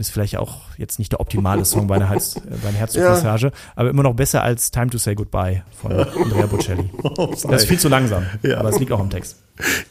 Ist 0.00 0.10
vielleicht 0.10 0.38
auch 0.38 0.62
jetzt 0.78 0.98
nicht 0.98 1.12
der 1.12 1.20
optimale 1.20 1.62
Song 1.66 1.86
bei 1.86 1.96
einer, 1.96 2.08
Herz, 2.10 2.36
äh, 2.36 2.40
bei 2.62 2.70
einer 2.70 2.78
Herzdruckmassage, 2.78 3.48
ja. 3.48 3.52
aber 3.76 3.90
immer 3.90 4.02
noch 4.02 4.14
besser 4.14 4.42
als 4.42 4.70
Time 4.70 4.88
to 4.88 4.96
Say 4.96 5.14
Goodbye 5.14 5.62
von 5.78 5.92
Andrea 5.92 6.46
Bocelli. 6.46 6.88
Oh, 7.02 7.26
das 7.26 7.44
ist 7.44 7.68
viel 7.68 7.78
zu 7.78 7.88
langsam, 7.88 8.24
ja. 8.42 8.58
aber 8.58 8.70
es 8.70 8.78
liegt 8.78 8.92
auch 8.92 9.00
im 9.00 9.10
Text. 9.10 9.36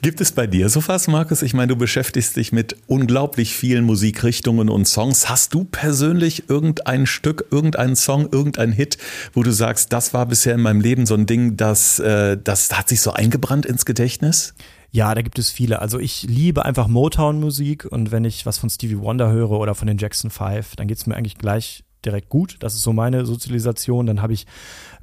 Gibt 0.01 0.19
es 0.19 0.31
bei 0.31 0.47
dir 0.47 0.67
sowas, 0.69 1.07
Markus? 1.07 1.43
Ich 1.43 1.53
meine, 1.53 1.67
du 1.67 1.75
beschäftigst 1.75 2.35
dich 2.35 2.51
mit 2.51 2.75
unglaublich 2.87 3.53
vielen 3.53 3.85
Musikrichtungen 3.85 4.69
und 4.69 4.87
Songs. 4.87 5.29
Hast 5.29 5.53
du 5.53 5.63
persönlich 5.65 6.49
irgendein 6.49 7.05
Stück, 7.05 7.45
irgendeinen 7.51 7.95
Song, 7.95 8.29
irgendein 8.31 8.71
Hit, 8.71 8.97
wo 9.33 9.43
du 9.43 9.51
sagst, 9.51 9.93
das 9.93 10.13
war 10.15 10.25
bisher 10.25 10.55
in 10.55 10.61
meinem 10.61 10.81
Leben 10.81 11.05
so 11.05 11.13
ein 11.13 11.27
Ding, 11.27 11.55
das, 11.55 11.99
äh, 11.99 12.37
das 12.43 12.75
hat 12.75 12.89
sich 12.89 13.01
so 13.01 13.11
eingebrannt 13.11 13.67
ins 13.67 13.85
Gedächtnis? 13.85 14.55
Ja, 14.91 15.13
da 15.13 15.21
gibt 15.21 15.37
es 15.37 15.51
viele. 15.51 15.79
Also 15.81 15.99
ich 15.99 16.23
liebe 16.23 16.65
einfach 16.65 16.87
Motown-Musik 16.87 17.85
und 17.85 18.11
wenn 18.11 18.25
ich 18.25 18.45
was 18.45 18.57
von 18.57 18.69
Stevie 18.69 18.99
Wonder 18.99 19.31
höre 19.31 19.51
oder 19.51 19.75
von 19.75 19.87
den 19.87 19.97
Jackson 19.97 20.31
Five, 20.31 20.75
dann 20.75 20.87
geht's 20.87 21.05
mir 21.05 21.15
eigentlich 21.15 21.37
gleich 21.37 21.83
direkt 22.05 22.29
gut. 22.29 22.57
Das 22.59 22.73
ist 22.73 22.81
so 22.81 22.93
meine 22.93 23.25
Sozialisation. 23.25 24.05
Dann 24.05 24.21
habe 24.21 24.33
ich 24.33 24.47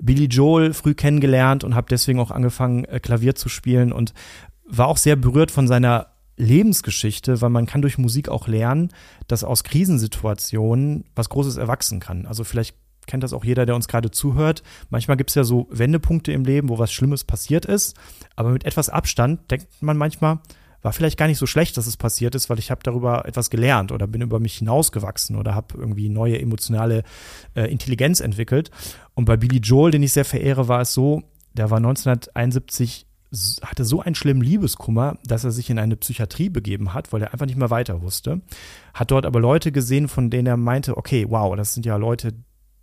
Billy 0.01 0.25
Joel 0.25 0.73
früh 0.73 0.95
kennengelernt 0.95 1.63
und 1.63 1.75
habe 1.75 1.89
deswegen 1.89 2.19
auch 2.19 2.31
angefangen, 2.31 2.85
äh, 2.85 3.01
Klavier 3.01 3.35
zu 3.35 3.49
spielen 3.49 3.93
und 3.93 4.13
war 4.67 4.89
auch 4.89 4.97
sehr 4.97 5.17
berührt 5.17 5.51
von 5.51 5.69
seiner 5.69 6.09
Lebensgeschichte, 6.37 7.41
weil 7.41 7.51
man 7.51 7.67
kann 7.67 7.83
durch 7.83 7.97
Musik 7.99 8.29
auch 8.29 8.49
lernen, 8.49 8.91
dass 9.27 9.45
aus 9.45 9.65
Krisensituationen 9.65 11.05
was 11.15 11.29
Großes 11.29 11.57
erwachsen 11.57 12.01
kann. 12.01 12.27
Also 12.27 12.45
vielleicht 12.45 12.77
kennt 13.07 13.23
das 13.23 13.33
auch 13.33 13.45
jeder, 13.45 13.67
der 13.67 13.75
uns 13.75 13.89
gerade 13.89 14.11
zuhört. 14.11 14.63
Manchmal 14.91 15.17
gibt 15.17 15.31
es 15.31 15.35
ja 15.35 15.45
so 15.45 15.67
Wendepunkte 15.71 16.33
im 16.33 16.45
Leben, 16.45 16.69
wo 16.69 16.79
was 16.79 16.93
Schlimmes 16.93 17.25
passiert 17.25 17.65
ist, 17.65 17.97
aber 18.35 18.51
mit 18.51 18.65
etwas 18.65 18.89
Abstand 18.89 19.51
denkt 19.51 19.69
man 19.81 19.97
manchmal, 19.97 20.41
war 20.83 20.93
vielleicht 20.93 21.19
gar 21.19 21.27
nicht 21.27 21.39
so 21.39 21.47
schlecht, 21.47 21.77
dass 21.77 21.89
es 21.89 21.97
passiert 21.97 22.37
ist, 22.37 22.49
weil 22.49 22.61
ich 22.61 22.71
habe 22.71 22.81
darüber 22.85 23.27
etwas 23.27 23.51
gelernt 23.51 23.91
oder 23.91 24.07
bin 24.07 24.23
über 24.23 24.39
mich 24.39 24.59
hinausgewachsen 24.59 25.35
oder 25.35 25.55
habe 25.55 25.77
irgendwie 25.77 26.09
neue 26.09 26.41
emotionale 26.41 27.03
äh, 27.55 27.71
Intelligenz 27.71 28.21
entwickelt. 28.21 28.71
Und 29.15 29.25
bei 29.25 29.37
Billy 29.37 29.59
Joel, 29.59 29.91
den 29.91 30.05
ich 30.05 30.13
sehr 30.13 30.25
verehre, 30.25 30.69
war 30.69 30.83
es 30.83 30.93
so, 30.93 31.23
der 31.55 31.71
war 31.71 31.79
1971 31.79 33.07
hatte 33.63 33.85
so 33.85 34.01
einen 34.01 34.15
schlimmen 34.15 34.41
Liebeskummer, 34.43 35.19
dass 35.25 35.45
er 35.45 35.51
sich 35.51 35.69
in 35.69 35.79
eine 35.79 35.97
Psychiatrie 35.97 36.49
begeben 36.49 36.95
hat, 36.95 37.13
weil 37.13 37.23
er 37.23 37.33
einfach 37.33 37.47
nicht 37.47 37.59
mehr 37.59 37.71
weiter 37.71 38.01
wusste. 38.01 38.41
Hat 38.95 39.11
dort 39.11 39.27
aber 39.27 39.41
Leute 39.41 39.73
gesehen, 39.73 40.09
von 40.09 40.31
denen 40.31 40.47
er 40.47 40.57
meinte, 40.57 40.97
okay, 40.97 41.27
wow, 41.29 41.57
das 41.57 41.75
sind 41.75 41.85
ja 41.85 41.97
Leute, 41.97 42.33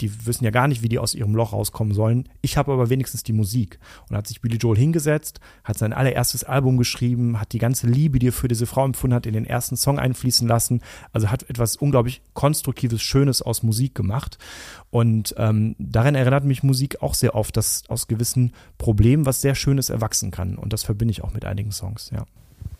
die 0.01 0.25
wissen 0.25 0.43
ja 0.43 0.51
gar 0.51 0.67
nicht, 0.67 0.81
wie 0.81 0.89
die 0.89 0.99
aus 0.99 1.13
ihrem 1.13 1.35
Loch 1.35 1.53
rauskommen 1.53 1.93
sollen. 1.93 2.27
Ich 2.41 2.57
habe 2.57 2.73
aber 2.73 2.89
wenigstens 2.89 3.23
die 3.23 3.33
Musik. 3.33 3.79
Und 4.09 4.17
hat 4.17 4.27
sich 4.27 4.41
Billy 4.41 4.57
Joel 4.57 4.77
hingesetzt, 4.77 5.39
hat 5.63 5.77
sein 5.77 5.93
allererstes 5.93 6.43
Album 6.43 6.77
geschrieben, 6.77 7.39
hat 7.39 7.53
die 7.53 7.59
ganze 7.59 7.87
Liebe, 7.87 8.19
die 8.19 8.29
er 8.29 8.33
für 8.33 8.47
diese 8.47 8.65
Frau 8.65 8.85
empfunden 8.85 9.15
hat, 9.15 9.25
in 9.25 9.33
den 9.33 9.45
ersten 9.45 9.77
Song 9.77 9.99
einfließen 9.99 10.47
lassen. 10.47 10.81
Also 11.11 11.29
hat 11.29 11.49
etwas 11.49 11.75
unglaublich 11.75 12.21
Konstruktives, 12.33 13.01
Schönes 13.01 13.41
aus 13.41 13.63
Musik 13.63 13.95
gemacht. 13.95 14.37
Und 14.89 15.35
ähm, 15.37 15.75
daran 15.77 16.15
erinnert 16.15 16.43
mich 16.43 16.63
Musik 16.63 17.01
auch 17.01 17.13
sehr 17.13 17.35
oft, 17.35 17.55
dass 17.55 17.83
aus 17.87 18.07
gewissen 18.07 18.53
Problemen 18.77 19.25
was 19.25 19.41
sehr 19.41 19.55
Schönes 19.55 19.89
erwachsen 19.89 20.31
kann. 20.31 20.57
Und 20.57 20.73
das 20.73 20.83
verbinde 20.83 21.11
ich 21.11 21.23
auch 21.23 21.33
mit 21.33 21.45
einigen 21.45 21.71
Songs, 21.71 22.11
ja. 22.13 22.25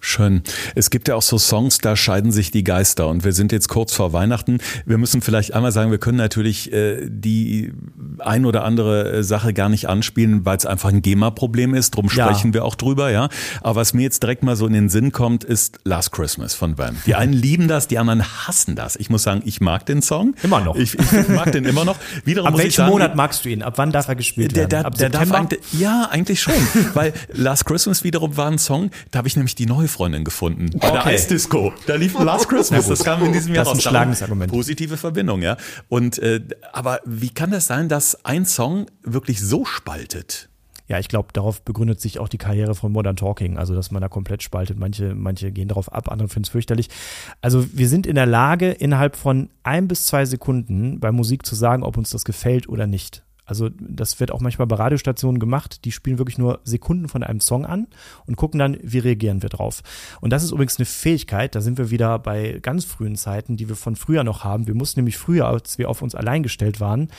Schön. 0.06 0.44
Es 0.76 0.90
gibt 0.90 1.08
ja 1.08 1.16
auch 1.16 1.22
so 1.22 1.38
Songs, 1.38 1.78
da 1.78 1.96
scheiden 1.96 2.34
sich 2.34 2.52
die 2.52 2.66
Geister 2.66 3.08
und 3.08 3.24
wir 3.24 3.32
sind 3.32 3.54
jetzt 3.54 3.70
kurz 3.70 3.94
vor 3.94 4.12
Weihnachten. 4.12 4.58
Wir 4.86 4.98
müssen 4.98 5.22
vielleicht 5.22 5.54
einmal 5.54 5.72
sagen, 5.72 5.92
wir 5.92 5.98
können 5.98 6.18
natürlich 6.18 6.74
äh, 6.74 7.08
die 7.08 7.72
ein 8.20 8.46
oder 8.46 8.66
andere 8.66 9.14
äh, 9.14 9.24
Sache 9.24 9.54
gar 9.54 9.70
nicht 9.70 9.88
anspielen, 9.88 10.46
weil 10.46 10.58
es 10.58 10.66
einfach 10.66 10.90
ein 10.90 11.02
GEMA-Problem 11.02 11.74
ist. 11.74 11.92
Drum 11.96 12.10
ja. 12.14 12.26
sprechen 12.26 12.54
wir 12.54 12.66
auch 12.66 12.76
drüber, 12.76 13.12
ja. 13.12 13.30
Aber 13.62 13.78
was 13.78 13.94
mir 13.94 14.02
jetzt 14.02 14.22
direkt 14.22 14.44
mal 14.44 14.58
so 14.58 14.68
in 14.68 14.74
den 14.74 14.90
Sinn 14.90 15.14
kommt, 15.14 15.46
ist 15.46 15.80
Last 15.86 16.12
Christmas 16.12 16.54
von 16.54 16.78
Wham. 16.78 16.98
Die 17.06 17.16
einen 17.16 17.32
lieben 17.32 17.70
das, 17.70 17.88
die 17.88 17.98
anderen 17.98 18.24
hassen 18.46 18.76
das. 18.76 18.98
Ich 18.98 19.10
muss 19.10 19.24
sagen, 19.24 19.42
ich 19.46 19.62
mag 19.62 19.86
den 19.86 20.02
Song. 20.02 20.36
Immer 20.44 20.60
noch. 20.60 20.76
Ich, 20.76 21.00
ich 21.00 21.30
mag 21.30 21.54
den 21.54 21.64
immer 21.64 21.86
noch. 21.86 21.96
Wiederum 22.26 22.50
Ab 22.50 22.58
welchem 22.58 22.76
sagen, 22.76 22.92
Monat 22.92 23.16
magst 23.16 23.46
du 23.46 23.50
ihn? 23.50 23.64
Ab 23.64 23.76
wann 23.78 23.94
darf 23.94 24.10
er 24.10 24.16
gespielt 24.16 24.54
werden? 24.54 24.70
Der, 24.70 24.82
der, 24.82 24.86
Ab 24.86 24.98
der 24.98 25.10
darf 25.10 25.30
ja, 25.72 26.10
eigentlich 26.12 26.42
schon. 26.42 26.54
weil 26.94 27.14
Last 27.32 27.66
Christmas 27.66 28.04
wiederum 28.04 28.36
war 28.36 28.52
ein 28.52 28.58
Song, 28.60 28.92
da 29.12 29.20
habe 29.20 29.30
ich 29.30 29.38
nämlich 29.38 29.56
die 29.56 29.66
neue 29.66 29.88
Freundin 29.94 30.24
gefunden. 30.24 30.70
Bei 30.74 30.90
okay. 30.90 30.98
der 30.98 31.06
Eisdisco. 31.06 31.74
Da 31.88 31.96
lief 31.96 32.20
Last 32.20 32.50
Christmas. 32.50 32.88
Das 32.88 33.04
kam 33.04 33.24
in 33.24 33.32
diesem 33.32 33.54
Jahr. 33.54 33.64
Das 33.64 33.74
ist 33.74 33.86
ein 33.86 33.90
schlagendes 33.90 34.22
Argument. 34.22 34.52
Positive 34.52 34.98
Verbindung, 34.98 35.42
ja. 35.42 35.58
Und, 35.88 36.20
äh, 36.20 36.42
aber 36.74 37.00
wie 37.06 37.30
kann 37.30 37.52
das 37.52 37.68
sein, 37.68 37.88
dass 37.90 38.26
ein 38.26 38.46
Song 38.46 38.88
wirklich 39.04 39.40
so 39.40 39.66
spaltet? 39.66 40.50
Ja, 40.88 41.00
ich 41.00 41.08
glaube, 41.08 41.30
darauf 41.32 41.62
begründet 41.62 42.02
sich 42.02 42.20
auch 42.20 42.28
die 42.28 42.38
Karriere 42.38 42.76
von 42.76 42.92
Modern 42.92 43.16
Talking, 43.16 43.58
also 43.58 43.74
dass 43.74 43.90
man 43.90 44.02
da 44.02 44.10
komplett 44.10 44.44
spaltet. 44.44 44.78
Manche, 44.78 45.16
manche 45.16 45.52
gehen 45.52 45.70
darauf 45.70 45.92
ab, 45.92 46.12
andere 46.12 46.28
finden 46.28 46.46
es 46.46 46.50
fürchterlich. 46.50 46.90
Also 47.42 47.66
wir 47.74 47.88
sind 47.88 48.06
in 48.06 48.16
der 48.16 48.26
Lage, 48.26 48.72
innerhalb 48.72 49.16
von 49.16 49.50
ein 49.64 49.88
bis 49.88 50.06
zwei 50.06 50.26
Sekunden 50.26 51.00
bei 51.00 51.12
Musik 51.12 51.46
zu 51.46 51.56
sagen, 51.56 51.84
ob 51.84 51.98
uns 51.98 52.10
das 52.10 52.26
gefällt 52.26 52.68
oder 52.68 52.86
nicht. 52.86 53.24
Also 53.46 53.70
das 53.70 54.20
wird 54.20 54.32
auch 54.32 54.40
manchmal 54.40 54.68
bei 54.68 54.76
Radiostationen 54.76 55.40
gemacht, 55.40 55.86
die 55.86 55.92
spielen 55.92 56.18
wirklich 56.18 56.38
nur 56.38 56.60
Sekunden 56.64 57.08
von 57.08 57.24
einem 57.24 57.40
Song 57.40 57.66
an 57.66 57.88
und 58.26 58.38
gucken 58.38 58.60
dann, 58.60 58.78
wie 58.82 59.00
reagieren 59.00 59.42
wir 59.42 59.50
drauf. 59.50 59.82
Und 60.22 60.32
das 60.32 60.44
ist 60.44 60.52
übrigens 60.52 60.78
eine 60.78 60.86
Fähigkeit, 60.86 61.56
da 61.56 61.62
sind 61.62 61.78
wir 61.78 61.92
wieder 61.92 62.20
bei 62.20 62.60
ganz 62.62 62.86
frühen 62.86 63.16
Zeiten, 63.16 63.58
die 63.58 63.70
wir 63.70 63.76
von 63.76 63.96
früher 63.96 64.24
noch 64.24 64.44
haben. 64.44 64.68
Wir 64.68 64.76
mussten 64.76 65.00
nämlich 65.00 65.18
früher, 65.18 65.48
als 65.48 65.78
wir 65.78 65.90
auf 65.90 66.02
uns 66.02 66.16
allein 66.16 66.44
gestellt 66.44 66.80
waren, 66.80 67.10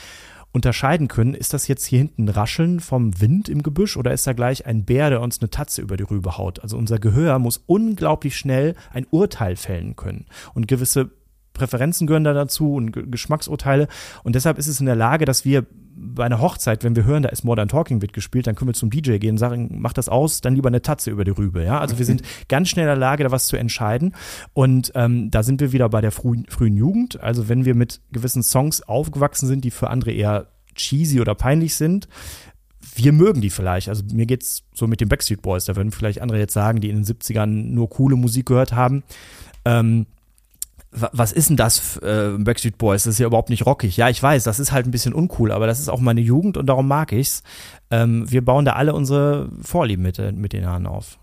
unterscheiden 0.55 1.09
können, 1.09 1.33
ist 1.33 1.53
das 1.53 1.67
jetzt 1.67 1.85
hier 1.85 1.99
hinten 1.99 2.29
Rascheln 2.29 2.79
vom 2.79 3.19
Wind 3.19 3.49
im 3.49 3.61
Gebüsch 3.61 3.97
oder 3.97 4.13
ist 4.13 4.25
da 4.25 4.31
gleich 4.31 4.65
ein 4.65 4.85
Bär, 4.85 5.09
der 5.09 5.19
uns 5.19 5.41
eine 5.41 5.49
Tatze 5.49 5.81
über 5.81 5.97
die 5.97 6.03
Rübe 6.03 6.37
haut? 6.37 6.61
Also 6.61 6.77
unser 6.77 6.97
Gehör 6.97 7.39
muss 7.39 7.61
unglaublich 7.65 8.37
schnell 8.37 8.75
ein 8.93 9.05
Urteil 9.11 9.57
fällen 9.57 9.97
können. 9.97 10.27
Und 10.53 10.69
gewisse 10.69 11.11
Präferenzen 11.55 12.05
gehören 12.05 12.23
da 12.23 12.33
dazu 12.33 12.75
und 12.75 13.11
Geschmacksurteile. 13.11 13.87
Und 14.23 14.35
deshalb 14.35 14.59
ist 14.59 14.67
es 14.67 14.79
in 14.79 14.85
der 14.85 14.95
Lage, 14.95 15.25
dass 15.25 15.45
wir 15.45 15.65
bei 15.97 16.25
einer 16.25 16.41
Hochzeit, 16.41 16.83
wenn 16.83 16.95
wir 16.95 17.05
hören, 17.05 17.23
da 17.23 17.29
ist 17.29 17.43
Modern 17.43 17.69
Talking 17.69 18.01
wird 18.01 18.13
gespielt, 18.13 18.47
dann 18.47 18.55
können 18.55 18.69
wir 18.69 18.73
zum 18.73 18.89
DJ 18.89 19.17
gehen 19.17 19.31
und 19.31 19.37
sagen, 19.37 19.69
mach 19.79 19.93
das 19.93 20.09
aus, 20.09 20.41
dann 20.41 20.55
lieber 20.55 20.67
eine 20.67 20.81
Tatze 20.81 21.09
über 21.09 21.23
die 21.23 21.31
Rübe. 21.31 21.63
Ja, 21.63 21.79
also 21.79 21.97
wir 21.97 22.05
sind 22.05 22.21
ganz 22.49 22.69
schnell 22.69 22.83
in 22.83 22.89
der 22.89 22.97
Lage, 22.97 23.23
da 23.23 23.31
was 23.31 23.47
zu 23.47 23.55
entscheiden. 23.55 24.13
Und 24.53 24.91
ähm, 24.95 25.31
da 25.31 25.41
sind 25.41 25.61
wir 25.61 25.71
wieder 25.71 25.89
bei 25.89 26.01
der 26.01 26.11
frühen, 26.11 26.45
frühen 26.49 26.75
Jugend. 26.75 27.21
Also 27.21 27.47
wenn 27.49 27.65
wir 27.65 27.75
mit 27.75 28.01
gewissen 28.11 28.43
Songs 28.43 28.81
aufgewachsen 28.81 29.47
sind, 29.47 29.63
die 29.63 29.71
für 29.71 29.89
andere 29.89 30.11
eher 30.11 30.47
cheesy 30.75 31.21
oder 31.21 31.33
peinlich 31.33 31.75
sind, 31.75 32.07
wir 32.95 33.11
mögen 33.11 33.41
die 33.41 33.49
vielleicht. 33.49 33.89
Also 33.89 34.03
mir 34.11 34.25
geht's 34.25 34.63
so 34.73 34.87
mit 34.87 35.01
den 35.01 35.09
Backstreet 35.09 35.41
Boys. 35.41 35.65
Da 35.65 35.75
würden 35.75 35.91
vielleicht 35.91 36.21
andere 36.21 36.39
jetzt 36.39 36.53
sagen, 36.53 36.81
die 36.81 36.89
in 36.89 36.97
den 36.97 37.05
70ern 37.05 37.45
nur 37.45 37.89
coole 37.89 38.15
Musik 38.15 38.47
gehört 38.47 38.73
haben. 38.73 39.03
Ähm, 39.65 40.05
was 41.11 41.31
ist 41.31 41.49
denn 41.49 41.57
das, 41.57 41.97
äh, 41.97 42.31
Backstreet 42.37 42.77
Boys? 42.77 43.03
Das 43.03 43.15
ist 43.15 43.19
ja 43.19 43.27
überhaupt 43.27 43.49
nicht 43.49 43.65
rockig. 43.65 43.97
Ja, 43.97 44.09
ich 44.09 44.21
weiß, 44.21 44.43
das 44.43 44.59
ist 44.59 44.71
halt 44.71 44.85
ein 44.85 44.91
bisschen 44.91 45.13
uncool, 45.13 45.51
aber 45.51 45.67
das 45.67 45.79
ist 45.79 45.89
auch 45.89 45.99
meine 45.99 46.21
Jugend 46.21 46.57
und 46.57 46.67
darum 46.67 46.87
mag 46.87 47.11
ich's. 47.11 47.43
Ähm, 47.91 48.29
wir 48.29 48.43
bauen 48.43 48.65
da 48.65 48.73
alle 48.73 48.93
unsere 48.93 49.49
Vorlieben 49.61 50.03
mit, 50.03 50.17
mit 50.35 50.53
den 50.53 50.65
Haaren 50.65 50.87
auf. 50.87 51.17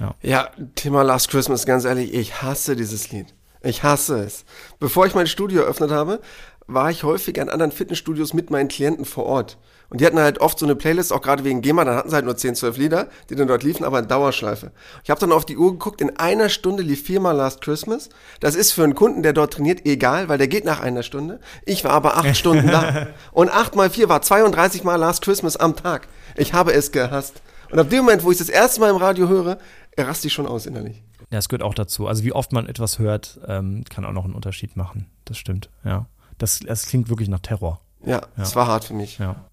Ja. 0.00 0.14
ja, 0.22 0.48
Thema 0.74 1.02
Last 1.02 1.28
Christmas, 1.28 1.66
ganz 1.66 1.84
ehrlich, 1.84 2.12
ich 2.12 2.42
hasse 2.42 2.76
dieses 2.76 3.10
Lied. 3.10 3.32
Ich 3.62 3.82
hasse 3.82 4.18
es. 4.18 4.44
Bevor 4.78 5.06
ich 5.06 5.14
mein 5.14 5.26
Studio 5.26 5.62
eröffnet 5.62 5.90
habe, 5.90 6.20
war 6.66 6.90
ich 6.90 7.04
häufig 7.04 7.40
an 7.40 7.48
anderen 7.48 7.72
Fitnessstudios 7.72 8.32
mit 8.32 8.50
meinen 8.50 8.68
Klienten 8.68 9.04
vor 9.04 9.26
Ort. 9.26 9.58
Und 9.90 10.00
die 10.00 10.06
hatten 10.06 10.18
halt 10.18 10.40
oft 10.40 10.58
so 10.58 10.66
eine 10.66 10.74
Playlist, 10.74 11.12
auch 11.12 11.20
gerade 11.20 11.44
wegen 11.44 11.60
GEMA, 11.60 11.84
dann 11.84 11.96
hatten 11.96 12.08
sie 12.08 12.14
halt 12.14 12.24
nur 12.24 12.36
10, 12.36 12.54
12 12.54 12.78
Lieder, 12.78 13.08
die 13.28 13.36
dann 13.36 13.46
dort 13.46 13.62
liefen, 13.62 13.84
aber 13.84 13.98
in 13.98 14.08
Dauerschleife. 14.08 14.72
Ich 15.04 15.10
habe 15.10 15.20
dann 15.20 15.30
auf 15.30 15.44
die 15.44 15.56
Uhr 15.56 15.72
geguckt, 15.72 16.00
in 16.00 16.16
einer 16.16 16.48
Stunde 16.48 16.82
lief 16.82 17.04
viermal 17.04 17.36
Last 17.36 17.60
Christmas. 17.60 18.08
Das 18.40 18.54
ist 18.54 18.72
für 18.72 18.82
einen 18.82 18.94
Kunden, 18.94 19.22
der 19.22 19.34
dort 19.34 19.52
trainiert, 19.52 19.84
egal, 19.84 20.28
weil 20.28 20.38
der 20.38 20.48
geht 20.48 20.64
nach 20.64 20.80
einer 20.80 21.02
Stunde. 21.02 21.38
Ich 21.66 21.84
war 21.84 21.92
aber 21.92 22.16
acht 22.16 22.36
Stunden 22.36 22.66
da. 22.66 23.08
Und 23.32 23.50
acht 23.50 23.76
mal 23.76 23.90
vier 23.90 24.08
war 24.08 24.22
32 24.22 24.84
Mal 24.84 24.96
Last 24.96 25.22
Christmas 25.22 25.56
am 25.56 25.76
Tag. 25.76 26.08
Ich 26.36 26.54
habe 26.54 26.72
es 26.72 26.90
gehasst. 26.90 27.42
Und 27.70 27.78
ab 27.78 27.90
dem 27.90 28.04
Moment, 28.04 28.24
wo 28.24 28.30
ich 28.30 28.38
das 28.38 28.48
erste 28.48 28.80
Mal 28.80 28.90
im 28.90 28.96
Radio 28.96 29.28
höre, 29.28 29.58
raste 29.98 30.26
ich 30.26 30.32
schon 30.32 30.46
aus 30.46 30.66
innerlich. 30.66 31.02
Ja, 31.30 31.38
es 31.38 31.48
gehört 31.48 31.62
auch 31.62 31.74
dazu. 31.74 32.06
Also 32.06 32.24
wie 32.24 32.32
oft 32.32 32.52
man 32.52 32.66
etwas 32.66 32.98
hört, 32.98 33.40
ähm, 33.46 33.84
kann 33.88 34.04
auch 34.04 34.12
noch 34.12 34.24
einen 34.24 34.34
Unterschied 34.34 34.76
machen. 34.76 35.06
Das 35.24 35.38
stimmt, 35.38 35.70
ja. 35.84 36.06
Das, 36.38 36.60
das 36.60 36.86
klingt 36.86 37.08
wirklich 37.08 37.28
nach 37.28 37.40
Terror. 37.40 37.80
Ja, 38.04 38.22
es 38.36 38.50
ja. 38.50 38.56
war 38.56 38.66
hart 38.66 38.84
für 38.84 38.94
mich. 38.94 39.18
Ja. 39.18 39.44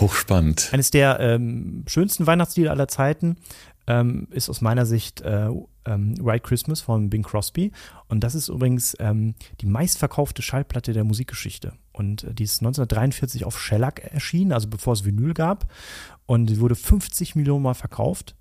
Hochspannend. 0.00 0.70
Eines 0.72 0.90
der 0.90 1.20
ähm, 1.20 1.84
schönsten 1.86 2.26
Weihnachtslieder 2.26 2.70
aller 2.70 2.88
Zeiten 2.88 3.36
ähm, 3.86 4.28
ist 4.30 4.48
aus 4.48 4.60
meiner 4.60 4.86
Sicht 4.86 5.20
äh, 5.20 5.50
ähm, 5.86 6.14
White 6.24 6.42
Christmas 6.46 6.80
von 6.80 7.10
Bing 7.10 7.22
Crosby. 7.22 7.72
Und 8.08 8.20
das 8.20 8.34
ist 8.34 8.48
übrigens 8.48 8.96
ähm, 8.98 9.34
die 9.60 9.66
meistverkaufte 9.66 10.42
Schallplatte 10.42 10.92
der 10.92 11.04
Musikgeschichte. 11.04 11.72
Und 11.92 12.24
äh, 12.24 12.34
die 12.34 12.44
ist 12.44 12.60
1943 12.60 13.44
auf 13.44 13.60
Shellac 13.60 14.00
erschienen, 14.12 14.52
also 14.52 14.68
bevor 14.68 14.94
es 14.94 15.04
Vinyl 15.04 15.34
gab. 15.34 15.70
Und 16.26 16.48
sie 16.48 16.60
wurde 16.60 16.74
50 16.74 17.36
Millionen 17.36 17.62
Mal 17.62 17.74
verkauft. 17.74 18.36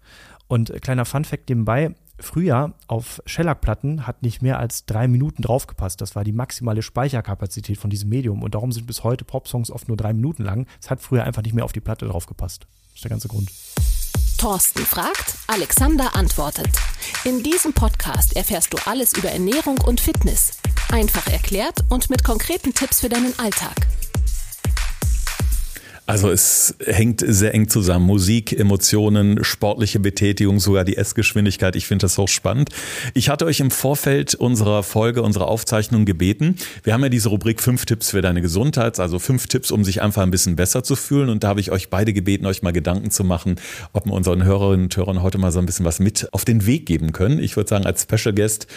Und 0.47 0.69
äh, 0.69 0.79
kleiner 0.79 1.05
Fun-Fact 1.05 1.49
nebenbei: 1.49 1.93
Früher 2.19 2.73
auf 2.87 3.21
Shellac-Platten 3.25 4.05
hat 4.05 4.21
nicht 4.21 4.41
mehr 4.41 4.59
als 4.59 4.85
drei 4.85 5.07
Minuten 5.07 5.41
draufgepasst. 5.41 5.99
Das 5.99 6.15
war 6.15 6.23
die 6.23 6.31
maximale 6.31 6.81
Speicherkapazität 6.81 7.77
von 7.77 7.89
diesem 7.89 8.09
Medium. 8.09 8.43
Und 8.43 8.55
darum 8.55 8.71
sind 8.71 8.85
bis 8.87 9.03
heute 9.03 9.25
Popsongs 9.25 9.71
oft 9.71 9.87
nur 9.87 9.97
drei 9.97 10.13
Minuten 10.13 10.43
lang. 10.43 10.67
Es 10.81 10.89
hat 10.89 11.01
früher 11.01 11.23
einfach 11.23 11.41
nicht 11.41 11.53
mehr 11.53 11.65
auf 11.65 11.73
die 11.73 11.81
Platte 11.81 12.07
draufgepasst. 12.07 12.67
Das 12.89 12.95
ist 12.95 13.03
der 13.03 13.09
ganze 13.09 13.27
Grund. 13.27 13.51
Thorsten 14.37 14.85
fragt, 14.85 15.35
Alexander 15.47 16.15
antwortet. 16.15 16.69
In 17.23 17.41
diesem 17.43 17.73
Podcast 17.73 18.35
erfährst 18.35 18.73
du 18.73 18.77
alles 18.85 19.13
über 19.13 19.29
Ernährung 19.29 19.79
und 19.79 20.01
Fitness. 20.01 20.59
Einfach 20.91 21.27
erklärt 21.27 21.83
und 21.89 22.09
mit 22.09 22.23
konkreten 22.23 22.73
Tipps 22.73 22.99
für 22.99 23.09
deinen 23.09 23.37
Alltag. 23.39 23.87
Also 26.05 26.29
es 26.29 26.75
hängt 26.85 27.23
sehr 27.25 27.53
eng 27.53 27.69
zusammen. 27.69 28.05
Musik, 28.05 28.57
Emotionen, 28.57 29.41
sportliche 29.43 30.01
Betätigung, 30.01 30.59
sogar 30.59 30.83
die 30.83 30.97
Essgeschwindigkeit. 30.97 31.77
Ich 31.77 31.87
finde 31.87 32.03
das 32.03 32.17
hochspannend. 32.17 32.71
Ich 33.13 33.29
hatte 33.29 33.45
euch 33.45 33.61
im 33.61 33.71
Vorfeld 33.71 34.35
unserer 34.35 34.83
Folge, 34.83 35.21
unserer 35.21 35.47
Aufzeichnung 35.47 36.03
gebeten. 36.03 36.57
Wir 36.83 36.93
haben 36.93 37.03
ja 37.03 37.09
diese 37.09 37.29
Rubrik 37.29 37.61
fünf 37.61 37.85
Tipps 37.85 38.11
für 38.11 38.21
deine 38.21 38.41
Gesundheit, 38.41 38.99
also 38.99 39.17
fünf 39.17 39.47
Tipps, 39.47 39.71
um 39.71 39.85
sich 39.85 40.01
einfach 40.01 40.23
ein 40.23 40.31
bisschen 40.31 40.57
besser 40.57 40.83
zu 40.83 40.97
fühlen. 40.97 41.29
Und 41.29 41.45
da 41.45 41.47
habe 41.47 41.61
ich 41.61 41.71
euch 41.71 41.89
beide 41.89 42.11
gebeten, 42.11 42.45
euch 42.47 42.63
mal 42.63 42.73
Gedanken 42.73 43.09
zu 43.09 43.23
machen, 43.23 43.55
ob 43.93 44.05
wir 44.05 44.13
unseren 44.13 44.43
Hörerinnen 44.43 44.87
und 44.87 44.97
Hörern 44.97 45.23
heute 45.23 45.37
mal 45.37 45.53
so 45.53 45.59
ein 45.59 45.65
bisschen 45.65 45.85
was 45.85 45.99
mit 45.99 46.27
auf 46.33 46.43
den 46.43 46.65
Weg 46.65 46.85
geben 46.85 47.13
können. 47.13 47.39
Ich 47.39 47.55
würde 47.55 47.69
sagen, 47.69 47.85
als 47.85 48.03
Special 48.03 48.35
Guest 48.35 48.67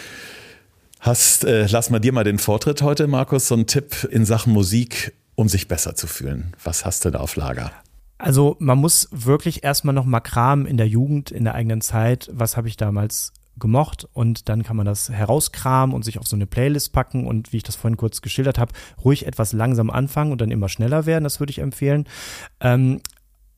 hast, 1.01 1.43
äh, 1.43 1.67
lass 1.69 1.89
mal 1.89 1.99
dir 1.99 2.13
mal 2.13 2.23
den 2.23 2.39
Vortritt 2.39 2.81
heute, 2.81 3.07
Markus, 3.07 3.49
so 3.49 3.55
ein 3.55 3.67
Tipp 3.67 4.07
in 4.09 4.23
Sachen 4.23 4.53
Musik 4.53 5.13
um 5.37 5.47
sich 5.47 5.67
besser 5.67 5.95
zu 5.95 6.07
fühlen? 6.07 6.55
Was 6.63 6.83
hast 6.83 7.05
du 7.05 7.11
da 7.11 7.19
auf 7.19 7.35
Lager? 7.35 7.71
Also 8.17 8.57
man 8.59 8.79
muss 8.79 9.07
wirklich 9.11 9.63
erstmal 9.63 9.93
noch 9.93 10.05
mal 10.05 10.19
kramen 10.19 10.65
in 10.65 10.77
der 10.77 10.87
Jugend, 10.87 11.29
in 11.29 11.43
der 11.43 11.53
eigenen 11.53 11.81
Zeit. 11.81 12.29
Was 12.33 12.57
habe 12.57 12.67
ich 12.67 12.75
damals 12.75 13.33
gemocht 13.59 14.07
und 14.13 14.49
dann 14.49 14.63
kann 14.63 14.75
man 14.75 14.87
das 14.87 15.09
herauskramen 15.09 15.95
und 15.95 16.03
sich 16.03 16.17
auf 16.19 16.27
so 16.27 16.35
eine 16.35 16.47
Playlist 16.47 16.91
packen 16.91 17.27
und 17.27 17.53
wie 17.53 17.57
ich 17.57 17.63
das 17.63 17.75
vorhin 17.75 17.97
kurz 17.97 18.21
geschildert 18.21 18.57
habe, 18.57 18.73
ruhig 19.03 19.25
etwas 19.25 19.53
langsam 19.53 19.89
anfangen 19.89 20.31
und 20.31 20.41
dann 20.41 20.51
immer 20.51 20.69
schneller 20.69 21.05
werden, 21.05 21.23
das 21.23 21.39
würde 21.39 21.51
ich 21.51 21.59
empfehlen. 21.59 22.05
Ähm, 22.59 23.01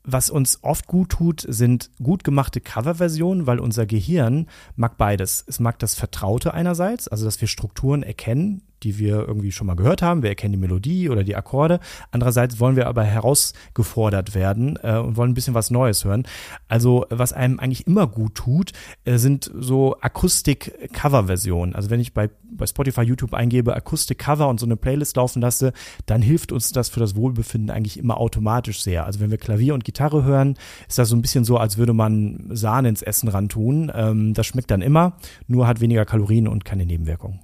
was 0.03 0.29
uns 0.29 0.63
oft 0.63 0.87
gut 0.87 1.09
tut, 1.09 1.45
sind 1.47 1.91
gut 2.01 2.23
gemachte 2.23 2.61
Coverversionen, 2.61 3.47
weil 3.47 3.59
unser 3.59 3.85
Gehirn 3.85 4.47
mag 4.75 4.97
beides. 4.97 5.43
Es 5.47 5.59
mag 5.59 5.79
das 5.79 5.95
Vertraute 5.95 6.53
einerseits, 6.53 7.07
also 7.07 7.25
dass 7.25 7.39
wir 7.39 7.47
Strukturen 7.47 8.03
erkennen, 8.03 8.63
die 8.83 8.97
wir 8.97 9.27
irgendwie 9.27 9.51
schon 9.51 9.67
mal 9.67 9.75
gehört 9.75 10.01
haben. 10.01 10.23
Wir 10.23 10.29
erkennen 10.29 10.53
die 10.53 10.59
Melodie 10.59 11.09
oder 11.09 11.23
die 11.23 11.35
Akkorde. 11.35 11.79
Andererseits 12.11 12.59
wollen 12.59 12.75
wir 12.75 12.87
aber 12.87 13.03
herausgefordert 13.03 14.35
werden 14.35 14.77
äh, 14.81 14.97
und 14.97 15.17
wollen 15.17 15.31
ein 15.31 15.33
bisschen 15.33 15.53
was 15.53 15.71
Neues 15.71 16.05
hören. 16.05 16.23
Also 16.67 17.05
was 17.09 17.33
einem 17.33 17.59
eigentlich 17.59 17.87
immer 17.87 18.07
gut 18.07 18.35
tut, 18.35 18.71
äh, 19.05 19.17
sind 19.17 19.51
so 19.53 19.97
Akustik-Cover-Versionen. 20.01 21.75
Also 21.75 21.89
wenn 21.89 21.99
ich 21.99 22.13
bei, 22.13 22.29
bei 22.51 22.65
Spotify, 22.65 23.01
YouTube 23.01 23.33
eingebe 23.33 23.75
Akustik-Cover 23.75 24.47
und 24.47 24.59
so 24.59 24.65
eine 24.65 24.75
Playlist 24.75 25.15
laufen 25.17 25.41
lasse, 25.41 25.73
dann 26.05 26.21
hilft 26.21 26.51
uns 26.51 26.71
das 26.71 26.89
für 26.89 26.99
das 26.99 27.15
Wohlbefinden 27.15 27.69
eigentlich 27.69 27.99
immer 27.99 28.17
automatisch 28.17 28.81
sehr. 28.81 29.05
Also 29.05 29.19
wenn 29.19 29.31
wir 29.31 29.37
Klavier 29.37 29.73
und 29.73 29.83
Gitarre 29.83 30.23
hören, 30.23 30.55
ist 30.87 30.97
das 30.97 31.09
so 31.09 31.15
ein 31.15 31.21
bisschen 31.21 31.43
so, 31.45 31.57
als 31.57 31.77
würde 31.77 31.93
man 31.93 32.49
Sahne 32.51 32.89
ins 32.89 33.01
Essen 33.01 33.29
ran 33.29 33.49
tun. 33.49 33.91
Ähm, 33.93 34.33
das 34.33 34.47
schmeckt 34.47 34.71
dann 34.71 34.81
immer, 34.81 35.13
nur 35.47 35.67
hat 35.67 35.81
weniger 35.81 36.05
Kalorien 36.05 36.47
und 36.47 36.65
keine 36.65 36.85
Nebenwirkungen. 36.85 37.39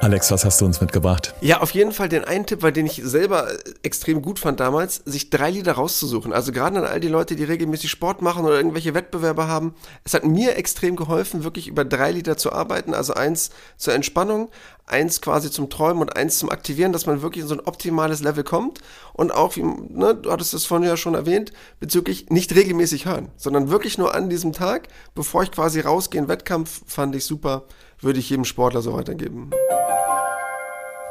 Alex, 0.00 0.30
was 0.30 0.44
hast 0.44 0.60
du 0.60 0.64
uns 0.64 0.80
mitgebracht? 0.80 1.34
Ja, 1.40 1.60
auf 1.60 1.72
jeden 1.72 1.90
Fall 1.90 2.08
den 2.08 2.22
einen 2.22 2.46
Tipp, 2.46 2.62
weil 2.62 2.70
den 2.70 2.86
ich 2.86 3.02
selber 3.04 3.48
extrem 3.82 4.22
gut 4.22 4.38
fand 4.38 4.60
damals, 4.60 5.02
sich 5.04 5.28
drei 5.28 5.50
Lieder 5.50 5.72
rauszusuchen. 5.72 6.32
Also 6.32 6.52
gerade 6.52 6.78
an 6.78 6.84
all 6.84 7.00
die 7.00 7.08
Leute, 7.08 7.34
die 7.34 7.42
regelmäßig 7.42 7.90
Sport 7.90 8.22
machen 8.22 8.44
oder 8.44 8.56
irgendwelche 8.56 8.94
Wettbewerbe 8.94 9.48
haben. 9.48 9.74
Es 10.04 10.14
hat 10.14 10.24
mir 10.24 10.56
extrem 10.56 10.94
geholfen, 10.94 11.42
wirklich 11.42 11.66
über 11.66 11.84
drei 11.84 12.12
Lieder 12.12 12.36
zu 12.36 12.52
arbeiten. 12.52 12.94
Also 12.94 13.14
eins 13.14 13.50
zur 13.76 13.92
Entspannung, 13.92 14.50
eins 14.86 15.20
quasi 15.20 15.50
zum 15.50 15.68
Träumen 15.68 16.02
und 16.02 16.16
eins 16.16 16.38
zum 16.38 16.48
Aktivieren, 16.48 16.92
dass 16.92 17.06
man 17.06 17.20
wirklich 17.20 17.42
in 17.42 17.48
so 17.48 17.54
ein 17.54 17.66
optimales 17.66 18.20
Level 18.20 18.44
kommt. 18.44 18.78
Und 19.14 19.32
auch, 19.32 19.56
wie, 19.56 19.62
ne, 19.62 20.14
du 20.14 20.30
hattest 20.30 20.54
es 20.54 20.64
vorhin 20.64 20.86
ja 20.86 20.96
schon 20.96 21.14
erwähnt, 21.14 21.52
bezüglich 21.80 22.30
nicht 22.30 22.54
regelmäßig 22.54 23.06
hören, 23.06 23.32
sondern 23.36 23.68
wirklich 23.68 23.98
nur 23.98 24.14
an 24.14 24.30
diesem 24.30 24.52
Tag, 24.52 24.86
bevor 25.16 25.42
ich 25.42 25.50
quasi 25.50 25.80
rausgehe 25.80 26.20
in 26.20 26.28
Wettkampf, 26.28 26.82
fand 26.86 27.16
ich 27.16 27.24
super, 27.24 27.64
würde 28.00 28.18
ich 28.18 28.30
jedem 28.30 28.44
Sportler 28.44 28.82
so 28.82 28.92
weitergeben. 28.94 29.50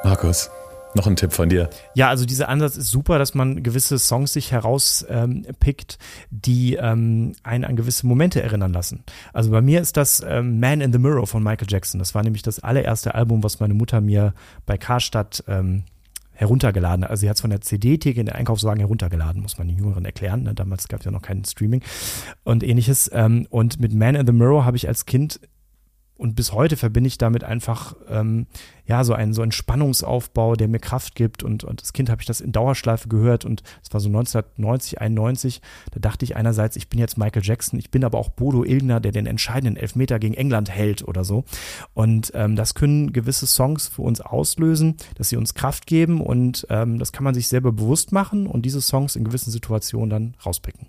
Markus, 0.04 0.50
noch 0.94 1.08
ein 1.08 1.16
Tipp 1.16 1.34
von 1.34 1.50
dir. 1.50 1.70
Ja, 1.94 2.10
also 2.10 2.26
dieser 2.26 2.50
Ansatz 2.50 2.78
ist 2.78 2.92
super, 2.92 3.20
dass 3.20 3.36
man 3.36 3.64
gewisse 3.64 4.00
Songs 4.00 4.34
sich 4.34 4.52
herauspickt, 4.52 5.98
ähm, 6.00 6.28
die 6.32 6.76
ähm, 6.76 7.34
einen 7.44 7.66
an 7.66 7.76
gewisse 7.76 8.08
Momente 8.08 8.42
erinnern 8.42 8.74
lassen. 8.74 9.04
Also 9.34 9.52
bei 9.52 9.62
mir 9.62 9.82
ist 9.82 9.98
das 9.98 10.24
ähm, 10.28 10.60
Man 10.60 10.82
in 10.82 10.92
the 10.92 11.00
Mirror 11.00 11.28
von 11.28 11.44
Michael 11.44 11.68
Jackson. 11.70 12.00
Das 12.00 12.16
war 12.16 12.24
nämlich 12.24 12.42
das 12.42 12.60
allererste 12.60 13.16
Album, 13.16 13.44
was 13.44 13.60
meine 13.60 13.74
Mutter 13.74 14.02
mir 14.02 14.34
bei 14.66 14.78
Karstadt 14.78 15.44
ähm, 15.48 15.84
heruntergeladen. 16.34 17.04
Also 17.04 17.22
sie 17.22 17.30
hat 17.30 17.36
es 17.36 17.42
von 17.42 17.50
der 17.50 17.62
CD-Theke 17.62 18.20
in 18.20 18.28
der 18.28 18.36
Einkaufswagen 18.36 18.80
heruntergeladen, 18.80 19.42
muss 19.42 19.58
man 19.58 19.68
den 19.68 19.78
Jüngeren 19.78 20.06
erklären. 20.06 20.44
Ne? 20.44 20.54
Damals 20.54 20.88
gab 20.88 21.02
es 21.02 21.06
ja 21.06 21.12
noch 21.12 21.22
kein 21.22 21.44
Streaming 21.44 21.82
und 22.44 22.64
ähnliches. 22.64 23.10
Ähm, 23.14 23.48
und 23.50 23.80
mit 23.80 23.94
Man 23.94 24.16
in 24.16 24.26
the 24.26 24.34
Mirror 24.34 24.64
habe 24.64 24.78
ich 24.78 24.88
als 24.88 25.06
Kind 25.06 25.40
und 26.18 26.36
bis 26.36 26.52
heute 26.52 26.78
verbinde 26.78 27.08
ich 27.08 27.18
damit 27.18 27.44
einfach 27.44 27.96
ähm, 28.10 28.48
ja 28.86 29.04
so 29.04 29.14
einen 29.14 29.34
so 29.34 29.42
einen 29.42 29.52
Spannungsaufbau, 29.52 30.56
der 30.56 30.68
mir 30.68 30.80
Kraft 30.80 31.16
gibt. 31.16 31.44
Und, 31.44 31.64
und 31.64 31.80
als 31.80 31.94
Kind 31.94 32.10
habe 32.10 32.22
ich 32.22 32.28
das 32.28 32.42
in 32.42 32.52
Dauerschleife 32.52 33.08
gehört. 33.08 33.46
Und 33.46 33.62
es 33.84 33.94
war 33.94 34.00
so 34.00 34.10
1990, 34.10 35.00
91, 35.00 35.62
da 35.92 36.00
dachte 36.00 36.26
ich 36.26 36.36
einerseits, 36.36 36.76
ich 36.76 36.90
bin 36.90 37.00
jetzt 37.00 37.18
Michael 37.18 37.44
Jackson, 37.44 37.78
ich 37.80 37.92
bin 37.92 38.04
aber 38.04 38.18
auch 38.18 38.30
Bodo 38.30 38.64
Ilgner, 38.64 39.00
der 39.00 39.12
den 39.12 39.28
entscheidenden 39.28 39.78
Elfmeter 39.78 40.20
gegen 40.20 40.34
England 40.34 40.70
hält 40.70 41.08
oder 41.08 41.24
so. 41.24 41.44
Und 41.94 42.32
ähm, 42.34 42.56
das 42.56 42.74
können 42.74 43.14
gewisse 43.14 43.46
Songs 43.46 43.88
für 43.88 44.02
uns 44.02 44.22
auslösen, 44.22 44.98
dass 45.16 45.30
sie 45.30 45.38
uns 45.38 45.54
Kraft 45.54 45.86
geben. 45.86 46.22
Und 46.22 46.66
ähm, 46.70 46.98
das 47.00 47.12
kann 47.12 47.24
man 47.24 47.36
sich 47.36 47.48
selber 47.48 47.72
bewusst 47.72 48.12
machen 48.12 48.48
und 48.48 48.64
diese 48.64 48.82
Songs 48.82 49.16
in 49.16 49.24
gewissen 49.24 49.52
Situationen 49.52 50.10
dann 50.10 50.34
rauspicken. 50.44 50.88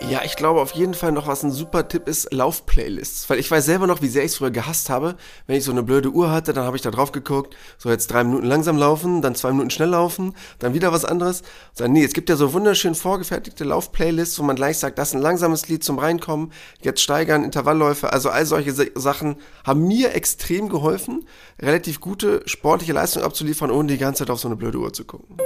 Ja, 0.00 0.22
ich 0.24 0.36
glaube 0.36 0.60
auf 0.60 0.72
jeden 0.72 0.94
Fall 0.94 1.10
noch, 1.10 1.26
was 1.26 1.42
ein 1.42 1.50
super 1.50 1.88
Tipp 1.88 2.06
ist, 2.08 2.32
Laufplaylists. 2.32 3.28
Weil 3.28 3.40
ich 3.40 3.50
weiß 3.50 3.64
selber 3.64 3.88
noch, 3.88 4.00
wie 4.00 4.08
sehr 4.08 4.24
ich 4.24 4.30
es 4.30 4.36
früher 4.36 4.52
gehasst 4.52 4.90
habe. 4.90 5.16
Wenn 5.46 5.56
ich 5.56 5.64
so 5.64 5.72
eine 5.72 5.82
blöde 5.82 6.10
Uhr 6.10 6.30
hatte, 6.30 6.52
dann 6.52 6.64
habe 6.64 6.76
ich 6.76 6.82
da 6.82 6.92
drauf 6.92 7.10
geguckt, 7.10 7.56
so 7.78 7.90
jetzt 7.90 8.06
drei 8.06 8.22
Minuten 8.22 8.46
langsam 8.46 8.78
laufen, 8.78 9.22
dann 9.22 9.34
zwei 9.34 9.50
Minuten 9.50 9.70
schnell 9.70 9.88
laufen, 9.88 10.34
dann 10.60 10.72
wieder 10.72 10.92
was 10.92 11.04
anderes. 11.04 11.42
So, 11.74 11.86
nee, 11.88 12.04
es 12.04 12.12
gibt 12.12 12.28
ja 12.30 12.36
so 12.36 12.52
wunderschön 12.52 12.94
vorgefertigte 12.94 13.64
Laufplaylists, 13.64 14.38
wo 14.38 14.44
man 14.44 14.56
gleich 14.56 14.78
sagt, 14.78 14.98
das 14.98 15.08
ist 15.08 15.14
ein 15.14 15.20
langsames 15.20 15.68
Lied 15.68 15.82
zum 15.82 15.98
Reinkommen, 15.98 16.52
jetzt 16.80 17.02
steigern, 17.02 17.42
Intervallläufe. 17.42 18.12
Also 18.12 18.30
all 18.30 18.46
solche 18.46 18.72
Sachen 18.94 19.36
haben 19.64 19.88
mir 19.88 20.14
extrem 20.14 20.68
geholfen, 20.68 21.26
relativ 21.60 22.00
gute 22.00 22.42
sportliche 22.46 22.92
Leistung 22.92 23.24
abzuliefern, 23.24 23.72
ohne 23.72 23.88
die 23.88 23.98
ganze 23.98 24.20
Zeit 24.20 24.30
auf 24.30 24.38
so 24.38 24.46
eine 24.48 24.56
blöde 24.56 24.78
Uhr 24.78 24.92
zu 24.92 25.04
gucken. 25.04 25.36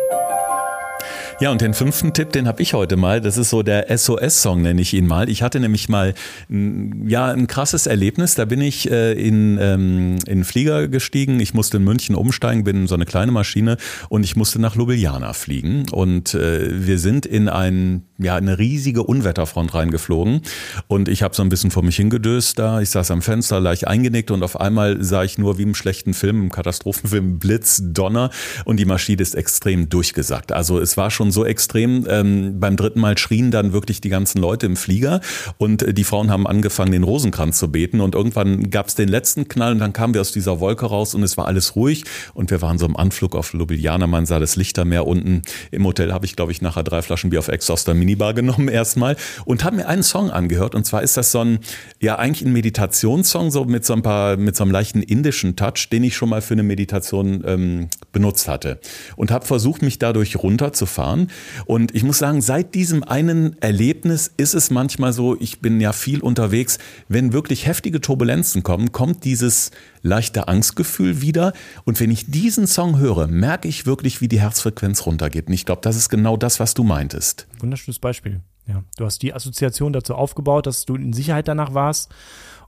Ja, 1.43 1.51
und 1.51 1.61
den 1.61 1.75
fünften 1.75 2.13
Tipp, 2.13 2.31
den 2.31 2.47
habe 2.47 2.63
ich 2.63 2.73
heute 2.73 2.97
mal. 2.97 3.21
Das 3.21 3.37
ist 3.37 3.51
so 3.51 3.65
der 3.65 3.87
SOS-Song, 3.99 4.63
nenne 4.63 4.81
ich 4.81 4.95
ihn 4.95 5.09
mal. 5.09 5.29
Ich 5.29 5.43
hatte 5.43 5.59
nämlich 5.59 5.89
mal 5.89 6.15
ja 6.49 7.33
ein 7.33 7.49
krasses 7.49 7.89
Erlebnis. 7.89 8.37
Da 8.37 8.45
bin 8.45 8.61
ich 8.61 8.89
äh, 8.89 9.15
in, 9.15 9.59
ähm, 9.61 10.19
in 10.29 10.45
Flieger 10.45 10.87
gestiegen. 10.87 11.41
Ich 11.41 11.53
musste 11.53 11.79
in 11.79 11.83
München 11.83 12.15
umsteigen, 12.15 12.63
bin 12.63 12.83
in 12.83 12.87
so 12.87 12.95
eine 12.95 13.07
kleine 13.07 13.33
Maschine 13.33 13.77
und 14.09 14.23
ich 14.23 14.37
musste 14.37 14.61
nach 14.61 14.77
Ljubljana 14.77 15.33
fliegen. 15.33 15.87
Und 15.91 16.33
äh, 16.35 16.87
wir 16.87 17.01
sind 17.01 17.27
in 17.27 17.49
ein, 17.49 18.05
ja, 18.19 18.37
eine 18.37 18.61
riesige 18.61 19.03
Unwetterfront 19.03 19.75
reingeflogen. 19.75 20.43
Und 20.87 21.09
ich 21.09 21.25
habe 21.25 21.35
so 21.35 21.43
ein 21.43 21.49
bisschen 21.49 21.73
vor 21.73 21.83
mich 21.83 21.97
hingedöst 21.97 22.57
da. 22.57 22.81
Ich 22.81 22.91
saß 22.91 23.11
am 23.11 23.21
Fenster, 23.21 23.59
leicht 23.59 23.89
eingenickt 23.89 24.31
und 24.31 24.45
auf 24.45 24.61
einmal 24.61 25.03
sah 25.03 25.25
ich 25.25 25.39
nur 25.39 25.59
wie 25.59 25.63
im 25.63 25.75
schlechten 25.75 26.15
Film, 26.15 26.41
im 26.41 26.51
Katastrophenfilm, 26.53 27.41
Blitz, 27.41 27.83
Donner 27.83 28.31
und 28.65 28.77
die 28.77 28.85
Maschine 28.85 29.21
ist 29.21 29.35
extrem 29.35 29.89
durchgesackt. 29.89 30.53
Also 30.53 30.79
es 30.79 30.97
war 30.97 31.11
schon 31.11 31.32
so 31.33 31.45
extrem. 31.45 32.07
Ähm, 32.09 32.61
beim 32.61 32.77
dritten 32.77 33.01
Mal 33.01 33.19
schrien 33.19 33.51
dann 33.51 33.73
wirklich 33.73 34.01
die 34.01 34.09
ganzen 34.09 34.41
Leute 34.41 34.67
im 34.67 34.77
Flieger. 34.77 35.21
Und 35.59 35.83
äh, 35.83 35.95
die 35.95 36.05
Frauen 36.05 36.31
haben 36.31 36.47
angefangen, 36.47 36.93
den 36.93 37.03
Rosenkranz 37.03 37.59
zu 37.59 37.71
beten. 37.71 38.01
Und 38.01 38.15
irgendwann 38.15 38.71
gab 38.71 38.89
es 38.89 38.95
den 38.95 39.09
letzten 39.09 39.49
Knall 39.49 39.73
und 39.73 39.79
dann 39.79 39.93
kamen 39.93 40.15
wir 40.15 40.21
aus 40.21 40.33
dieser 40.33 40.61
Wolke 40.61 40.87
raus 40.87 41.15
und 41.15 41.23
es 41.23 41.37
war 41.37 41.47
alles 41.47 41.77
ruhig. 41.77 42.05
Und 42.35 42.51
wir 42.51 42.63
waren 42.63 42.79
so 42.79 42.87
im 42.87 42.97
Anflug 42.97 43.35
auf 43.35 43.53
Ljubljana, 43.53 44.07
man 44.07 44.27
sah 44.27 44.39
das 44.39 44.57
Lichtermeer 44.57 45.07
unten. 45.07 45.43
Im 45.71 45.87
Hotel 45.87 46.13
habe 46.13 46.27
ich, 46.27 46.37
glaube 46.37 46.53
ich, 46.53 46.63
nachher 46.63 46.83
drei 46.83 47.03
Flaschen 47.03 47.31
Bier 47.31 47.39
auf 47.39 47.49
Ex 47.49 47.71
aus 47.71 47.85
der 47.85 47.95
Minibar 47.95 48.35
genommen 48.43 48.69
erstmal 48.69 49.17
und 49.45 49.65
habe 49.65 49.77
mir 49.77 49.89
einen 49.89 50.03
Song 50.03 50.31
angehört. 50.31 50.75
Und 50.75 50.85
zwar 50.85 51.03
ist 51.03 51.17
das 51.17 51.33
so 51.33 51.41
ein, 51.41 51.59
ja 52.01 52.17
eigentlich 52.19 52.47
ein 52.47 52.53
Meditationssong, 52.53 53.51
so 53.51 53.65
mit 53.65 53.85
so 53.85 53.95
ein 53.95 54.03
paar, 54.03 54.37
mit 54.37 54.57
so 54.57 54.65
einem 54.65 54.73
leichten 54.73 55.03
indischen 55.03 55.57
Touch, 55.57 55.89
den 55.91 56.05
ich 56.05 56.17
schon 56.17 56.29
mal 56.29 56.43
für 56.43 56.55
eine 56.55 56.63
Meditation 56.63 57.43
ähm, 57.47 57.89
benutzt 58.13 58.49
hatte. 58.49 58.81
Und 59.17 59.31
habe 59.31 59.47
versucht, 59.47 59.83
mich 59.83 59.99
dadurch 59.99 60.37
runterzufahren 60.37 61.22
und 61.67 61.95
ich 61.95 62.03
muss 62.03 62.19
sagen, 62.19 62.41
seit 62.41 62.75
diesem 62.75 63.03
einen 63.03 63.61
Erlebnis 63.61 64.33
ist 64.37 64.55
es 64.55 64.71
manchmal 64.71 65.13
so, 65.13 65.37
ich 65.41 65.61
bin 65.61 65.81
ja 65.81 65.93
viel 65.93 66.21
unterwegs, 66.21 66.79
wenn 67.09 67.33
wirklich 67.33 67.67
heftige 67.67 68.01
Turbulenzen 68.01 68.63
kommen, 68.63 68.93
kommt 68.93 69.25
dieses 69.25 69.71
leichte 70.03 70.49
Angstgefühl 70.49 71.21
wieder. 71.21 71.53
Und 71.85 72.01
wenn 72.01 72.11
ich 72.11 72.31
diesen 72.31 72.67
Song 72.67 72.99
höre, 72.99 73.27
merke 73.27 73.69
ich 73.69 73.87
wirklich, 73.87 74.21
wie 74.21 74.29
die 74.29 74.41
Herzfrequenz 74.41 75.07
runtergeht. 75.07 75.49
Und 75.49 75.53
ich 75.55 75.67
glaube, 75.67 75.81
das 75.83 75.97
ist 75.97 76.09
genau 76.09 76.37
das, 76.37 76.61
was 76.61 76.75
du 76.75 76.85
meintest. 76.85 77.47
Wunderschönes 77.61 77.99
Beispiel. 77.99 78.41
Ja, 78.67 78.83
du 78.97 79.05
hast 79.05 79.23
die 79.23 79.35
Assoziation 79.35 79.93
dazu 79.93 80.15
aufgebaut, 80.15 80.67
dass 80.67 80.85
du 80.85 80.95
in 80.95 81.13
Sicherheit 81.13 81.49
danach 81.49 81.75
warst 81.75 82.13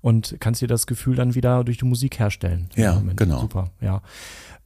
und 0.01 0.37
kannst 0.41 0.61
dir 0.61 0.69
das 0.69 0.87
Gefühl 0.87 1.17
dann 1.17 1.35
wieder 1.35 1.65
durch 1.65 1.79
die 1.79 1.85
Musik 1.85 2.19
herstellen. 2.19 2.69
Ja, 2.75 3.03
genau. 3.17 3.41
Super, 3.41 3.71
ja. 3.81 4.03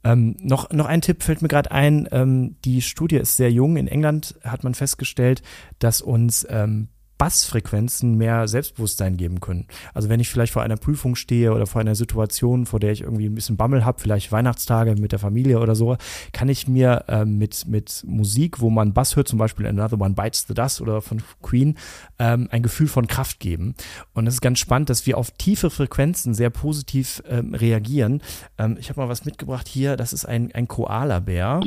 Ähm, 0.04 0.36
noch, 0.40 0.70
noch 0.70 0.86
ein 0.86 1.00
Tipp 1.00 1.22
fällt 1.22 1.42
mir 1.42 1.48
gerade 1.48 1.70
ein. 1.70 2.08
Ähm, 2.12 2.56
die 2.64 2.82
Studie 2.82 3.16
ist 3.16 3.36
sehr 3.36 3.50
jung. 3.50 3.76
In 3.76 3.88
England 3.88 4.38
hat 4.44 4.64
man 4.64 4.74
festgestellt, 4.74 5.42
dass 5.78 6.00
uns 6.00 6.46
ähm, 6.48 6.88
Bassfrequenzen 7.18 8.16
mehr 8.16 8.48
Selbstbewusstsein 8.48 9.16
geben 9.16 9.40
können. 9.40 9.66
Also 9.92 10.08
wenn 10.08 10.20
ich 10.20 10.30
vielleicht 10.30 10.52
vor 10.52 10.62
einer 10.62 10.76
Prüfung 10.76 11.16
stehe 11.16 11.52
oder 11.52 11.66
vor 11.66 11.80
einer 11.80 11.96
Situation, 11.96 12.64
vor 12.64 12.80
der 12.80 12.92
ich 12.92 13.02
irgendwie 13.02 13.26
ein 13.26 13.34
bisschen 13.34 13.56
Bammel 13.56 13.84
habe, 13.84 14.00
vielleicht 14.00 14.30
Weihnachtstage 14.30 14.94
mit 14.94 15.12
der 15.12 15.18
Familie 15.18 15.58
oder 15.58 15.74
so, 15.74 15.96
kann 16.32 16.48
ich 16.48 16.68
mir 16.68 17.04
äh, 17.08 17.24
mit, 17.24 17.66
mit 17.66 18.04
Musik, 18.06 18.60
wo 18.60 18.70
man 18.70 18.94
Bass 18.94 19.16
hört, 19.16 19.28
zum 19.28 19.38
Beispiel 19.38 19.66
Another 19.66 20.00
One 20.00 20.14
Bites 20.14 20.46
the 20.46 20.54
Dust 20.54 20.80
oder 20.80 21.02
von 21.02 21.22
Queen, 21.42 21.76
ähm, 22.18 22.48
ein 22.50 22.62
Gefühl 22.62 22.88
von 22.88 23.06
Kraft 23.08 23.40
geben. 23.40 23.74
Und 24.14 24.26
es 24.26 24.34
ist 24.34 24.40
ganz 24.40 24.60
spannend, 24.60 24.88
dass 24.88 25.06
wir 25.06 25.18
auf 25.18 25.32
tiefe 25.32 25.70
Frequenzen 25.70 26.34
sehr 26.34 26.50
positiv 26.50 27.22
ähm, 27.28 27.54
reagieren. 27.54 28.22
Ähm, 28.58 28.76
ich 28.78 28.90
habe 28.90 29.00
mal 29.00 29.08
was 29.08 29.24
mitgebracht 29.24 29.66
hier, 29.66 29.96
das 29.96 30.12
ist 30.12 30.24
ein, 30.24 30.52
ein 30.52 30.68
Koala-Bär. 30.68 31.60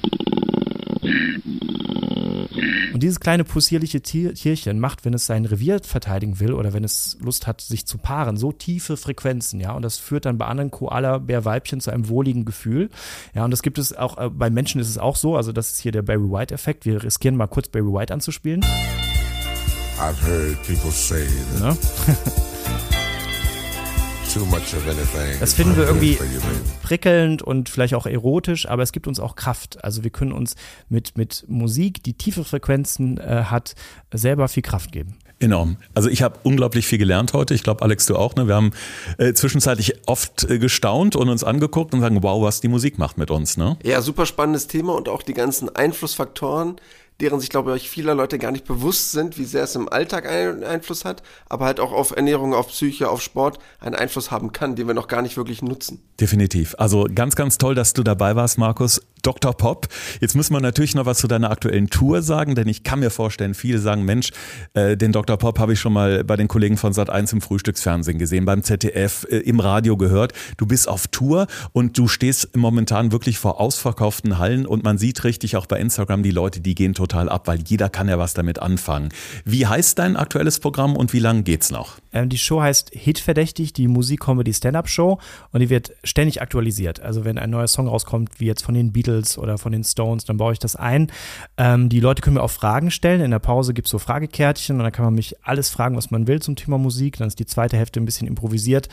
Und 2.94 3.02
dieses 3.02 3.20
kleine 3.20 3.44
possierliche 3.44 4.02
Tier, 4.02 4.34
Tierchen 4.34 4.80
macht, 4.80 5.06
wenn 5.06 5.14
es 5.14 5.26
sein 5.26 5.46
Revier 5.46 5.80
verteidigen 5.84 6.40
will 6.40 6.54
oder 6.54 6.74
wenn 6.74 6.84
es 6.84 7.18
Lust 7.22 7.48
hat, 7.48 7.62
sich 7.62 7.86
zu 7.86 7.98
paaren, 7.98 8.38
so 8.38 8.52
tiefe 8.52 8.98
Frequenzen, 8.98 9.60
ja. 9.60 9.74
Und 9.74 9.84
das 9.84 9.98
führt 9.98 10.26
dann 10.26 10.38
bei 10.38 10.46
anderen 10.46 10.72
Koala-Bärweibchen 10.72 11.80
zu 11.80 11.92
einem 11.92 12.10
wohligen 12.10 12.46
Gefühl. 12.46 12.90
Ja, 13.34 13.46
und 13.46 13.52
das 13.52 13.62
gibt 13.62 13.78
es 13.78 13.96
auch, 13.96 14.18
äh, 14.18 14.30
bei 14.30 14.50
Menschen 14.50 14.82
ist 14.82 14.90
es 14.90 14.98
auch 14.98 15.16
so. 15.16 15.36
Also, 15.36 15.52
das 15.52 15.72
ist 15.72 15.80
hier 15.80 15.92
der 15.92 16.02
Barry 16.02 16.30
White-Effekt. 16.30 16.86
Wir 16.86 17.04
riskieren 17.04 17.36
mal 17.36 17.48
kurz 17.48 17.70
Barry 17.70 17.86
White 17.86 18.14
anzuspielen. 18.14 18.62
I've 20.00 20.20
heard 20.22 20.58
people 20.64 20.92
say 20.92 21.28
that. 21.60 21.78
Ja. 22.08 22.16
Das 25.40 25.54
finden 25.54 25.76
wir 25.76 25.86
irgendwie 25.86 26.18
prickelnd 26.84 27.42
und 27.42 27.68
vielleicht 27.68 27.96
auch 27.96 28.06
erotisch, 28.06 28.68
aber 28.68 28.84
es 28.84 28.92
gibt 28.92 29.08
uns 29.08 29.20
auch 29.20 29.36
Kraft. 29.36 29.84
Also 29.84 30.04
wir 30.04 30.10
können 30.10 30.32
uns 30.32 30.56
mit, 30.88 31.18
mit 31.18 31.44
Musik, 31.48 32.02
die 32.04 32.14
tiefe 32.14 32.46
Frequenzen 32.46 33.18
äh, 33.18 33.44
hat, 33.46 33.76
selber 34.14 34.48
viel 34.48 34.64
Kraft 34.64 34.92
geben. 34.92 35.18
Enorm. 35.42 35.78
Also 35.96 36.08
ich 36.08 36.22
habe 36.22 36.40
unglaublich 36.44 36.86
viel 36.86 37.00
gelernt 37.00 37.34
heute. 37.34 37.56
Ich 37.56 37.64
glaube, 37.64 37.82
Alex, 37.82 38.06
du 38.06 38.16
auch. 38.16 38.36
Ne? 38.36 38.48
Wir 38.48 38.56
haben 38.56 38.72
äh, 39.18 39.34
zwischenzeitlich 39.34 40.08
oft 40.08 40.50
äh, 40.50 40.60
gestaunt 40.60 41.16
und 41.16 41.30
uns 41.30 41.44
angeguckt 41.44 41.94
und 41.94 42.02
sagen, 42.02 42.22
wow, 42.22 42.44
was 42.44 42.62
die 42.62 42.68
Musik 42.68 43.00
macht 43.00 43.18
mit 43.18 43.32
uns. 43.32 43.58
Ne? 43.58 43.76
Ja, 43.84 44.02
super 44.02 44.28
spannendes 44.28 44.68
Thema 44.68 44.94
und 44.94 45.10
auch 45.10 45.24
die 45.24 45.34
ganzen 45.34 45.76
Einflussfaktoren, 45.76 46.76
deren 47.22 47.40
sich, 47.40 47.50
glaube 47.50 47.76
ich, 47.78 47.90
viele 47.90 48.14
Leute 48.14 48.40
gar 48.40 48.52
nicht 48.52 48.66
bewusst 48.66 49.12
sind, 49.12 49.38
wie 49.38 49.46
sehr 49.46 49.64
es 49.64 49.76
im 49.76 49.88
Alltag 49.88 50.28
einen 50.28 50.64
Einfluss 50.64 51.06
hat, 51.06 51.22
aber 51.48 51.66
halt 51.66 51.80
auch 51.80 51.92
auf 51.92 52.12
Ernährung, 52.12 52.54
auf 52.54 52.68
Psyche, 52.70 53.10
auf 53.10 53.22
Sport 53.22 53.60
einen 53.80 53.96
Einfluss 53.96 54.32
haben 54.32 54.52
kann, 54.52 54.76
den 54.76 54.88
wir 54.88 54.94
noch 54.94 55.08
gar 55.08 55.22
nicht 55.22 55.38
wirklich 55.38 55.62
nutzen. 55.62 56.02
Definitiv. 56.20 56.76
Also 56.78 57.08
ganz, 57.14 57.36
ganz 57.36 57.58
toll, 57.58 57.76
dass 57.76 57.94
du 57.94 58.04
dabei 58.04 58.36
warst, 58.36 58.58
Markus. 58.58 59.02
Dr. 59.22 59.54
Pop. 59.54 59.88
Jetzt 60.20 60.36
müssen 60.36 60.54
wir 60.54 60.62
natürlich 60.62 60.96
noch 60.96 61.06
was 61.06 61.20
zu 61.20 61.28
deiner 61.28 61.52
aktuellen 61.52 61.90
Tour 61.90 62.22
sagen, 62.22 62.56
denn 62.56 62.68
ich 62.68 62.84
kann 62.84 63.00
mir 63.00 63.10
vorstellen, 63.10 63.54
viele 63.54 63.80
sagen, 63.80 64.04
Mensch, 64.06 64.32
äh, 64.74 64.98
den 64.98 65.12
Dr. 65.12 65.38
Pop 65.38 65.60
habe 65.60 65.74
ich 65.74 65.80
schon 65.80 65.94
mal 65.94 66.24
bei 66.24 66.36
den 66.36 66.48
Kollegen 66.48 66.78
von 66.78 66.94
Sat1 66.94 67.34
im 67.34 67.42
Frühstücksfernsehen 67.42 68.18
gesehen, 68.18 68.46
beim 68.46 68.64
ZDF, 68.64 69.28
äh, 69.30 69.38
im 69.38 69.60
Radio 69.60 69.98
gehört. 69.98 70.34
Du 70.58 70.66
bist 70.66 70.88
auf 70.88 71.08
Tour 71.08 71.48
und 71.74 71.98
du 71.98 72.08
stehst 72.08 72.56
momentan 72.56 73.12
wirklich 73.12 73.38
vor 73.38 73.60
ausverkauften 73.60 74.38
Hallen 74.38 74.66
und 74.66 74.84
man 74.84 74.98
sieht 74.98 75.24
richtig 75.24 75.56
auch 75.56 75.66
bei 75.66 75.80
Instagram, 75.80 76.24
die 76.24 76.32
Leute, 76.32 76.62
die 76.62 76.76
gehen 76.76 76.94
total 76.94 77.30
ab, 77.30 77.48
weil 77.48 77.60
jeder 77.66 77.90
kann 77.90 78.10
ja 78.10 78.18
was 78.18 78.34
damit 78.34 78.60
anfangen. 78.60 79.10
Wie 79.46 79.68
heißt 79.68 80.00
dein 80.00 80.16
aktuelles 80.16 80.60
Programm 80.60 80.96
und 80.96 81.14
wie 81.14 81.20
lange 81.20 81.44
geht's 81.44 81.72
noch? 81.72 81.98
Ähm, 82.14 82.30
die 82.30 82.38
Show 82.38 82.62
heißt 82.62 82.92
Hitverdächtig, 82.94 83.74
die 83.74 83.88
Musik-Comedy-Stand-Up-Show 83.88 85.20
und 85.52 85.60
die 85.60 85.70
wird 85.70 85.94
ständig 86.04 86.42
aktualisiert. 86.42 87.00
Also 87.02 87.26
wenn 87.26 87.38
ein 87.38 87.50
neuer 87.50 87.68
Song 87.68 87.88
rauskommt, 87.88 88.40
wie 88.40 88.46
jetzt 88.46 88.64
von 88.64 88.74
den 88.74 88.92
Beatles 88.92 89.11
oder 89.38 89.58
von 89.58 89.72
den 89.72 89.84
Stones, 89.84 90.26
dann 90.26 90.38
baue 90.38 90.54
ich 90.54 90.60
das 90.60 90.76
ein. 90.76 91.12
Ähm, 91.58 91.90
die 91.90 92.00
Leute 92.00 92.22
können 92.22 92.36
mir 92.36 92.44
auch 92.44 92.52
Fragen 92.52 92.92
stellen. 92.92 93.22
In 93.22 93.32
der 93.32 93.40
Pause 93.40 93.74
gibt 93.74 93.88
es 93.88 93.92
so 93.92 94.00
Fragekärtchen 94.00 94.78
und 94.78 94.84
dann 94.84 94.92
kann 94.92 95.06
man 95.06 95.14
mich 95.14 95.36
alles 95.44 95.70
fragen, 95.70 95.96
was 95.96 96.12
man 96.12 96.28
will 96.28 96.42
zum 96.42 96.56
Thema 96.56 96.78
Musik. 96.78 97.18
Dann 97.18 97.28
ist 97.28 97.40
die 97.40 97.46
zweite 97.46 97.78
Hälfte 97.78 98.00
ein 98.00 98.06
bisschen 98.06 98.28
improvisiert. 98.28 98.90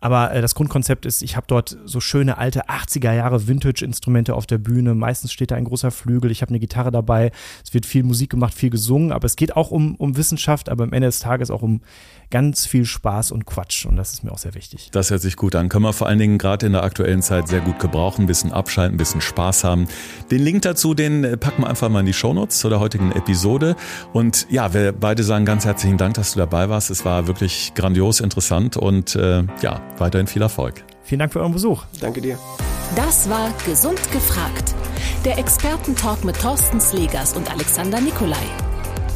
Aber 0.00 0.32
äh, 0.32 0.40
das 0.40 0.54
Grundkonzept 0.54 1.06
ist, 1.06 1.22
ich 1.22 1.36
habe 1.36 1.46
dort 1.48 1.76
so 1.84 2.00
schöne 2.00 2.38
alte 2.38 2.68
80er 2.68 3.12
Jahre 3.12 3.46
Vintage-Instrumente 3.46 4.34
auf 4.34 4.46
der 4.46 4.58
Bühne. 4.58 4.94
Meistens 4.94 5.32
steht 5.32 5.50
da 5.50 5.56
ein 5.56 5.64
großer 5.64 5.90
Flügel. 5.90 6.30
Ich 6.30 6.42
habe 6.42 6.50
eine 6.50 6.60
Gitarre 6.60 6.90
dabei. 6.90 7.30
Es 7.64 7.74
wird 7.74 7.86
viel 7.86 8.02
Musik 8.02 8.30
gemacht, 8.30 8.54
viel 8.54 8.70
gesungen. 8.70 9.12
Aber 9.12 9.26
es 9.26 9.36
geht 9.36 9.56
auch 9.56 9.70
um, 9.70 9.94
um 9.96 10.16
Wissenschaft, 10.16 10.68
aber 10.68 10.84
am 10.84 10.92
Ende 10.92 11.08
des 11.08 11.20
Tages 11.20 11.50
auch 11.50 11.62
um 11.62 11.80
ganz 12.30 12.66
viel 12.66 12.84
Spaß 12.84 13.32
und 13.32 13.46
Quatsch. 13.46 13.86
Und 13.86 13.96
das 13.96 14.12
ist 14.12 14.24
mir 14.24 14.32
auch 14.32 14.38
sehr 14.38 14.54
wichtig. 14.54 14.90
Das 14.92 15.10
hört 15.10 15.22
sich 15.22 15.36
gut 15.36 15.54
an. 15.54 15.68
Können 15.68 15.84
wir 15.84 15.92
vor 15.92 16.06
allen 16.06 16.18
Dingen 16.18 16.38
gerade 16.38 16.66
in 16.66 16.72
der 16.72 16.82
aktuellen 16.82 17.22
Zeit 17.22 17.48
sehr 17.48 17.60
gut 17.60 17.78
gebrauchen. 17.78 18.24
Ein 18.24 18.26
bisschen 18.26 18.52
abschalten, 18.52 18.94
ein 18.94 18.98
bisschen 18.98 19.20
Spaß 19.20 19.64
haben. 19.64 19.88
Den 20.30 20.42
Link 20.42 20.62
dazu, 20.62 20.94
den 20.94 21.24
äh, 21.24 21.36
packen 21.36 21.62
wir 21.62 21.68
einfach 21.68 21.88
mal 21.88 22.00
in 22.00 22.06
die 22.06 22.12
Shownotes 22.12 22.58
zu 22.58 22.68
der 22.68 22.80
heutigen 22.80 23.12
Episode. 23.12 23.76
Und 24.12 24.46
ja, 24.50 24.74
wir 24.74 24.92
beide 24.92 25.22
sagen 25.22 25.44
ganz 25.44 25.64
herzlichen 25.64 25.96
Dank, 25.96 26.14
dass 26.14 26.32
du 26.32 26.38
dabei 26.38 26.68
warst. 26.68 26.90
Es 26.90 27.04
war 27.04 27.26
wirklich 27.26 27.72
grandios 27.74 28.20
interessant 28.20 28.76
und 28.76 29.14
äh, 29.16 29.44
ja, 29.62 29.80
weiterhin 29.98 30.26
viel 30.26 30.42
Erfolg. 30.42 30.84
Vielen 31.02 31.20
Dank 31.20 31.32
für 31.32 31.40
euren 31.40 31.52
Besuch. 31.52 31.84
Danke 32.00 32.20
dir. 32.20 32.38
Das 32.96 33.28
war 33.28 33.52
Gesund 33.66 34.00
gefragt. 34.12 34.74
Der 35.24 35.38
Expertentalk 35.38 36.24
mit 36.24 36.40
Thorsten 36.40 36.80
Slegers 36.80 37.34
und 37.34 37.50
Alexander 37.50 38.00
Nikolai. 38.00 38.36